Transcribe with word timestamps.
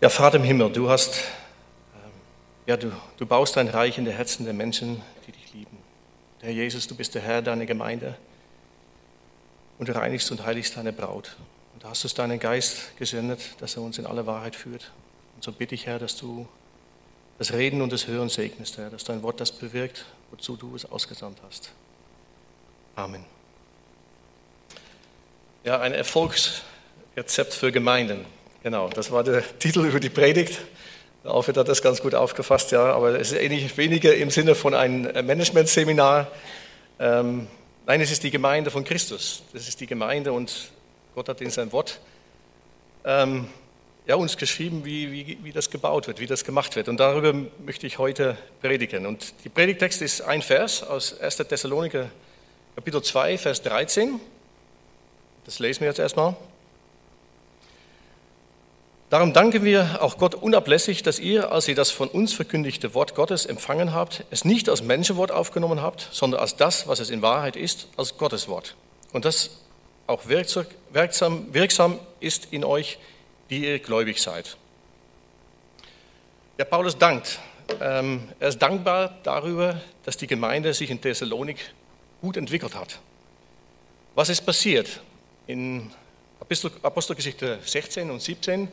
Ja, 0.00 0.08
Vater 0.08 0.38
im 0.38 0.44
Himmel, 0.44 0.72
du 0.72 0.88
hast, 0.88 1.16
ähm, 1.94 2.10
ja, 2.64 2.78
du, 2.78 2.90
du 3.18 3.26
baust 3.26 3.56
dein 3.58 3.68
Reich 3.68 3.98
in 3.98 4.06
die 4.06 4.12
Herzen 4.12 4.46
der 4.46 4.54
Menschen, 4.54 5.02
die 5.26 5.32
dich 5.32 5.52
lieben. 5.52 5.76
Herr 6.40 6.52
Jesus, 6.52 6.86
du 6.86 6.94
bist 6.94 7.14
der 7.14 7.20
Herr 7.20 7.42
deiner 7.42 7.66
Gemeinde 7.66 8.16
und 9.78 9.90
du 9.90 9.94
reinigst 9.94 10.30
und 10.30 10.42
heiligst 10.46 10.78
deine 10.78 10.94
Braut. 10.94 11.36
Und 11.74 11.84
da 11.84 11.90
hast 11.90 12.02
du 12.02 12.08
deinen 12.08 12.38
Geist 12.38 12.96
gesendet, 12.96 13.40
dass 13.60 13.76
er 13.76 13.82
uns 13.82 13.98
in 13.98 14.06
alle 14.06 14.24
Wahrheit 14.24 14.56
führt. 14.56 14.90
Und 15.34 15.44
so 15.44 15.52
bitte 15.52 15.74
ich, 15.74 15.84
Herr, 15.84 15.98
dass 15.98 16.16
du 16.16 16.48
das 17.36 17.52
Reden 17.52 17.82
und 17.82 17.92
das 17.92 18.06
Hören 18.06 18.30
segnest, 18.30 18.78
Herr, 18.78 18.88
dass 18.88 19.04
dein 19.04 19.22
Wort 19.22 19.38
das 19.38 19.52
bewirkt, 19.52 20.06
wozu 20.30 20.56
du 20.56 20.74
es 20.76 20.90
ausgesandt 20.90 21.36
hast. 21.46 21.72
Amen. 22.96 23.26
Ja, 25.62 25.78
ein 25.80 25.92
Erfolgsrezept 25.92 27.52
für 27.52 27.70
Gemeinden. 27.70 28.24
Genau, 28.62 28.90
das 28.90 29.10
war 29.10 29.24
der 29.24 29.42
Titel 29.58 29.86
über 29.86 30.00
die 30.00 30.10
Predigt. 30.10 30.60
Alfred 31.24 31.56
hat 31.56 31.68
das 31.68 31.82
ganz 31.82 32.00
gut 32.00 32.14
aufgefasst, 32.14 32.72
ja, 32.72 32.92
aber 32.92 33.18
es 33.18 33.32
ist 33.32 33.40
ähnlich 33.40 33.76
weniger 33.76 34.14
im 34.14 34.30
Sinne 34.30 34.54
von 34.54 34.74
einem 34.74 35.02
Managementseminar. 35.26 36.30
Ähm, 36.98 37.46
nein, 37.86 38.00
es 38.00 38.10
ist 38.10 38.22
die 38.22 38.30
Gemeinde 38.30 38.70
von 38.70 38.84
Christus. 38.84 39.42
Das 39.52 39.68
ist 39.68 39.80
die 39.80 39.86
Gemeinde 39.86 40.32
und 40.32 40.70
Gott 41.14 41.28
hat 41.28 41.40
in 41.40 41.50
sein 41.50 41.72
Wort 41.72 42.00
ähm, 43.04 43.48
ja, 44.06 44.16
uns 44.16 44.36
geschrieben, 44.36 44.84
wie, 44.84 45.10
wie, 45.12 45.38
wie 45.42 45.52
das 45.52 45.70
gebaut 45.70 46.06
wird, 46.06 46.20
wie 46.20 46.26
das 46.26 46.44
gemacht 46.44 46.76
wird. 46.76 46.88
Und 46.88 47.00
darüber 47.00 47.32
möchte 47.64 47.86
ich 47.86 47.98
heute 47.98 48.36
predigen. 48.60 49.06
Und 49.06 49.32
die 49.44 49.48
Predigtext 49.48 50.02
ist 50.02 50.22
ein 50.22 50.42
Vers 50.42 50.82
aus 50.82 51.18
1. 51.20 51.36
Thessaloniker 51.36 52.10
Kapitel 52.74 53.02
2, 53.02 53.38
Vers 53.38 53.62
13. 53.62 54.20
Das 55.44 55.58
lesen 55.58 55.80
wir 55.80 55.88
jetzt 55.88 55.98
erstmal. 55.98 56.36
Darum 59.10 59.32
danken 59.32 59.64
wir 59.64 59.98
auch 60.02 60.18
Gott 60.18 60.36
unablässig, 60.36 61.02
dass 61.02 61.18
ihr, 61.18 61.50
als 61.50 61.66
ihr 61.66 61.74
das 61.74 61.90
von 61.90 62.06
uns 62.06 62.32
verkündigte 62.32 62.94
Wort 62.94 63.16
Gottes 63.16 63.44
empfangen 63.44 63.92
habt, 63.92 64.24
es 64.30 64.44
nicht 64.44 64.68
als 64.68 64.84
Menschenwort 64.84 65.32
aufgenommen 65.32 65.82
habt, 65.82 66.08
sondern 66.12 66.40
als 66.40 66.54
das, 66.54 66.86
was 66.86 67.00
es 67.00 67.10
in 67.10 67.20
Wahrheit 67.20 67.56
ist, 67.56 67.88
als 67.96 68.16
Gottes 68.18 68.46
Wort. 68.46 68.76
Und 69.12 69.24
das 69.24 69.50
auch 70.06 70.28
wirksam, 70.28 70.64
wirksam 71.52 71.98
ist 72.20 72.52
in 72.52 72.64
euch, 72.64 72.98
die 73.50 73.64
ihr 73.66 73.80
gläubig 73.80 74.22
seid. 74.22 74.56
Ja, 76.56 76.64
Paulus 76.64 76.96
dankt. 76.96 77.40
Ähm, 77.80 78.28
er 78.38 78.50
ist 78.50 78.62
dankbar 78.62 79.18
darüber, 79.24 79.80
dass 80.04 80.18
die 80.18 80.28
Gemeinde 80.28 80.72
sich 80.72 80.88
in 80.88 81.00
Thessalonik 81.00 81.74
gut 82.20 82.36
entwickelt 82.36 82.76
hat. 82.76 83.00
Was 84.14 84.28
ist 84.28 84.42
passiert? 84.46 85.00
In 85.48 85.90
Apostelgeschichte 86.82 87.58
16 87.64 88.08
und 88.08 88.22
17 88.22 88.68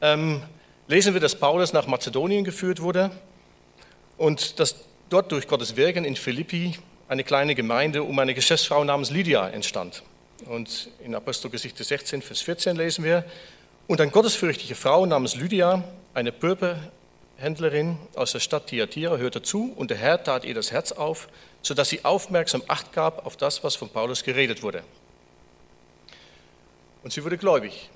ähm, 0.00 0.42
lesen 0.88 1.14
wir, 1.14 1.20
dass 1.20 1.34
Paulus 1.34 1.72
nach 1.72 1.86
Mazedonien 1.86 2.44
geführt 2.44 2.80
wurde 2.80 3.10
und 4.16 4.60
dass 4.60 4.76
dort 5.08 5.32
durch 5.32 5.48
Gottes 5.48 5.76
Wirken 5.76 6.04
in 6.04 6.16
Philippi 6.16 6.78
eine 7.08 7.24
kleine 7.24 7.54
Gemeinde 7.54 8.02
um 8.02 8.18
eine 8.18 8.34
Geschäftsfrau 8.34 8.84
namens 8.84 9.10
Lydia 9.10 9.48
entstand. 9.48 10.02
Und 10.44 10.90
in 11.02 11.14
Apostelgeschichte 11.14 11.82
16, 11.82 12.22
Vers 12.22 12.42
14 12.42 12.76
lesen 12.76 13.04
wir, 13.04 13.24
und 13.86 14.00
eine 14.00 14.10
gottesfürchtige 14.10 14.74
Frau 14.74 15.06
namens 15.06 15.36
Lydia, 15.36 15.84
eine 16.12 16.32
Purpurhändlerin 16.32 17.98
aus 18.16 18.32
der 18.32 18.40
Stadt 18.40 18.66
Thyatira, 18.66 19.16
hörte 19.16 19.42
zu 19.42 19.72
und 19.76 19.90
der 19.90 19.98
Herr 19.98 20.22
tat 20.22 20.44
ihr 20.44 20.54
das 20.54 20.72
Herz 20.72 20.92
auf, 20.92 21.28
sodass 21.62 21.88
sie 21.88 22.04
aufmerksam 22.04 22.62
Acht 22.66 22.92
gab 22.92 23.24
auf 23.24 23.36
das, 23.36 23.62
was 23.62 23.76
von 23.76 23.88
Paulus 23.88 24.24
geredet 24.24 24.62
wurde. 24.62 24.82
Und 27.04 27.12
sie 27.12 27.22
wurde 27.22 27.38
gläubig. 27.38 27.88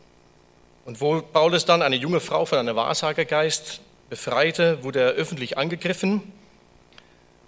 Und 0.90 1.00
wo 1.00 1.22
Paulus 1.22 1.64
dann 1.64 1.82
eine 1.82 1.94
junge 1.94 2.18
Frau 2.18 2.44
von 2.44 2.58
einem 2.58 2.74
Wahrsagergeist 2.74 3.80
befreite, 4.08 4.82
wurde 4.82 4.98
er 4.98 5.10
öffentlich 5.10 5.56
angegriffen 5.56 6.20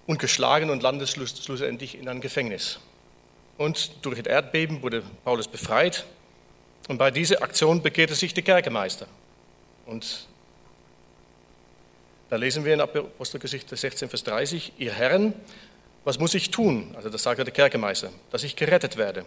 und 0.07 0.21
geschlagen 0.21 0.71
und 0.71 0.81
landete 0.81 1.27
schlussendlich 1.27 1.99
in 1.99 2.09
ein 2.09 2.21
Gefängnis. 2.21 2.79
Und 3.59 3.97
durch 4.03 4.21
ein 4.21 4.27
Erdbeben 4.27 4.81
wurde 4.81 5.03
Paulus 5.25 5.49
befreit. 5.49 6.07
Und 6.87 6.99
bei 6.99 7.11
dieser 7.11 7.43
Aktion 7.43 7.83
bekehrte 7.83 8.15
sich 8.15 8.33
der 8.33 8.45
Kerkermeister. 8.45 9.09
Und 9.87 10.29
da 12.31 12.37
lesen 12.37 12.65
wir 12.65 12.75
in 12.75 12.81
Apostelgeschichte 12.81 13.75
16, 13.75 14.09
Vers 14.09 14.23
30, 14.23 14.75
ihr 14.79 14.93
Herren, 14.93 15.35
was 16.05 16.21
muss 16.21 16.35
ich 16.35 16.53
tun? 16.53 16.93
Also 16.95 17.09
das 17.09 17.25
sagte 17.25 17.43
der 17.43 17.53
Kerkermeister, 17.53 18.11
dass 18.31 18.45
ich 18.45 18.55
gerettet 18.55 18.97
werde. 18.97 19.25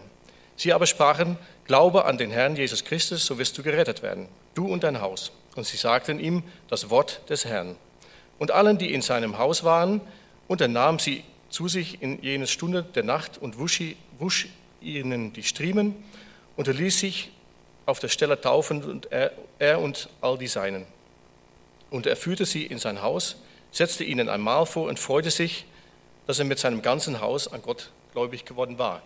Sie 0.56 0.72
aber 0.72 0.86
sprachen, 0.86 1.38
Glaube 1.66 2.04
an 2.04 2.16
den 2.16 2.30
Herrn 2.30 2.56
Jesus 2.56 2.84
Christus, 2.84 3.26
so 3.26 3.38
wirst 3.38 3.58
du 3.58 3.62
gerettet 3.62 4.02
werden, 4.02 4.28
du 4.54 4.66
und 4.66 4.84
dein 4.84 5.00
Haus. 5.00 5.32
Und 5.56 5.66
sie 5.66 5.76
sagten 5.76 6.20
ihm 6.20 6.44
das 6.68 6.90
Wort 6.90 7.22
des 7.28 7.44
Herrn. 7.44 7.76
Und 8.38 8.50
allen, 8.50 8.78
die 8.78 8.92
in 8.92 9.02
seinem 9.02 9.38
Haus 9.38 9.64
waren, 9.64 10.00
und 10.48 10.60
er 10.60 10.68
nahm 10.68 10.98
sie 10.98 11.24
zu 11.50 11.68
sich 11.68 12.02
in 12.02 12.22
jener 12.22 12.46
Stunde 12.46 12.82
der 12.82 13.02
Nacht 13.02 13.38
und 13.38 13.58
wusch, 13.58 13.82
wusch 14.18 14.48
ihnen 14.80 15.32
die 15.32 15.42
Striemen 15.42 15.96
und 16.56 16.68
er 16.68 16.74
ließ 16.74 17.00
sich 17.00 17.32
auf 17.86 17.98
der 18.00 18.08
Stelle 18.08 18.40
taufen, 18.40 18.82
und 18.82 19.12
er, 19.12 19.32
er 19.58 19.80
und 19.80 20.08
all 20.20 20.38
die 20.38 20.48
Seinen. 20.48 20.86
Und 21.90 22.06
er 22.06 22.16
führte 22.16 22.44
sie 22.44 22.66
in 22.66 22.78
sein 22.78 23.00
Haus, 23.00 23.36
setzte 23.70 24.04
ihnen 24.04 24.28
ein 24.28 24.40
Mahl 24.40 24.66
vor 24.66 24.88
und 24.88 24.98
freute 24.98 25.30
sich, 25.30 25.66
dass 26.26 26.38
er 26.38 26.44
mit 26.44 26.58
seinem 26.58 26.82
ganzen 26.82 27.20
Haus 27.20 27.46
an 27.46 27.62
Gott 27.62 27.90
gläubig 28.12 28.44
geworden 28.44 28.78
war. 28.78 29.02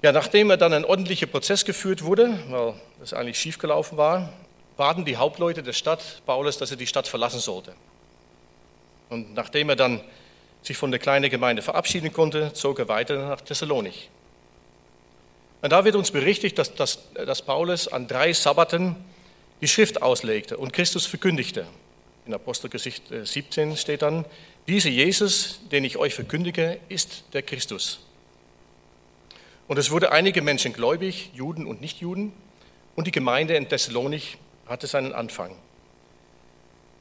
Ja, 0.00 0.12
nachdem 0.12 0.50
er 0.50 0.56
dann 0.56 0.72
ein 0.72 0.84
ordentlicher 0.84 1.26
Prozess 1.26 1.64
geführt 1.64 2.04
wurde, 2.04 2.38
weil 2.50 2.74
das 3.00 3.12
eigentlich 3.12 3.38
schiefgelaufen 3.38 3.98
war, 3.98 4.32
baten 4.76 5.04
die 5.04 5.16
Hauptleute 5.16 5.64
der 5.64 5.72
Stadt 5.72 6.22
Paulus, 6.24 6.56
dass 6.56 6.70
er 6.70 6.76
die 6.76 6.86
Stadt 6.86 7.08
verlassen 7.08 7.40
sollte. 7.40 7.74
Und 9.08 9.34
nachdem 9.34 9.70
er 9.70 9.76
dann 9.76 10.00
sich 10.62 10.76
von 10.76 10.92
der 10.92 11.00
kleinen 11.00 11.30
Gemeinde 11.30 11.62
verabschieden 11.62 12.12
konnte, 12.12 12.52
zog 12.52 12.78
er 12.78 12.86
weiter 12.86 13.28
nach 13.28 13.40
Thessalonik. 13.40 14.08
Und 15.62 15.72
da 15.72 15.84
wird 15.84 15.96
uns 15.96 16.12
berichtet, 16.12 16.58
dass, 16.58 16.74
dass, 16.76 17.00
dass 17.14 17.42
Paulus 17.42 17.88
an 17.88 18.06
drei 18.06 18.32
Sabbaten 18.32 18.94
die 19.60 19.66
Schrift 19.66 20.00
auslegte 20.00 20.56
und 20.56 20.72
Christus 20.72 21.06
verkündigte. 21.06 21.66
In 22.24 22.34
Apostelgeschichte 22.34 23.26
17 23.26 23.76
steht 23.76 24.02
dann, 24.02 24.24
dieser 24.68 24.90
Jesus, 24.90 25.60
den 25.72 25.82
ich 25.82 25.96
euch 25.96 26.14
verkündige, 26.14 26.78
ist 26.88 27.24
der 27.32 27.42
Christus. 27.42 27.98
Und 29.68 29.78
es 29.78 29.90
wurde 29.90 30.12
einige 30.12 30.40
Menschen 30.40 30.72
gläubig, 30.72 31.30
Juden 31.34 31.66
und 31.66 31.80
Nichtjuden, 31.82 32.32
und 32.96 33.06
die 33.06 33.12
Gemeinde 33.12 33.54
in 33.54 33.68
Thessalonik 33.68 34.38
hatte 34.66 34.88
seinen 34.88 35.12
Anfang. 35.12 35.54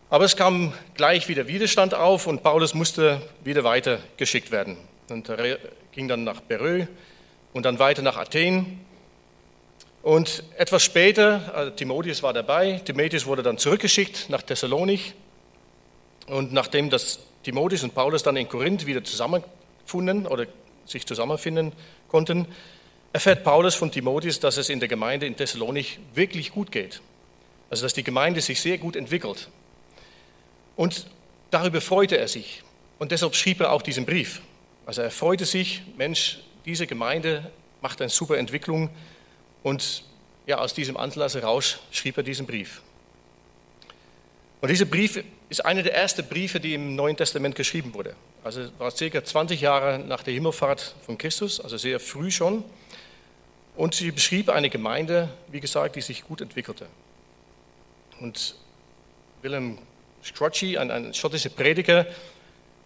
Aber 0.09 0.25
es 0.25 0.35
kam 0.35 0.73
gleich 0.93 1.27
wieder 1.27 1.47
Widerstand 1.47 1.95
auf 1.95 2.27
und 2.27 2.43
Paulus 2.43 2.73
musste 2.73 3.21
wieder 3.43 3.63
weiter 3.63 3.99
geschickt 4.17 4.51
werden. 4.51 4.77
Und 5.09 5.27
er 5.27 5.57
ging 5.91 6.07
dann 6.07 6.23
nach 6.23 6.41
Berö 6.41 6.85
und 7.53 7.65
dann 7.65 7.79
weiter 7.79 8.01
nach 8.01 8.17
Athen. 8.17 8.85
Und 10.03 10.43
etwas 10.57 10.83
später, 10.83 11.51
also 11.55 11.71
Timotheus 11.71 12.21
war 12.21 12.33
dabei, 12.33 12.81
Timotheus 12.85 13.25
wurde 13.25 13.43
dann 13.43 13.57
zurückgeschickt 13.57 14.29
nach 14.29 14.43
Thessalonik. 14.43 15.13
Und 16.27 16.53
nachdem 16.53 16.89
das 16.89 17.19
Timotheus 17.43 17.83
und 17.83 17.95
Paulus 17.95 18.23
dann 18.23 18.35
in 18.35 18.47
Korinth 18.47 18.85
wieder 18.85 19.03
zusammengefunden 19.03 20.27
oder 20.27 20.45
sich 20.87 21.05
zusammenfinden 21.05 21.73
konnten, 22.09 22.47
erfährt 23.13 23.43
Paulus 23.43 23.75
von 23.75 23.91
Timotheus, 23.91 24.39
dass 24.39 24.57
es 24.57 24.69
in 24.69 24.79
der 24.79 24.87
Gemeinde 24.87 25.25
in 25.25 25.35
Thessalonik 25.35 25.99
wirklich 26.13 26.51
gut 26.51 26.71
geht. 26.71 27.01
Also 27.69 27.83
dass 27.83 27.93
die 27.93 28.03
Gemeinde 28.03 28.41
sich 28.41 28.61
sehr 28.61 28.77
gut 28.77 28.95
entwickelt. 28.95 29.49
Und 30.75 31.07
darüber 31.51 31.81
freute 31.81 32.17
er 32.17 32.27
sich. 32.27 32.63
Und 32.99 33.11
deshalb 33.11 33.35
schrieb 33.35 33.61
er 33.61 33.71
auch 33.71 33.81
diesen 33.81 34.05
Brief. 34.05 34.41
Also 34.85 35.01
er 35.01 35.11
freute 35.11 35.45
sich, 35.45 35.81
Mensch, 35.97 36.39
diese 36.65 36.87
Gemeinde 36.87 37.51
macht 37.81 38.01
eine 38.01 38.09
super 38.09 38.37
Entwicklung. 38.37 38.89
Und 39.63 40.03
ja, 40.45 40.59
aus 40.59 40.73
diesem 40.73 40.95
Anlass 40.97 41.35
heraus 41.35 41.79
schrieb 41.91 42.17
er 42.17 42.23
diesen 42.23 42.45
Brief. 42.45 42.81
Und 44.61 44.69
dieser 44.69 44.85
Brief 44.85 45.23
ist 45.49 45.65
einer 45.65 45.83
der 45.83 45.95
ersten 45.95 46.25
Briefe, 46.25 46.59
die 46.59 46.73
im 46.73 46.95
Neuen 46.95 47.17
Testament 47.17 47.55
geschrieben 47.55 47.93
wurde. 47.93 48.15
Also 48.47 48.61
war 48.77 48.91
circa 48.91 49.21
20 49.25 49.59
Jahre 49.59 49.99
nach 49.99 50.23
der 50.23 50.33
Himmelfahrt 50.33 50.95
von 51.05 51.17
Christus, 51.17 51.59
also 51.59 51.75
sehr 51.75 51.99
früh 51.99 52.31
schon. 52.31 52.63
Und 53.75 53.93
sie 53.93 54.09
beschrieb 54.09 54.47
eine 54.47 54.69
Gemeinde, 54.69 55.27
wie 55.49 55.59
gesagt, 55.59 55.97
die 55.97 56.01
sich 56.01 56.23
gut 56.23 56.39
entwickelte. 56.39 56.87
Und 58.21 58.55
Willem 59.41 59.77
Scrotchy, 60.23 60.77
ein, 60.77 60.91
ein 60.91 61.13
schottischer 61.13 61.49
Prediger, 61.49 62.05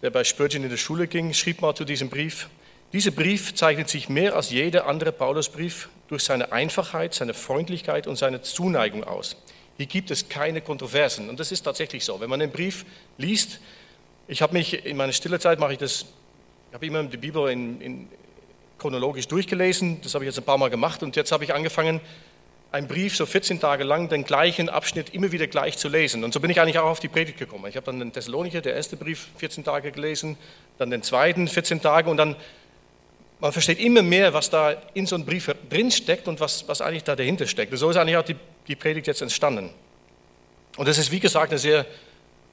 der 0.02 0.10
bei 0.10 0.24
Spurgeon 0.24 0.64
in 0.64 0.68
der 0.68 0.76
Schule 0.78 1.06
ging, 1.06 1.32
schrieb 1.32 1.62
mal 1.62 1.76
zu 1.76 1.84
diesem 1.84 2.10
Brief, 2.10 2.48
dieser 2.92 3.12
Brief 3.12 3.54
zeichnet 3.54 3.88
sich 3.88 4.08
mehr 4.08 4.34
als 4.34 4.50
jeder 4.50 4.88
andere 4.88 5.12
Paulusbrief 5.12 5.90
durch 6.08 6.24
seine 6.24 6.50
Einfachheit, 6.50 7.14
seine 7.14 7.34
Freundlichkeit 7.34 8.08
und 8.08 8.16
seine 8.16 8.42
Zuneigung 8.42 9.04
aus. 9.04 9.36
Hier 9.76 9.86
gibt 9.86 10.10
es 10.10 10.28
keine 10.28 10.60
Kontroversen. 10.60 11.28
Und 11.28 11.38
das 11.38 11.52
ist 11.52 11.62
tatsächlich 11.62 12.04
so. 12.04 12.18
Wenn 12.18 12.28
man 12.28 12.40
den 12.40 12.50
Brief 12.50 12.84
liest, 13.16 13.60
ich 14.28 14.42
habe 14.42 14.52
mich 14.52 14.84
in 14.84 14.96
meiner 14.96 15.12
stille 15.12 15.38
Zeit, 15.38 15.58
mache 15.58 15.72
ich 15.72 15.78
das, 15.78 16.06
ich 16.68 16.74
habe 16.74 16.86
immer 16.86 17.02
die 17.04 17.16
Bibel 17.16 17.50
in, 17.50 17.80
in, 17.80 18.08
chronologisch 18.78 19.28
durchgelesen, 19.28 20.00
das 20.02 20.14
habe 20.14 20.24
ich 20.24 20.28
jetzt 20.28 20.38
ein 20.38 20.44
paar 20.44 20.58
Mal 20.58 20.70
gemacht 20.70 21.02
und 21.02 21.14
jetzt 21.14 21.30
habe 21.30 21.44
ich 21.44 21.54
angefangen, 21.54 22.00
einen 22.72 22.88
Brief 22.88 23.14
so 23.14 23.26
14 23.26 23.60
Tage 23.60 23.84
lang 23.84 24.08
den 24.08 24.24
gleichen 24.24 24.68
Abschnitt 24.68 25.14
immer 25.14 25.30
wieder 25.30 25.46
gleich 25.46 25.76
zu 25.76 25.88
lesen. 25.88 26.24
Und 26.24 26.32
so 26.32 26.40
bin 26.40 26.50
ich 26.50 26.58
eigentlich 26.58 26.78
auch 26.78 26.88
auf 26.88 27.00
die 27.00 27.08
Predigt 27.08 27.38
gekommen. 27.38 27.66
Ich 27.68 27.76
habe 27.76 27.84
dann 27.84 27.98
den 27.98 28.12
Thessalonicher, 28.12 28.62
der 28.62 28.74
erste 28.74 28.96
Brief, 28.96 29.28
14 29.36 29.62
Tage 29.62 29.92
gelesen, 29.92 30.38
dann 30.78 30.90
den 30.90 31.02
zweiten 31.02 31.46
14 31.46 31.82
Tage 31.82 32.08
und 32.08 32.16
dann, 32.16 32.34
man 33.40 33.52
versteht 33.52 33.78
immer 33.78 34.02
mehr, 34.02 34.32
was 34.32 34.48
da 34.48 34.74
in 34.94 35.06
so 35.06 35.16
einem 35.16 35.26
Brief 35.26 35.54
drin 35.68 35.90
steckt 35.90 36.28
und 36.28 36.40
was, 36.40 36.66
was 36.66 36.80
eigentlich 36.80 37.04
da 37.04 37.14
dahinter 37.14 37.46
steckt. 37.46 37.72
Und 37.72 37.78
so 37.78 37.90
ist 37.90 37.96
eigentlich 37.96 38.16
auch 38.16 38.24
die, 38.24 38.36
die 38.66 38.76
Predigt 38.76 39.06
jetzt 39.06 39.20
entstanden. 39.20 39.70
Und 40.78 40.88
das 40.88 40.96
ist, 40.96 41.12
wie 41.12 41.20
gesagt, 41.20 41.52
eine 41.52 41.58
sehr 41.58 41.84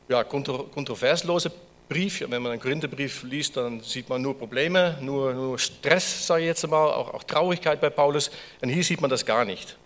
ja, 0.10 0.24
kontro 0.24 0.64
kontroverslose 0.64 1.52
Brief. 1.88 2.22
Wenn 2.22 2.42
man 2.42 2.52
einen 2.52 2.62
Korintherbrief 2.62 3.24
liest, 3.24 3.58
dann 3.58 3.82
sieht 3.82 4.10
man 4.10 4.22
nur 4.22 4.38
Probleme, 4.38 4.98
nur, 5.02 5.34
nur 5.34 5.58
Stress, 5.58 6.28
sage 6.28 6.42
ich 6.42 6.48
jetzt 6.48 6.68
mal, 6.68 6.92
auch, 6.92 7.14
auch 7.14 7.24
Traurigkeit 7.24 7.80
bei 7.80 7.90
Paulus. 7.90 8.30
Und 8.62 8.70
hier 8.70 8.84
sieht 8.84 9.02
man 9.02 9.10
das 9.10 9.26
gar 9.26 9.46
nicht. 9.46 9.78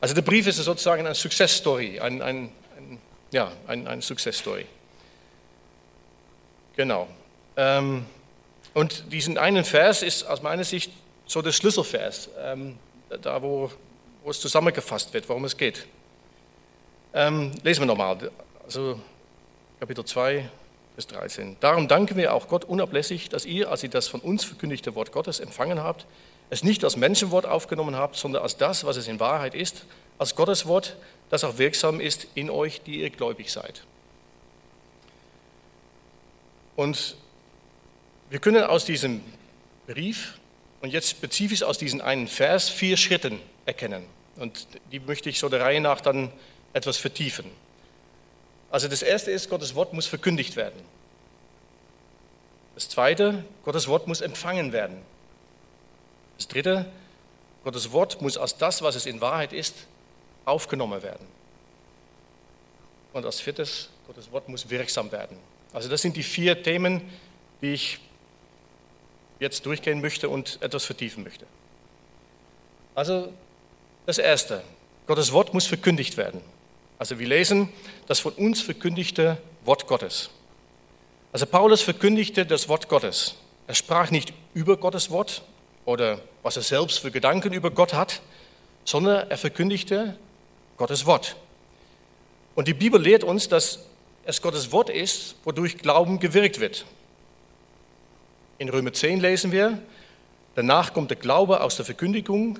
Also 0.00 0.14
der 0.14 0.22
Brief 0.22 0.46
ist 0.46 0.56
sozusagen 0.56 1.06
eine 1.06 1.14
Success 1.14 1.56
Story, 1.56 2.00
ein, 2.00 2.20
ein, 2.20 2.50
ein 2.76 2.98
ja, 3.32 3.52
ein, 3.66 3.86
ein 3.86 4.02
Success 4.02 4.38
Story. 4.38 4.66
Genau. 6.76 7.08
Ähm, 7.56 8.06
und 8.74 9.12
diesen 9.12 9.38
einen 9.38 9.64
Vers 9.64 10.02
ist 10.02 10.24
aus 10.24 10.42
meiner 10.42 10.64
Sicht 10.64 10.92
so 11.26 11.42
der 11.42 11.52
Schlüsselvers, 11.52 12.30
ähm, 12.38 12.78
da 13.22 13.42
wo, 13.42 13.70
wo 14.24 14.30
es 14.30 14.40
zusammengefasst 14.40 15.12
wird, 15.12 15.28
worum 15.28 15.44
es 15.44 15.56
geht. 15.56 15.86
Ähm, 17.12 17.52
lesen 17.62 17.82
wir 17.82 17.86
nochmal, 17.86 18.30
also 18.64 19.00
Kapitel 19.80 20.04
2, 20.04 20.46
Vers 20.92 21.06
13. 21.06 21.56
Darum 21.60 21.88
danken 21.88 22.18
wir 22.18 22.34
auch 22.34 22.48
Gott 22.48 22.66
unablässig, 22.66 23.30
dass 23.30 23.46
ihr, 23.46 23.70
als 23.70 23.82
ihr 23.82 23.88
das 23.88 24.08
von 24.08 24.20
uns 24.20 24.44
verkündigte 24.44 24.94
Wort 24.94 25.10
Gottes 25.10 25.40
empfangen 25.40 25.82
habt, 25.82 26.04
es 26.50 26.62
nicht 26.62 26.84
als 26.84 26.98
Menschenwort 26.98 27.46
aufgenommen 27.46 27.96
habt, 27.96 28.16
sondern 28.16 28.42
als 28.42 28.58
das, 28.58 28.84
was 28.84 28.98
es 28.98 29.08
in 29.08 29.20
Wahrheit 29.20 29.54
ist, 29.54 29.86
als 30.18 30.36
Gottes 30.36 30.66
Wort, 30.66 30.96
das 31.30 31.44
auch 31.44 31.56
wirksam 31.56 31.98
ist 31.98 32.26
in 32.34 32.50
euch, 32.50 32.82
die 32.82 33.00
ihr 33.00 33.08
gläubig 33.08 33.50
seid. 33.50 33.84
Und 36.76 37.16
wir 38.28 38.38
können 38.38 38.64
aus 38.64 38.84
diesem 38.84 39.22
Brief 39.86 40.38
und 40.82 40.92
jetzt 40.92 41.08
spezifisch 41.08 41.62
aus 41.62 41.78
diesem 41.78 42.02
einen 42.02 42.28
Vers 42.28 42.68
vier 42.68 42.98
Schritten 42.98 43.40
erkennen. 43.64 44.04
Und 44.36 44.66
die 44.92 45.00
möchte 45.00 45.30
ich 45.30 45.38
so 45.38 45.48
der 45.48 45.62
Reihe 45.62 45.80
nach 45.80 46.02
dann 46.02 46.30
etwas 46.74 46.98
vertiefen. 46.98 47.46
Also 48.70 48.88
das 48.88 49.02
erste 49.02 49.30
ist, 49.30 49.50
Gottes 49.50 49.74
Wort 49.74 49.92
muss 49.92 50.06
verkündigt 50.06 50.56
werden. 50.56 50.80
Das 52.74 52.88
zweite, 52.88 53.44
Gottes 53.64 53.88
Wort 53.88 54.06
muss 54.06 54.20
empfangen 54.20 54.72
werden. 54.72 55.02
Das 56.38 56.48
dritte, 56.48 56.86
Gottes 57.64 57.92
Wort 57.92 58.22
muss 58.22 58.38
als 58.38 58.56
das, 58.56 58.80
was 58.80 58.94
es 58.94 59.06
in 59.06 59.20
Wahrheit 59.20 59.52
ist, 59.52 59.74
aufgenommen 60.44 61.02
werden. 61.02 61.26
Und 63.12 63.26
als 63.26 63.40
viertes, 63.40 63.90
Gottes 64.06 64.30
Wort 64.32 64.48
muss 64.48 64.70
wirksam 64.70 65.12
werden. 65.12 65.36
Also 65.72 65.88
das 65.88 66.00
sind 66.00 66.16
die 66.16 66.22
vier 66.22 66.62
Themen, 66.62 67.02
die 67.60 67.74
ich 67.74 67.98
jetzt 69.40 69.66
durchgehen 69.66 70.00
möchte 70.00 70.28
und 70.28 70.58
etwas 70.62 70.84
vertiefen 70.84 71.24
möchte. 71.24 71.46
Also 72.94 73.32
das 74.06 74.18
Erste, 74.18 74.62
Gottes 75.06 75.32
Wort 75.32 75.52
muss 75.54 75.66
verkündigt 75.66 76.16
werden. 76.16 76.40
Also 77.00 77.18
wir 77.18 77.26
lesen 77.26 77.70
das 78.08 78.20
von 78.20 78.34
uns 78.34 78.60
verkündigte 78.60 79.38
Wort 79.64 79.86
Gottes. 79.86 80.28
Also 81.32 81.46
Paulus 81.46 81.80
verkündigte 81.80 82.44
das 82.44 82.68
Wort 82.68 82.90
Gottes. 82.90 83.36
Er 83.66 83.74
sprach 83.74 84.10
nicht 84.10 84.34
über 84.52 84.76
Gottes 84.76 85.10
Wort, 85.10 85.42
oder 85.86 86.20
was 86.42 86.56
er 86.56 86.62
selbst 86.62 86.98
für 86.98 87.10
Gedanken 87.10 87.54
über 87.54 87.70
Gott 87.70 87.94
hat, 87.94 88.20
sondern 88.84 89.30
er 89.30 89.38
verkündigte 89.38 90.18
Gottes 90.76 91.06
Wort. 91.06 91.36
Und 92.54 92.68
die 92.68 92.74
Bibel 92.74 93.00
lehrt 93.00 93.24
uns, 93.24 93.48
dass 93.48 93.86
es 94.26 94.42
Gottes 94.42 94.70
Wort 94.70 94.90
ist, 94.90 95.36
wodurch 95.44 95.78
Glauben 95.78 96.20
gewirkt 96.20 96.60
wird. 96.60 96.84
In 98.58 98.68
Römer 98.68 98.92
10 98.92 99.20
lesen 99.20 99.52
wir, 99.52 99.78
danach 100.54 100.92
kommt 100.92 101.08
der 101.08 101.16
Glaube 101.16 101.62
aus 101.62 101.76
der 101.76 101.86
Verkündigung, 101.86 102.58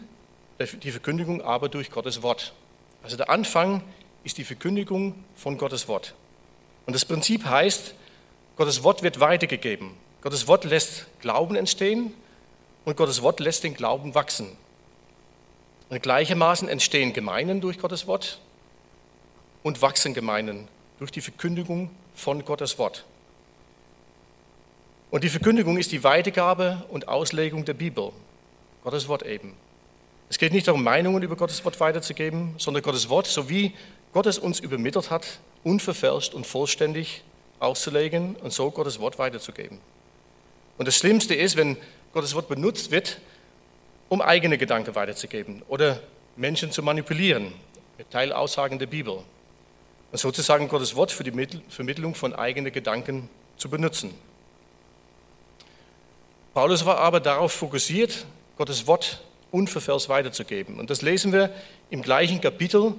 die 0.83 0.93
Verkündigung 0.93 1.43
aber 1.43 1.69
durch 1.69 1.91
Gottes 1.91 2.23
Wort. 2.23 2.55
Also 3.03 3.19
der 3.19 3.29
Anfang 3.29 3.83
ist 4.25 4.39
die 4.39 4.45
Verkündigung 4.45 5.15
von 5.35 5.59
Gottes 5.59 5.89
Wort. 5.89 6.15
Und 6.87 6.95
das 6.95 7.05
Prinzip 7.05 7.45
heißt, 7.45 7.95
Gottes 8.57 8.83
Wort 8.83 9.03
wird 9.03 9.21
weitergegeben. 9.21 9.93
Gottes 10.23 10.47
Wort 10.47 10.65
lässt 10.65 11.07
Glauben 11.21 11.57
entstehen 11.57 12.13
und 12.85 12.97
Gottes 12.97 13.23
Wort 13.23 13.41
lässt 13.41 13.65
den 13.65 13.75
Glauben 13.75 14.15
wachsen. 14.15 14.57
Und 15.89 16.03
gleichermaßen 16.03 16.69
entstehen 16.69 17.13
Gemeinden 17.13 17.61
durch 17.61 17.79
Gottes 17.79 18.07
Wort 18.07 18.41
und 19.63 19.83
wachsen 19.83 20.15
Gemeinden 20.15 20.69
durch 20.99 21.11
die 21.11 21.21
Verkündigung 21.21 21.91
von 22.15 22.45
Gottes 22.45 22.79
Wort. 22.79 23.05
Und 25.11 25.25
die 25.25 25.29
Verkündigung 25.29 25.77
ist 25.79 25.91
die 25.91 26.05
Weitergabe 26.05 26.85
und 26.91 27.09
Auslegung 27.09 27.65
der 27.65 27.75
Bibel, 27.75 28.13
Gottes 28.85 29.09
Wort 29.09 29.25
eben. 29.25 29.57
Es 30.29 30.39
geht 30.39 30.53
nicht 30.53 30.69
darum, 30.69 30.85
Meinungen 30.85 31.25
über 31.25 31.35
Gottes 31.35 31.65
Wort 31.65 31.81
weiterzugeben, 31.81 32.55
sondern 32.59 32.85
Gottes 32.85 33.09
Wort, 33.09 33.27
so 33.27 33.49
wie 34.11 34.13
Gott 34.13 34.27
es 34.27 34.39
uns 34.39 34.59
übermittelt 34.59 35.11
hat, 35.11 35.39
unverfälscht 35.63 36.35
und 36.35 36.47
vollständig 36.47 37.23
auszulegen 37.61 38.35
und 38.37 38.53
so 38.53 38.71
Gottes 38.71 38.99
Wort 38.99 39.19
weiterzugeben. 39.19 39.79
Und 40.79 40.89
das 40.89 40.97
Schlimmste 40.97 41.35
ist, 41.35 41.57
wenn 41.57 41.77
Gottes 42.13 42.35
Wort 42.35 42.49
benutzt 42.49 42.91
wird, 42.91 43.21
um 44.09 44.21
eigene 44.21 44.59
Gedanken 44.59 44.95
weiterzugeben 44.95 45.63
oder 45.69 46.01
Menschen 46.37 46.73
zu 46.73 46.83
manipulieren 46.83 47.53
mit 47.99 48.11
Teilaussagen 48.11 48.79
der 48.79 48.87
Bibel. 48.87 49.19
Und 50.11 50.19
sozusagen 50.19 50.67
Gottes 50.67 50.97
Wort 50.97 51.13
für 51.13 51.23
die 51.23 51.47
Vermittlung 51.69 52.17
von 52.17 52.35
eigenen 52.35 52.73
Gedanken 52.73 53.29
zu 53.57 53.69
benutzen. 53.69 54.13
Paulus 56.53 56.85
war 56.85 56.99
aber 56.99 57.21
darauf 57.21 57.53
fokussiert, 57.53 58.27
Gottes 58.57 58.89
Wort 58.89 59.23
unverfälscht 59.53 60.09
weiterzugeben. 60.09 60.81
Und 60.81 60.91
das 60.91 61.03
lesen 61.03 61.33
wir 61.33 61.55
im 61.91 62.03
gleichen 62.03 62.41
Kapitel 62.41 62.95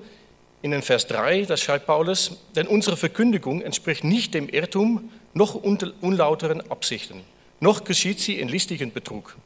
in 0.62 0.72
den 0.72 0.82
Vers 0.82 1.08
3, 1.08 1.44
da 1.44 1.58
schreibt 1.58 1.88
Paulus, 1.88 2.38
denn 2.56 2.68
unsere 2.68 2.98
Verkündigung 2.98 3.62
entspricht 3.62 4.04
nicht 4.04 4.34
dem 4.34 4.48
Irrtum 4.50 5.12
noch 5.34 5.56
unlauteren 5.56 6.70
Absichten 6.70 7.22
noch 7.62 7.84
geschieht 7.84 8.20
sie 8.20 8.40
in 8.40 8.50
listigen 8.50 8.92
Betrug, 8.92 9.38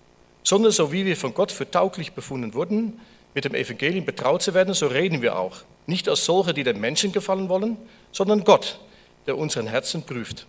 sondern 0.41 0.71
so 0.71 0.91
wie 0.91 1.06
wir 1.06 1.17
von 1.17 1.33
Gott 1.33 1.51
für 1.51 1.69
tauglich 1.69 2.13
befunden 2.13 2.53
wurden, 2.53 3.00
mit 3.35 3.44
dem 3.44 3.53
Evangelium 3.53 4.06
betraut 4.06 4.41
zu 4.41 4.53
werden, 4.53 4.73
so 4.73 4.88
reden 4.88 5.21
wir 5.21 5.38
auch. 5.38 5.57
Nicht 5.85 6.07
als 6.07 6.25
solche, 6.25 6.53
die 6.53 6.63
den 6.63 6.79
Menschen 6.79 7.12
gefallen 7.12 7.50
wollen, 7.50 7.77
sondern 8.13 8.45
Gott, 8.45 8.79
der 9.27 9.38
unseren 9.38 9.67
Herzen 9.67 10.03
prüft. 10.03 10.48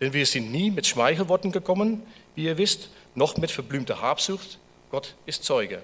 Denn 0.00 0.14
wir 0.14 0.24
sind 0.24 0.50
nie 0.50 0.70
mit 0.70 0.86
Schmeichelworten 0.86 1.52
gekommen, 1.52 2.02
wie 2.34 2.44
ihr 2.44 2.56
wisst, 2.56 2.88
noch 3.14 3.36
mit 3.36 3.50
verblümter 3.50 4.00
Habsucht. 4.00 4.58
Gott 4.90 5.14
ist 5.26 5.44
Zeuge. 5.44 5.82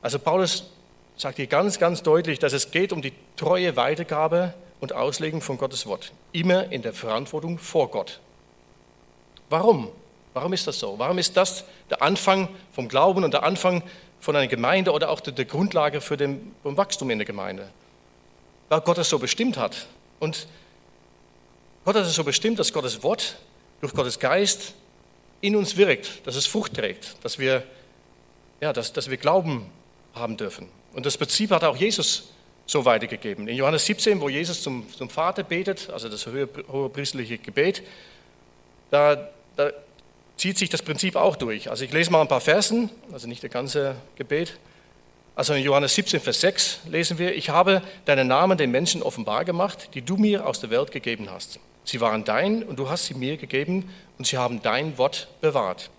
Also 0.00 0.20
Paulus 0.20 0.70
sagt 1.16 1.36
hier 1.36 1.46
ganz, 1.46 1.78
ganz 1.78 2.02
deutlich, 2.02 2.38
dass 2.38 2.52
es 2.52 2.70
geht 2.70 2.92
um 2.92 3.02
die 3.02 3.12
treue 3.36 3.76
Weitergabe 3.76 4.54
und 4.80 4.92
Auslegung 4.92 5.40
von 5.40 5.58
Gottes 5.58 5.86
Wort. 5.86 6.12
Immer 6.32 6.70
in 6.72 6.82
der 6.82 6.92
Verantwortung 6.92 7.58
vor 7.58 7.90
Gott. 7.90 8.20
Warum? 9.48 9.90
Warum 10.32 10.52
ist 10.52 10.66
das 10.66 10.78
so? 10.78 10.98
Warum 10.98 11.18
ist 11.18 11.36
das 11.36 11.64
der 11.90 12.02
Anfang 12.02 12.48
vom 12.72 12.88
Glauben 12.88 13.22
und 13.24 13.32
der 13.32 13.44
Anfang 13.44 13.82
von 14.20 14.34
einer 14.34 14.48
Gemeinde 14.48 14.92
oder 14.92 15.10
auch 15.10 15.20
der 15.20 15.44
Grundlage 15.44 16.00
für 16.00 16.16
den 16.16 16.54
Wachstum 16.64 17.10
in 17.10 17.18
der 17.18 17.26
Gemeinde? 17.26 17.68
Weil 18.68 18.80
Gott 18.80 18.98
es 18.98 19.08
so 19.08 19.18
bestimmt 19.18 19.56
hat. 19.56 19.86
Und 20.18 20.48
Gott 21.84 21.96
hat 21.96 22.04
es 22.04 22.14
so 22.14 22.24
bestimmt, 22.24 22.58
dass 22.58 22.72
Gottes 22.72 23.02
Wort 23.02 23.36
durch 23.80 23.92
Gottes 23.92 24.18
Geist 24.18 24.74
in 25.40 25.54
uns 25.54 25.76
wirkt, 25.76 26.26
dass 26.26 26.36
es 26.36 26.46
Frucht 26.46 26.74
trägt, 26.74 27.16
dass 27.22 27.38
wir, 27.38 27.62
ja, 28.60 28.72
dass, 28.72 28.92
dass 28.92 29.10
wir 29.10 29.18
Glauben 29.18 29.70
haben 30.14 30.36
dürfen. 30.36 30.68
Und 30.94 31.06
das 31.06 31.16
Prinzip 31.18 31.50
hat 31.50 31.64
auch 31.64 31.76
Jesus 31.76 32.30
so 32.66 32.84
weitergegeben. 32.84 33.46
In 33.48 33.56
Johannes 33.56 33.84
17, 33.84 34.20
wo 34.20 34.28
Jesus 34.28 34.62
zum, 34.62 34.90
zum 34.92 35.10
Vater 35.10 35.42
betet, 35.42 35.90
also 35.90 36.08
das 36.08 36.26
hohe, 36.26 36.48
hohe 36.70 36.88
priestliche 36.88 37.38
Gebet, 37.38 37.82
da, 38.90 39.28
da 39.56 39.70
zieht 40.36 40.58
sich 40.58 40.70
das 40.70 40.82
Prinzip 40.82 41.16
auch 41.16 41.36
durch. 41.36 41.70
Also 41.70 41.84
ich 41.84 41.92
lese 41.92 42.10
mal 42.10 42.20
ein 42.20 42.28
paar 42.28 42.40
Versen, 42.40 42.90
also 43.12 43.28
nicht 43.28 43.42
das 43.42 43.50
ganze 43.50 43.96
Gebet. 44.16 44.58
Also 45.36 45.52
in 45.54 45.64
Johannes 45.64 45.94
17, 45.94 46.20
Vers 46.20 46.40
6 46.40 46.80
lesen 46.88 47.18
wir, 47.18 47.34
ich 47.34 47.50
habe 47.50 47.82
deinen 48.04 48.28
Namen 48.28 48.56
den 48.56 48.70
Menschen 48.70 49.02
offenbar 49.02 49.44
gemacht, 49.44 49.90
die 49.94 50.02
du 50.02 50.16
mir 50.16 50.46
aus 50.46 50.60
der 50.60 50.70
Welt 50.70 50.92
gegeben 50.92 51.28
hast. 51.30 51.58
Sie 51.84 52.00
waren 52.00 52.24
dein 52.24 52.62
und 52.62 52.78
du 52.78 52.88
hast 52.88 53.06
sie 53.06 53.14
mir 53.14 53.36
gegeben 53.36 53.90
und 54.16 54.26
sie 54.26 54.38
haben 54.38 54.62
dein 54.62 54.96
Wort 54.96 55.28
bewahrt. 55.40 55.90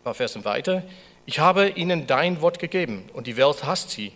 Ein 0.00 0.04
paar 0.04 0.14
Versen 0.14 0.44
weiter, 0.44 0.82
ich 1.26 1.38
habe 1.38 1.68
ihnen 1.68 2.06
dein 2.06 2.40
Wort 2.40 2.58
gegeben 2.58 3.08
und 3.12 3.26
die 3.26 3.36
Welt 3.36 3.64
hasst 3.64 3.90
sie, 3.90 4.12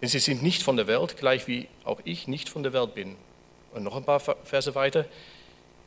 denn 0.00 0.08
sie 0.08 0.18
sind 0.18 0.42
nicht 0.42 0.62
von 0.62 0.76
der 0.76 0.86
Welt, 0.86 1.16
gleich 1.16 1.46
wie 1.46 1.68
auch 1.84 2.00
ich 2.04 2.28
nicht 2.28 2.48
von 2.48 2.62
der 2.62 2.72
Welt 2.72 2.94
bin. 2.94 3.16
Und 3.72 3.84
noch 3.84 3.96
ein 3.96 4.04
paar 4.04 4.20
Verse 4.20 4.74
weiter, 4.74 5.06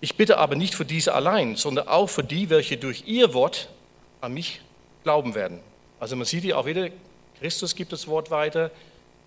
ich 0.02 0.16
bitte 0.18 0.38
aber 0.38 0.56
nicht 0.56 0.76
für 0.76 0.86
diese 0.86 1.14
allein, 1.14 1.56
sondern 1.56 1.88
auch 1.88 2.08
für 2.08 2.24
die, 2.24 2.50
welche 2.50 2.78
durch 2.78 3.04
ihr 3.08 3.34
Wort 3.34 3.70
an 4.22 4.34
mich 4.34 4.62
glauben 5.04 5.36
werden. 5.36 5.60
Also 6.00 6.16
man 6.16 6.26
sieht 6.26 6.44
hier 6.44 6.58
auch 6.58 6.66
wieder, 6.66 6.90
Christus 7.40 7.76
gibt 7.76 7.94
das 7.94 8.08
Wort 8.08 8.32
weiter, 8.32 8.72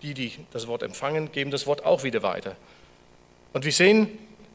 die, 0.01 0.13
die 0.13 0.33
das 0.51 0.67
Wort 0.67 0.83
empfangen, 0.83 1.31
geben 1.31 1.49
das 1.49 1.65
Wort 1.65 1.85
auch 1.85 2.03
wieder 2.03 2.21
weiter. 2.23 2.55
Und 3.53 3.65
wir 3.65 3.71
sehen, 3.71 4.09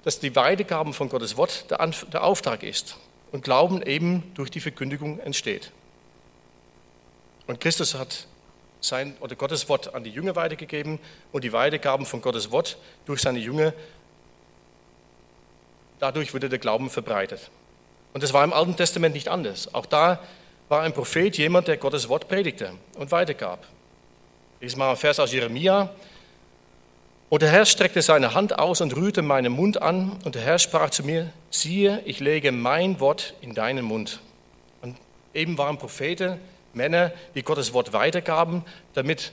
dass 0.04 0.20
die 0.20 0.34
Weitergaben 0.36 0.92
von 0.92 1.08
Gottes 1.08 1.36
Wort 1.36 1.66
der 1.70 2.24
Auftrag 2.24 2.62
ist 2.62 2.98
und 3.32 3.42
Glauben 3.42 3.82
eben 3.82 4.22
durch 4.34 4.50
die 4.50 4.60
Verkündigung 4.60 5.18
entsteht. 5.20 5.72
Und 7.46 7.60
Christus 7.60 7.94
hat 7.94 8.26
sein 8.80 9.16
oder 9.20 9.36
Gottes 9.36 9.68
Wort 9.68 9.94
an 9.94 10.04
die 10.04 10.10
Jünger 10.10 10.36
weitergegeben 10.36 10.98
und 11.30 11.44
die 11.44 11.52
Weitergaben 11.52 12.06
von 12.06 12.20
Gottes 12.20 12.50
Wort 12.50 12.78
durch 13.06 13.22
seine 13.22 13.38
Jünger. 13.38 13.72
Dadurch 15.98 16.34
wurde 16.34 16.48
der 16.48 16.58
Glauben 16.58 16.90
verbreitet. 16.90 17.50
Und 18.12 18.22
das 18.22 18.32
war 18.32 18.44
im 18.44 18.52
Alten 18.52 18.76
Testament 18.76 19.14
nicht 19.14 19.28
anders. 19.28 19.72
Auch 19.72 19.86
da 19.86 20.20
war 20.68 20.82
ein 20.82 20.92
Prophet 20.92 21.36
jemand, 21.38 21.68
der 21.68 21.76
Gottes 21.76 22.08
Wort 22.08 22.28
predigte 22.28 22.74
und 22.96 23.10
weitergab. 23.10 23.66
Lies 24.60 24.76
mal 24.76 24.90
ein 24.90 24.96
Vers 24.96 25.20
aus 25.20 25.32
Jeremia. 25.32 25.90
Und 27.28 27.42
der 27.42 27.50
Herr 27.50 27.64
streckte 27.64 28.02
seine 28.02 28.34
Hand 28.34 28.58
aus 28.58 28.80
und 28.80 28.94
rührte 28.94 29.22
meinen 29.22 29.52
Mund 29.52 29.80
an. 29.80 30.18
Und 30.24 30.34
der 30.34 30.42
Herr 30.42 30.58
sprach 30.58 30.90
zu 30.90 31.02
mir, 31.02 31.32
siehe, 31.50 32.02
ich 32.04 32.20
lege 32.20 32.52
mein 32.52 33.00
Wort 33.00 33.34
in 33.40 33.54
deinen 33.54 33.84
Mund. 33.84 34.20
Und 34.82 34.96
eben 35.32 35.56
waren 35.56 35.78
Propheten, 35.78 36.38
Männer, 36.74 37.12
die 37.34 37.42
Gottes 37.42 37.72
Wort 37.72 37.92
weitergaben, 37.92 38.64
damit 38.94 39.32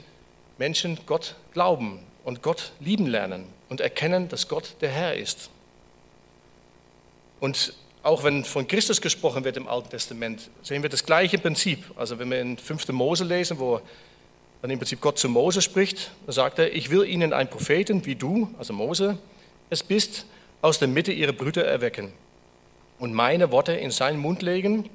Menschen 0.58 0.98
Gott 1.06 1.36
glauben 1.52 2.00
und 2.24 2.42
Gott 2.42 2.72
lieben 2.80 3.06
lernen 3.06 3.46
und 3.68 3.80
erkennen, 3.80 4.28
dass 4.28 4.48
Gott 4.48 4.76
der 4.80 4.90
Herr 4.90 5.14
ist. 5.14 5.50
Und 7.40 7.74
auch 8.02 8.24
wenn 8.24 8.44
von 8.44 8.66
Christus 8.66 9.00
gesprochen 9.00 9.44
wird 9.44 9.56
im 9.56 9.68
Alten 9.68 9.90
Testament, 9.90 10.50
sehen 10.62 10.82
wir 10.82 10.90
das 10.90 11.04
gleiche 11.04 11.38
Prinzip. 11.38 11.84
Also 11.96 12.18
wenn 12.18 12.30
wir 12.30 12.40
in 12.40 12.58
5. 12.58 12.88
Mose 12.88 13.24
lesen, 13.24 13.58
wo 13.58 13.80
dann 14.62 14.70
im 14.70 14.78
Prinzip 14.78 15.00
Gott 15.00 15.18
zu 15.18 15.28
Mose 15.28 15.62
spricht, 15.62 16.10
dann 16.26 16.34
sagt 16.34 16.58
er, 16.58 16.74
ich 16.74 16.90
will 16.90 17.04
ihnen 17.04 17.32
einen 17.32 17.48
Propheten 17.48 18.04
wie 18.04 18.14
du, 18.14 18.54
also 18.58 18.72
Mose, 18.72 19.18
es 19.70 19.82
bist, 19.82 20.26
aus 20.62 20.78
der 20.78 20.88
Mitte 20.88 21.12
ihrer 21.12 21.32
Brüder 21.32 21.64
erwecken 21.64 22.12
und 22.98 23.14
meine 23.14 23.50
Worte 23.50 23.72
in 23.72 23.90
seinen 23.90 24.18
Mund 24.18 24.42
legen, 24.42 24.88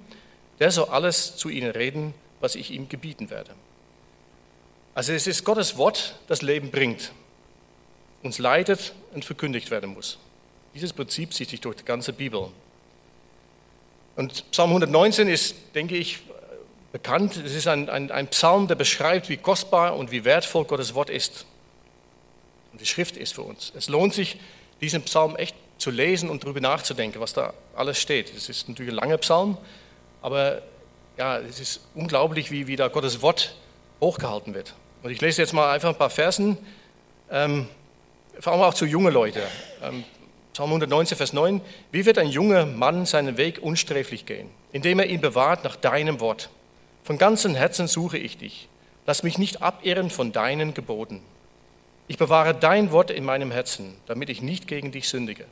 der 0.59 0.71
soll 0.71 0.89
alles 0.89 1.35
zu 1.35 1.49
ihnen 1.49 1.71
reden, 1.71 2.13
was 2.39 2.55
ich 2.55 2.71
ihm 2.71 2.89
gebieten 2.89 3.29
werde. 3.29 3.51
Also 4.93 5.13
es 5.13 5.27
ist 5.27 5.43
Gottes 5.43 5.77
Wort, 5.77 6.19
das 6.27 6.41
Leben 6.41 6.71
bringt, 6.71 7.11
uns 8.23 8.39
leitet 8.39 8.93
und 9.13 9.25
verkündigt 9.25 9.71
werden 9.71 9.93
muss. 9.93 10.19
Dieses 10.73 10.93
Prinzip 10.93 11.33
zieht 11.33 11.49
sich 11.49 11.61
durch 11.61 11.77
die 11.77 11.85
ganze 11.85 12.13
Bibel. 12.13 12.49
Und 14.15 14.49
Psalm 14.51 14.69
119 14.69 15.27
ist, 15.27 15.55
denke 15.73 15.97
ich, 15.97 16.19
bekannt. 16.91 17.35
Es 17.35 17.53
ist 17.53 17.67
ein, 17.67 17.89
ein, 17.89 18.09
ein 18.09 18.27
Psalm, 18.27 18.69
der 18.69 18.75
beschreibt, 18.75 19.27
wie 19.27 19.35
kostbar 19.35 19.97
und 19.97 20.11
wie 20.11 20.23
wertvoll 20.23 20.63
Gottes 20.63 20.95
Wort 20.95 21.09
ist. 21.09 21.45
Und 22.71 22.79
die 22.79 22.85
Schrift 22.85 23.17
ist 23.17 23.33
für 23.33 23.41
uns. 23.41 23.73
Es 23.75 23.89
lohnt 23.89 24.13
sich, 24.13 24.37
diesen 24.79 25.01
Psalm 25.03 25.35
echt 25.35 25.55
zu 25.77 25.91
lesen 25.91 26.29
und 26.29 26.43
darüber 26.43 26.61
nachzudenken, 26.61 27.19
was 27.19 27.33
da 27.33 27.53
alles 27.75 27.99
steht. 27.99 28.33
Es 28.33 28.47
ist 28.47 28.69
natürlich 28.69 28.93
ein 28.93 28.95
langer 28.95 29.17
Psalm, 29.17 29.57
aber 30.21 30.61
ja, 31.17 31.37
es 31.39 31.59
ist 31.59 31.81
unglaublich, 31.95 32.51
wie, 32.51 32.67
wie 32.67 32.75
da 32.75 32.87
Gottes 32.87 33.21
Wort 33.21 33.55
hochgehalten 34.01 34.53
wird. 34.53 34.73
Und 35.03 35.11
ich 35.11 35.21
lese 35.21 35.41
jetzt 35.41 35.53
mal 35.53 35.71
einfach 35.71 35.89
ein 35.89 35.97
paar 35.97 36.09
Versen, 36.09 36.57
ähm, 37.31 37.67
vor 38.39 38.53
allem 38.53 38.63
auch 38.63 38.73
zu 38.73 38.85
jungen 38.85 39.13
Leuten. 39.13 39.41
Ähm, 39.81 40.03
Psalm 40.53 40.69
119, 40.69 41.17
Vers 41.17 41.33
9. 41.33 41.61
Wie 41.91 42.05
wird 42.05 42.17
ein 42.17 42.29
junger 42.29 42.65
Mann 42.65 43.05
seinen 43.05 43.37
Weg 43.37 43.61
unsträflich 43.61 44.25
gehen, 44.25 44.49
indem 44.71 44.99
er 44.99 45.07
ihn 45.07 45.21
bewahrt 45.21 45.63
nach 45.63 45.75
deinem 45.75 46.19
Wort? 46.19 46.49
Von 47.03 47.17
ganzem 47.17 47.55
Herzen 47.55 47.87
suche 47.87 48.17
ich 48.17 48.37
dich. 48.37 48.67
Lass 49.05 49.21
mich 49.21 49.37
nicht 49.37 49.61
abirren 49.61 50.09
von 50.09 50.31
deinen 50.31 50.73
Geboten. 50.73 51.21
Ich 52.07 52.17
bewahre 52.17 52.53
dein 52.53 52.91
Wort 52.91 53.11
in 53.11 53.23
meinem 53.23 53.51
Herzen, 53.51 53.95
damit 54.05 54.29
ich 54.29 54.41
nicht 54.41 54.67
gegen 54.67 54.91
dich 54.91 55.09
sündige. 55.09 55.45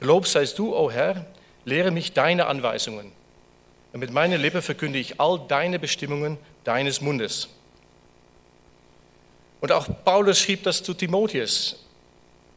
Gelobt 0.00 0.26
seist 0.28 0.58
du, 0.58 0.74
o 0.74 0.84
oh 0.84 0.90
Herr, 0.90 1.26
lehre 1.64 1.90
mich 1.90 2.12
deine 2.12 2.46
Anweisungen. 2.46 3.12
Und 3.96 4.00
mit 4.00 4.12
meiner 4.12 4.36
Lippe 4.36 4.60
verkünde 4.60 4.98
ich 4.98 5.18
all 5.22 5.40
deine 5.48 5.78
Bestimmungen 5.78 6.36
deines 6.64 7.00
Mundes. 7.00 7.48
Und 9.62 9.72
auch 9.72 9.88
Paulus 10.04 10.38
schrieb 10.38 10.64
das 10.64 10.82
zu 10.82 10.92
Timotheus 10.92 11.82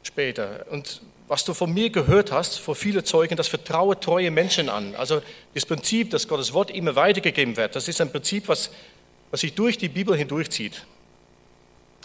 später. 0.04 0.66
Und 0.70 1.02
was 1.30 1.46
du 1.46 1.54
von 1.54 1.74
mir 1.74 1.92
gehört 1.92 2.34
hast, 2.34 2.60
vor 2.60 2.76
viele 2.76 3.06
Zeugen, 3.06 3.38
das 3.38 3.48
vertraue 3.48 3.98
treue 3.98 4.32
Menschen 4.32 4.68
an. 4.68 4.96
Also 4.96 5.22
das 5.54 5.66
Prinzip, 5.66 6.10
dass 6.10 6.28
Gottes 6.28 6.52
Wort 6.52 6.72
immer 6.72 6.98
weitergegeben 6.98 7.56
wird, 7.56 7.74
das 7.74 7.88
ist 7.88 8.02
ein 8.02 8.12
Prinzip, 8.12 8.50
was, 8.50 8.70
was 9.32 9.40
sich 9.40 9.54
durch 9.54 9.78
die 9.78 9.88
Bibel 9.88 10.18
hindurchzieht. 10.18 10.86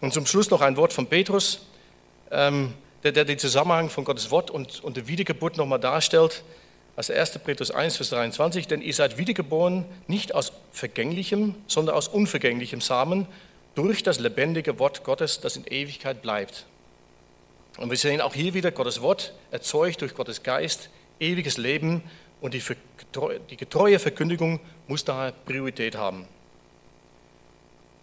Und 0.00 0.14
zum 0.14 0.26
Schluss 0.26 0.48
noch 0.50 0.60
ein 0.60 0.76
Wort 0.76 0.92
von 0.92 1.08
Petrus, 1.08 1.66
ähm, 2.30 2.72
der, 3.02 3.10
der 3.10 3.24
den 3.24 3.40
Zusammenhang 3.40 3.90
von 3.90 4.04
Gottes 4.04 4.30
Wort 4.30 4.52
und, 4.52 4.84
und 4.84 4.96
der 4.96 5.08
Wiedergeburt 5.08 5.56
nochmal 5.56 5.80
darstellt. 5.80 6.44
Als 6.96 7.10
1. 7.10 7.38
Petrus 7.40 7.70
1, 7.70 7.96
Vers 7.96 8.10
23, 8.10 8.68
denn 8.68 8.80
ihr 8.80 8.94
seid 8.94 9.18
wiedergeboren 9.18 9.84
nicht 10.06 10.34
aus 10.34 10.52
vergänglichem, 10.70 11.56
sondern 11.66 11.96
aus 11.96 12.08
unvergänglichem 12.08 12.80
Samen 12.80 13.26
durch 13.74 14.02
das 14.04 14.20
lebendige 14.20 14.78
Wort 14.78 15.02
Gottes, 15.02 15.40
das 15.40 15.56
in 15.56 15.66
Ewigkeit 15.66 16.22
bleibt. 16.22 16.66
Und 17.78 17.90
wir 17.90 17.96
sehen 17.96 18.20
auch 18.20 18.34
hier 18.34 18.54
wieder 18.54 18.70
Gottes 18.70 19.00
Wort, 19.00 19.34
erzeugt 19.50 20.00
durch 20.00 20.14
Gottes 20.14 20.44
Geist, 20.44 20.90
ewiges 21.18 21.56
Leben 21.56 22.02
und 22.40 22.54
die, 22.54 22.62
die 23.50 23.56
getreue 23.56 23.98
Verkündigung 23.98 24.60
muss 24.86 25.04
daher 25.04 25.32
Priorität 25.32 25.96
haben. 25.96 26.28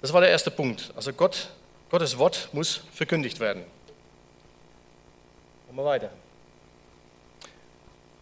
Das 0.01 0.11
war 0.11 0.19
der 0.19 0.31
erste 0.31 0.51
Punkt. 0.51 0.91
Also 0.95 1.13
Gott, 1.13 1.51
Gottes 1.89 2.17
Wort 2.17 2.49
muss 2.51 2.81
verkündigt 2.93 3.39
werden. 3.39 3.63
Machen 5.67 5.77
wir 5.77 5.85
weiter. 5.85 6.09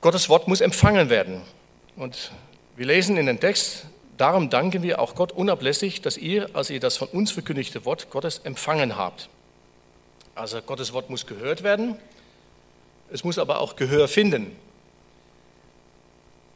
Gottes 0.01 0.29
Wort 0.29 0.47
muss 0.47 0.61
empfangen 0.61 1.09
werden. 1.09 1.41
Und 1.97 2.31
wir 2.77 2.85
lesen 2.85 3.17
in 3.17 3.25
den 3.25 3.39
Text, 3.39 3.85
darum 4.17 4.49
danken 4.49 4.81
wir 4.81 4.99
auch 4.99 5.15
Gott 5.15 5.33
unablässig, 5.33 6.01
dass 6.01 6.15
ihr, 6.15 6.49
als 6.53 6.69
ihr 6.69 6.79
das 6.79 6.95
von 6.95 7.09
uns 7.09 7.31
verkündigte 7.31 7.83
Wort 7.83 8.09
Gottes 8.09 8.39
empfangen 8.39 8.95
habt. 8.95 9.27
Also 10.35 10.61
Gottes 10.61 10.93
Wort 10.93 11.09
muss 11.09 11.25
gehört 11.25 11.63
werden, 11.63 11.97
es 13.11 13.25
muss 13.25 13.37
aber 13.37 13.59
auch 13.59 13.75
Gehör 13.75 14.07
finden. 14.07 14.55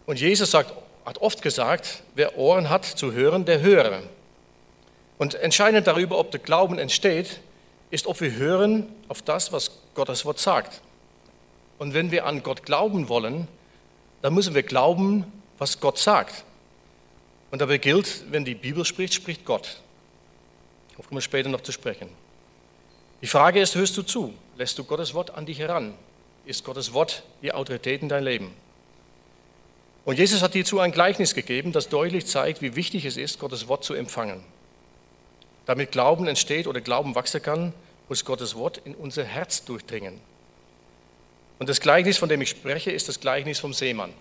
Und 0.05 0.21
Jesus 0.21 0.51
sagt, 0.51 0.73
hat 1.05 1.17
oft 1.19 1.41
gesagt, 1.41 2.03
wer 2.15 2.38
Ohren 2.38 2.69
hat 2.69 2.85
zu 2.85 3.12
hören, 3.12 3.43
der 3.43 3.62
höre. 3.62 4.03
Und 5.17 5.35
entscheidend 5.35 5.85
darüber, 5.88 6.17
ob 6.17 6.31
der 6.31 6.39
Glauben 6.39 6.79
entsteht, 6.79 7.41
ist, 7.91 8.07
ob 8.07 8.21
wir 8.21 8.33
hören 8.33 8.88
auf 9.09 9.21
das, 9.21 9.51
was 9.51 9.71
Gottes 9.95 10.23
Wort 10.23 10.39
sagt. 10.39 10.81
Und 11.83 11.93
wenn 11.93 12.11
wir 12.11 12.25
an 12.25 12.43
Gott 12.43 12.65
glauben 12.65 13.09
wollen, 13.09 13.45
dann 14.21 14.33
müssen 14.33 14.55
wir 14.55 14.63
glauben, 14.63 15.25
was 15.57 15.81
Gott 15.81 15.97
sagt. 15.99 16.45
Und 17.51 17.59
dabei 17.59 17.77
gilt, 17.77 18.23
wenn 18.31 18.45
die 18.45 18.55
Bibel 18.55 18.85
spricht, 18.85 19.13
spricht 19.13 19.43
Gott. 19.43 19.81
Darauf 20.91 21.09
kommen 21.09 21.17
wir 21.17 21.21
später 21.21 21.49
noch 21.49 21.59
zu 21.59 21.73
sprechen. 21.73 22.07
Die 23.21 23.27
Frage 23.27 23.59
ist, 23.59 23.75
hörst 23.75 23.97
du 23.97 24.01
zu? 24.01 24.33
Lässt 24.55 24.79
du 24.79 24.85
Gottes 24.85 25.13
Wort 25.13 25.31
an 25.31 25.45
dich 25.45 25.59
heran? 25.59 25.93
Ist 26.45 26.63
Gottes 26.63 26.93
Wort 26.93 27.23
die 27.41 27.51
Autorität 27.51 28.01
in 28.01 28.07
dein 28.07 28.23
Leben? 28.23 28.53
Und 30.05 30.17
Jesus 30.17 30.41
hat 30.41 30.53
hierzu 30.53 30.79
ein 30.79 30.93
Gleichnis 30.93 31.35
gegeben, 31.35 31.73
das 31.73 31.89
deutlich 31.89 32.27
zeigt, 32.27 32.61
wie 32.61 32.77
wichtig 32.77 33.03
es 33.03 33.17
ist, 33.17 33.39
Gottes 33.39 33.67
Wort 33.67 33.83
zu 33.83 33.93
empfangen. 33.93 34.41
Damit 35.65 35.91
Glauben 35.91 36.29
entsteht 36.29 36.65
oder 36.65 36.79
Glauben 36.79 37.13
wachsen 37.13 37.41
kann, 37.41 37.73
muss 38.07 38.23
Gottes 38.23 38.55
Wort 38.55 38.77
in 38.85 38.95
unser 38.95 39.25
Herz 39.25 39.65
durchdringen. 39.65 40.21
Und 41.60 41.69
das 41.69 41.79
Gleichnis, 41.79 42.17
von 42.17 42.29
dem 42.29 42.41
ich 42.41 42.50
spreche, 42.50 42.91
ist 42.91 43.07
das 43.07 43.19
Gleichnis 43.19 43.60
vom 43.60 43.74
Seemann. 43.74 44.12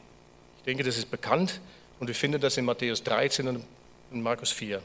Ich 0.59 0.65
denke, 0.65 0.85
das 0.85 0.97
ist 0.97 1.11
bekannt 1.11 1.61
und 1.99 2.07
wir 2.07 2.15
finden 2.15 2.41
das 2.41 2.57
in 2.57 2.65
Matthäus 2.65 3.03
13 3.03 3.49
und 3.49 3.65
Markus 4.23 4.53
4. 4.53 4.81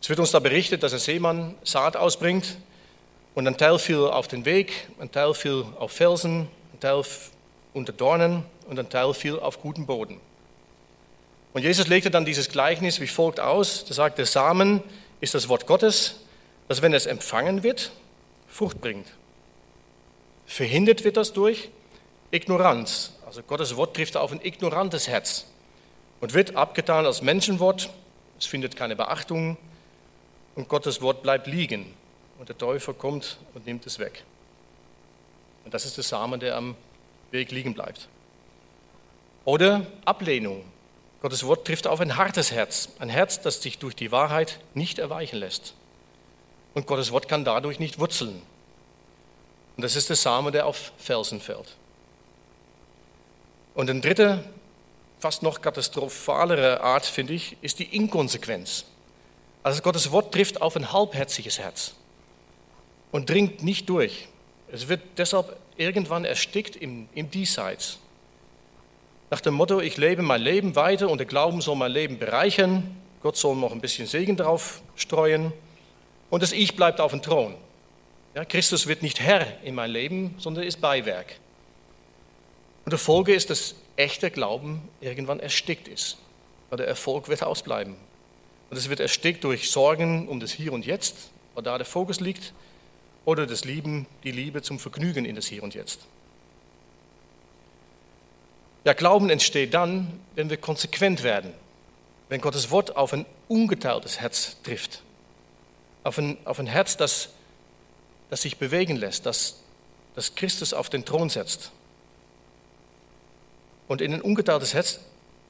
Es 0.00 0.08
wird 0.08 0.18
uns 0.18 0.30
da 0.30 0.38
berichtet, 0.38 0.82
dass 0.82 0.92
ein 0.94 0.98
Seemann 0.98 1.54
Saat 1.62 1.96
ausbringt 1.96 2.56
und 3.34 3.46
ein 3.46 3.56
Teil 3.56 3.78
fiel 3.78 3.98
auf 3.98 4.28
den 4.28 4.44
Weg, 4.44 4.88
ein 4.98 5.12
Teil 5.12 5.34
fiel 5.34 5.66
auf 5.78 5.92
Felsen, 5.92 6.48
ein 6.72 6.80
Teil 6.80 7.02
unter 7.74 7.92
Dornen 7.92 8.44
und 8.66 8.78
ein 8.78 8.88
Teil 8.88 9.12
fiel 9.12 9.38
auf 9.38 9.60
guten 9.60 9.86
Boden. 9.86 10.20
Und 11.52 11.62
Jesus 11.62 11.88
legte 11.88 12.10
dann 12.10 12.24
dieses 12.24 12.48
Gleichnis 12.48 13.00
wie 13.00 13.06
folgt 13.06 13.40
aus. 13.40 13.84
Er 13.88 13.94
sagt, 13.94 14.18
der 14.18 14.26
Samen 14.26 14.82
ist 15.20 15.34
das 15.34 15.48
Wort 15.48 15.66
Gottes, 15.66 16.20
das, 16.68 16.80
wenn 16.80 16.94
es 16.94 17.06
empfangen 17.06 17.62
wird, 17.62 17.90
Frucht 18.48 18.80
bringt. 18.80 19.06
Verhindert 20.50 21.04
wird 21.04 21.16
das 21.16 21.32
durch 21.32 21.68
Ignoranz. 22.32 23.12
Also 23.24 23.40
Gottes 23.44 23.76
Wort 23.76 23.94
trifft 23.94 24.16
auf 24.16 24.32
ein 24.32 24.40
ignorantes 24.42 25.06
Herz 25.06 25.46
und 26.20 26.34
wird 26.34 26.56
abgetan 26.56 27.06
als 27.06 27.22
Menschenwort. 27.22 27.88
Es 28.36 28.46
findet 28.46 28.74
keine 28.74 28.96
Beachtung, 28.96 29.56
und 30.56 30.68
Gottes 30.68 31.00
Wort 31.02 31.22
bleibt 31.22 31.46
liegen 31.46 31.94
und 32.40 32.48
der 32.48 32.58
Teufel 32.58 32.94
kommt 32.94 33.38
und 33.54 33.64
nimmt 33.64 33.86
es 33.86 34.00
weg. 34.00 34.24
Und 35.64 35.72
das 35.72 35.86
ist 35.86 35.96
der 35.96 36.02
Samen, 36.02 36.40
der 36.40 36.56
am 36.56 36.74
Weg 37.30 37.52
liegen 37.52 37.72
bleibt. 37.72 38.08
Oder 39.44 39.86
Ablehnung. 40.04 40.64
Gottes 41.22 41.46
Wort 41.46 41.64
trifft 41.64 41.86
auf 41.86 42.00
ein 42.00 42.16
hartes 42.16 42.50
Herz, 42.50 42.88
ein 42.98 43.08
Herz, 43.08 43.40
das 43.40 43.62
sich 43.62 43.78
durch 43.78 43.94
die 43.94 44.10
Wahrheit 44.10 44.58
nicht 44.74 44.98
erweichen 44.98 45.36
lässt. 45.36 45.74
und 46.74 46.88
Gottes 46.88 47.12
Wort 47.12 47.28
kann 47.28 47.44
dadurch 47.44 47.78
nicht 47.78 48.00
wurzeln. 48.00 48.42
Und 49.80 49.84
das 49.84 49.96
ist 49.96 50.10
der 50.10 50.16
Same, 50.16 50.50
der 50.50 50.66
auf 50.66 50.92
Felsen 50.98 51.40
fällt. 51.40 51.74
Und 53.74 53.88
ein 53.88 54.02
dritte, 54.02 54.44
fast 55.18 55.42
noch 55.42 55.62
katastrophalere 55.62 56.82
Art, 56.82 57.06
finde 57.06 57.32
ich, 57.32 57.56
ist 57.62 57.78
die 57.78 57.96
Inkonsequenz. 57.96 58.84
Also 59.62 59.80
Gottes 59.80 60.12
Wort 60.12 60.34
trifft 60.34 60.60
auf 60.60 60.76
ein 60.76 60.92
halbherziges 60.92 61.58
Herz 61.58 61.94
und 63.10 63.30
dringt 63.30 63.62
nicht 63.62 63.88
durch. 63.88 64.28
Es 64.70 64.86
wird 64.88 65.00
deshalb 65.16 65.56
irgendwann 65.78 66.26
erstickt 66.26 66.76
im, 66.76 67.08
im 67.14 67.30
Diesseits. 67.30 68.00
Nach 69.30 69.40
dem 69.40 69.54
Motto, 69.54 69.80
ich 69.80 69.96
lebe 69.96 70.20
mein 70.20 70.42
Leben 70.42 70.76
weiter 70.76 71.08
und 71.08 71.16
der 71.16 71.26
Glauben 71.26 71.62
soll 71.62 71.76
mein 71.76 71.92
Leben 71.92 72.18
bereichern, 72.18 73.00
Gott 73.22 73.38
soll 73.38 73.56
noch 73.56 73.72
ein 73.72 73.80
bisschen 73.80 74.06
Segen 74.06 74.36
drauf 74.36 74.82
streuen 74.94 75.54
und 76.28 76.42
das 76.42 76.52
Ich 76.52 76.76
bleibt 76.76 77.00
auf 77.00 77.12
dem 77.12 77.22
Thron. 77.22 77.54
Ja, 78.34 78.44
Christus 78.44 78.86
wird 78.86 79.02
nicht 79.02 79.20
Herr 79.20 79.46
in 79.64 79.74
mein 79.74 79.90
Leben, 79.90 80.34
sondern 80.38 80.64
ist 80.64 80.80
Beiwerk. 80.80 81.36
Und 82.84 82.92
die 82.92 82.98
Folge 82.98 83.34
ist, 83.34 83.50
dass 83.50 83.74
echter 83.96 84.30
Glauben 84.30 84.88
irgendwann 85.00 85.40
erstickt 85.40 85.88
ist. 85.88 86.16
Weil 86.70 86.78
der 86.78 86.86
Erfolg 86.86 87.28
wird 87.28 87.42
ausbleiben. 87.42 87.96
Und 88.70 88.76
es 88.76 88.88
wird 88.88 89.00
erstickt 89.00 89.42
durch 89.42 89.70
Sorgen 89.70 90.28
um 90.28 90.38
das 90.38 90.52
Hier 90.52 90.72
und 90.72 90.86
Jetzt, 90.86 91.30
weil 91.54 91.64
da 91.64 91.76
der 91.76 91.86
Fokus 91.86 92.20
liegt, 92.20 92.52
oder 93.24 93.46
das 93.46 93.64
Lieben, 93.64 94.06
die 94.24 94.30
Liebe 94.30 94.62
zum 94.62 94.78
Vergnügen 94.78 95.24
in 95.24 95.34
das 95.34 95.46
Hier 95.46 95.62
und 95.62 95.74
Jetzt. 95.74 96.06
Ja, 98.84 98.94
Glauben 98.94 99.28
entsteht 99.28 99.74
dann, 99.74 100.20
wenn 100.36 100.48
wir 100.48 100.56
konsequent 100.56 101.22
werden, 101.22 101.52
wenn 102.28 102.40
Gottes 102.40 102.70
Wort 102.70 102.96
auf 102.96 103.12
ein 103.12 103.26
ungeteiltes 103.48 104.20
Herz 104.20 104.56
trifft, 104.62 105.02
auf 106.02 106.16
ein, 106.16 106.38
auf 106.46 106.58
ein 106.58 106.66
Herz, 106.66 106.96
das, 106.96 107.30
das 108.30 108.42
sich 108.42 108.56
bewegen 108.56 108.96
lässt, 108.96 109.26
das, 109.26 109.56
das 110.14 110.34
Christus 110.34 110.72
auf 110.72 110.88
den 110.88 111.04
Thron 111.04 111.28
setzt. 111.28 111.72
Und 113.88 114.00
in 114.00 114.14
ein 114.14 114.22
ungeteiltes 114.22 114.72
Herz 114.72 115.00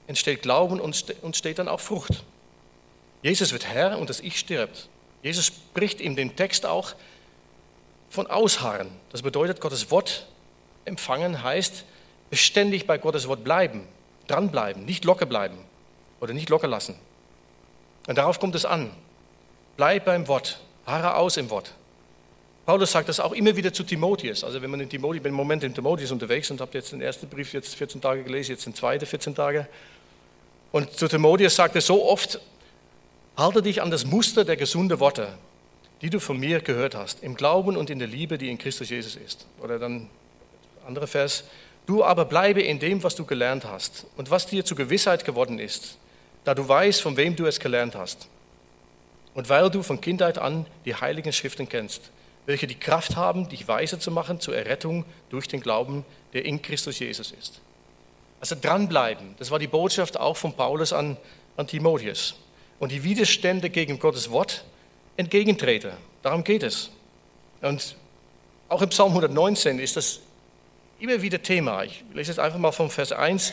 entsteht 0.07 0.43
Glauben 0.43 0.81
und 0.81 1.37
steht 1.37 1.59
dann 1.59 1.69
auch 1.69 1.81
Frucht. 1.81 2.25
Jesus 3.23 3.53
wird 3.53 3.67
Herr 3.67 3.99
und 3.99 4.09
das 4.09 4.21
Ich 4.21 4.39
stirbt. 4.39 4.89
Jesus 5.23 5.47
spricht 5.47 6.01
in 6.01 6.17
dem 6.17 6.35
Text 6.37 6.65
auch 6.65 6.95
von 8.09 8.27
Ausharren. 8.27 8.91
Das 9.11 9.23
bedeutet, 9.23 9.61
Gottes 9.61 9.91
Wort 9.91 10.27
empfangen 10.87 11.43
heißt, 11.43 11.85
beständig 12.31 12.87
bei 12.87 12.97
Gottes 12.97 13.29
Wort 13.29 13.45
bleiben, 13.45 13.87
dranbleiben, 14.27 14.85
nicht 14.85 15.05
locker 15.05 15.27
bleiben 15.27 15.59
oder 16.21 16.33
nicht 16.33 16.49
locker 16.49 16.69
lassen. 16.69 16.95
Und 18.09 18.17
darauf 18.17 18.41
kommt 18.41 18.55
es 18.55 18.65
an. 18.65 18.91
Bleib 19.77 20.07
beim 20.07 20.27
Wort, 20.29 20.61
harre 20.87 21.17
aus 21.17 21.37
im 21.37 21.51
Wort. 21.51 21.75
Paulus 22.71 22.93
sagt 22.93 23.09
das 23.09 23.19
auch 23.19 23.33
immer 23.33 23.57
wieder 23.57 23.73
zu 23.73 23.83
Timotheus. 23.83 24.45
Also 24.45 24.63
wenn 24.63 24.71
man 24.71 24.79
in 24.79 24.89
Timotheus, 24.89 25.25
bin 25.25 25.31
im 25.31 25.37
Moment 25.37 25.65
in 25.65 25.75
Timotheus 25.75 26.13
unterwegs 26.13 26.53
und 26.53 26.61
habe 26.61 26.71
jetzt 26.75 26.93
den 26.93 27.01
ersten 27.01 27.29
Brief 27.29 27.53
jetzt 27.53 27.75
14 27.75 28.01
Tage 28.01 28.23
gelesen, 28.23 28.53
jetzt 28.53 28.65
den 28.65 28.77
zweiten 28.77 29.05
14 29.07 29.35
Tage. 29.35 29.67
Und 30.71 30.93
zu 30.93 31.09
Timotheus 31.09 31.57
sagt 31.57 31.75
er 31.75 31.81
so 31.81 32.09
oft, 32.09 32.41
halte 33.37 33.61
dich 33.61 33.83
an 33.83 33.91
das 33.91 34.05
Muster 34.05 34.45
der 34.45 34.57
gesunden 34.57 35.01
Worte, 35.01 35.37
die 36.01 36.11
du 36.11 36.21
von 36.21 36.39
mir 36.39 36.61
gehört 36.61 36.95
hast, 36.95 37.25
im 37.25 37.35
Glauben 37.35 37.77
und 37.77 37.91
in 37.91 37.99
der 37.99 38.07
Liebe, 38.07 38.39
die 38.39 38.49
in 38.49 38.57
Christus 38.57 38.91
Jesus 38.91 39.17
ist. 39.17 39.47
Oder 39.61 39.81
dann 39.81 40.09
andere 40.87 41.09
Vers, 41.09 41.43
du 41.87 42.05
aber 42.05 42.25
bleibe 42.25 42.63
in 42.63 42.79
dem, 42.79 43.03
was 43.03 43.17
du 43.17 43.25
gelernt 43.25 43.65
hast 43.65 44.07
und 44.17 44.31
was 44.31 44.47
dir 44.47 44.65
zur 44.65 44.77
Gewissheit 44.77 45.25
geworden 45.25 45.59
ist, 45.59 45.99
da 46.45 46.55
du 46.55 46.69
weißt, 46.69 47.03
von 47.03 47.17
wem 47.17 47.35
du 47.35 47.47
es 47.47 47.59
gelernt 47.59 47.97
hast. 47.97 48.29
Und 49.35 49.49
weil 49.49 49.71
du 49.71 49.83
von 49.83 50.01
Kindheit 50.01 50.39
an 50.39 50.67
die 50.85 50.95
heiligen 50.95 51.33
Schriften 51.33 51.69
kennst, 51.69 52.13
welche 52.51 52.67
die 52.67 52.75
Kraft 52.75 53.17
haben, 53.17 53.49
dich 53.49 53.69
weise 53.69 53.99
zu 53.99 54.11
machen 54.11 54.41
zur 54.41 54.57
Errettung 54.57 55.05
durch 55.31 55.47
den 55.47 55.61
Glauben, 55.61 56.05
der 56.33 56.45
in 56.45 56.61
Christus 56.61 56.99
Jesus 56.99 57.31
ist. 57.33 57.61
Also 58.41 58.57
dranbleiben, 58.61 59.37
das 59.39 59.51
war 59.51 59.61
die 59.61 59.69
Botschaft 59.69 60.19
auch 60.19 60.37
von 60.37 60.55
Paulus 60.55 60.93
an, 60.93 61.17
an 61.57 61.69
Timotheus. 61.69 62.35
Und 62.81 62.91
die 62.91 63.05
Widerstände 63.05 63.71
gegen 63.71 63.99
Gottes 63.99 64.31
Wort 64.31 64.65
entgegentreten. 65.17 65.93
Darum 66.23 66.43
geht 66.43 66.65
es. 66.65 66.91
Und 67.61 67.95
auch 68.69 68.83
im 68.83 68.89
Psalm 68.89 69.11
119 69.11 69.79
ist 69.79 69.97
das 69.97 70.21
immer 70.99 71.23
wieder 71.23 71.41
Thema. 71.43 71.85
Ich 71.85 72.03
lese 72.13 72.33
jetzt 72.33 72.41
einfach 72.41 72.59
mal 72.59 72.73
vom 72.73 72.91
Vers 72.91 73.13
1. 73.13 73.53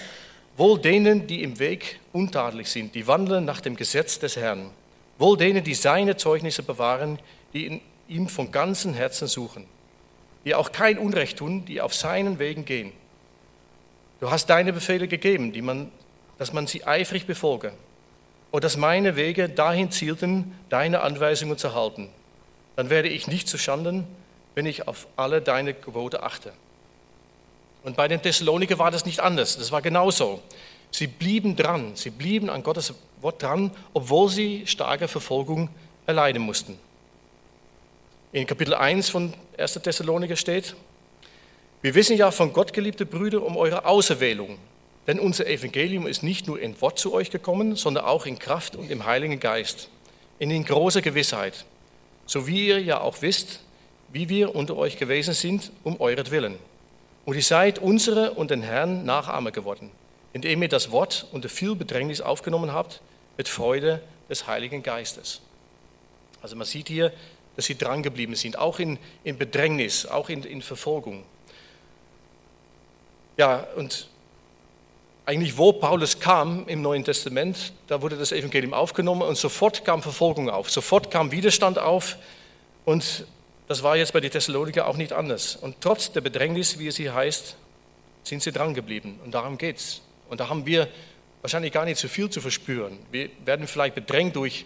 Wohl 0.55 0.79
denen, 0.79 1.27
die 1.27 1.43
im 1.43 1.59
Weg 1.59 1.99
untadelig 2.13 2.67
sind, 2.67 2.95
die 2.95 3.05
wandeln 3.05 3.45
nach 3.45 3.61
dem 3.61 3.75
Gesetz 3.75 4.17
des 4.17 4.37
Herrn. 4.37 4.71
Wohl 5.19 5.37
denen, 5.37 5.63
die 5.63 5.75
seine 5.75 6.17
Zeugnisse 6.17 6.63
bewahren, 6.63 7.19
die 7.53 7.67
in 7.67 7.81
ihm 8.07 8.27
von 8.27 8.51
ganzem 8.51 8.93
Herzen 8.93 9.27
suchen, 9.27 9.65
die 10.45 10.55
auch 10.55 10.71
kein 10.71 10.97
Unrecht 10.97 11.37
tun, 11.37 11.65
die 11.65 11.81
auf 11.81 11.93
seinen 11.93 12.39
Wegen 12.39 12.65
gehen. 12.65 12.91
Du 14.19 14.31
hast 14.31 14.47
deine 14.47 14.73
Befehle 14.73 15.07
gegeben, 15.07 15.51
die 15.53 15.61
man, 15.61 15.91
dass 16.37 16.53
man 16.53 16.67
sie 16.67 16.85
eifrig 16.85 17.27
befolge, 17.27 17.73
und 18.49 18.63
dass 18.63 18.77
meine 18.77 19.15
Wege 19.15 19.49
dahin 19.49 19.91
zielten, 19.91 20.57
deine 20.69 21.01
Anweisungen 21.01 21.57
zu 21.57 21.75
halten. 21.75 22.09
Dann 22.75 22.89
werde 22.89 23.09
ich 23.09 23.27
nicht 23.27 23.47
zu 23.47 23.57
Schanden, 23.57 24.07
wenn 24.55 24.65
ich 24.65 24.87
auf 24.87 25.07
alle 25.17 25.41
deine 25.41 25.73
Gebote 25.73 26.23
achte. 26.23 26.53
Und 27.83 27.95
bei 27.95 28.07
den 28.07 28.21
Thessaloniker 28.21 28.79
war 28.79 28.91
das 28.91 29.05
nicht 29.05 29.19
anders. 29.19 29.57
Das 29.57 29.71
war 29.71 29.81
genauso. 29.81 30.41
Sie 30.91 31.07
blieben 31.07 31.55
dran, 31.55 31.95
sie 31.95 32.09
blieben 32.09 32.49
an 32.49 32.63
Gottes 32.63 32.93
Wort 33.21 33.43
dran, 33.43 33.71
obwohl 33.93 34.29
sie 34.29 34.65
starke 34.65 35.07
Verfolgung 35.07 35.69
erleiden 36.05 36.41
mussten. 36.41 36.79
In 38.37 38.45
Kapitel 38.45 38.75
1 38.75 39.09
von 39.09 39.33
1. 39.57 39.79
Thessaloniker 39.81 40.35
steht, 40.35 40.75
wir 41.81 41.95
wissen 41.95 42.15
ja 42.15 42.29
von 42.29 42.53
Gott, 42.53 42.71
geliebte 42.71 43.07
Brüder, 43.07 43.41
um 43.41 43.57
eure 43.57 43.85
Auserwählung. 43.85 44.59
Denn 45.07 45.19
unser 45.19 45.47
Evangelium 45.47 46.05
ist 46.05 46.21
nicht 46.21 46.45
nur 46.45 46.59
in 46.59 46.79
Wort 46.79 46.99
zu 46.99 47.15
euch 47.15 47.31
gekommen, 47.31 47.75
sondern 47.75 48.05
auch 48.05 48.27
in 48.27 48.37
Kraft 48.37 48.75
und 48.75 48.91
im 48.91 49.07
Heiligen 49.07 49.39
Geist, 49.39 49.89
in 50.37 50.49
den 50.49 50.65
großer 50.65 51.01
Gewissheit, 51.01 51.65
so 52.27 52.45
wie 52.45 52.67
ihr 52.67 52.79
ja 52.79 53.01
auch 53.01 53.23
wisst, 53.23 53.61
wie 54.13 54.29
wir 54.29 54.53
unter 54.53 54.77
euch 54.77 54.97
gewesen 54.97 55.33
sind, 55.33 55.71
um 55.83 55.99
euretwillen. 55.99 56.59
Und 57.25 57.37
ihr 57.37 57.41
seid 57.41 57.79
unsere 57.79 58.33
und 58.35 58.51
den 58.51 58.61
Herrn 58.61 59.03
Nachahmer 59.03 59.49
geworden, 59.49 59.89
indem 60.33 60.61
ihr 60.61 60.69
das 60.69 60.91
Wort 60.91 61.25
unter 61.31 61.49
viel 61.49 61.73
Bedrängnis 61.73 62.21
aufgenommen 62.21 62.71
habt, 62.71 63.01
mit 63.35 63.47
Freude 63.47 63.99
des 64.29 64.45
Heiligen 64.45 64.83
Geistes. 64.83 65.41
Also 66.43 66.55
man 66.55 66.67
sieht 66.67 66.87
hier, 66.87 67.11
dass 67.57 67.65
sie 67.65 67.77
drangeblieben 67.77 68.35
sind, 68.35 68.57
auch 68.57 68.79
in, 68.79 68.97
in 69.23 69.37
Bedrängnis, 69.37 70.05
auch 70.05 70.29
in, 70.29 70.43
in 70.43 70.61
Verfolgung. 70.61 71.23
Ja, 73.35 73.67
und 73.75 74.07
eigentlich 75.25 75.57
wo 75.57 75.73
Paulus 75.73 76.19
kam 76.19 76.67
im 76.67 76.81
Neuen 76.81 77.03
Testament, 77.03 77.73
da 77.87 78.01
wurde 78.01 78.15
das 78.15 78.31
Evangelium 78.31 78.73
aufgenommen 78.73 79.23
und 79.23 79.37
sofort 79.37 79.83
kam 79.83 80.01
Verfolgung 80.01 80.49
auf, 80.49 80.69
sofort 80.69 81.11
kam 81.11 81.31
Widerstand 81.31 81.79
auf 81.79 82.17
und 82.85 83.25
das 83.67 83.83
war 83.83 83.97
jetzt 83.97 84.13
bei 84.13 84.21
den 84.21 84.31
Thessaloniker 84.31 84.87
auch 84.87 84.95
nicht 84.95 85.11
anders. 85.11 85.57
Und 85.57 85.81
trotz 85.81 86.11
der 86.11 86.21
Bedrängnis, 86.21 86.79
wie 86.79 86.87
es 86.87 86.95
hier 86.95 87.13
heißt, 87.13 87.57
sind 88.23 88.41
sie 88.41 88.51
drangeblieben 88.51 89.19
und 89.25 89.33
darum 89.33 89.57
geht's. 89.57 90.01
Und 90.29 90.39
da 90.39 90.47
haben 90.47 90.65
wir 90.65 90.87
wahrscheinlich 91.41 91.73
gar 91.73 91.85
nicht 91.85 91.99
so 91.99 92.07
viel 92.07 92.29
zu 92.29 92.39
verspüren. 92.39 92.97
Wir 93.11 93.29
werden 93.43 93.67
vielleicht 93.67 93.95
bedrängt 93.95 94.35
durch 94.35 94.65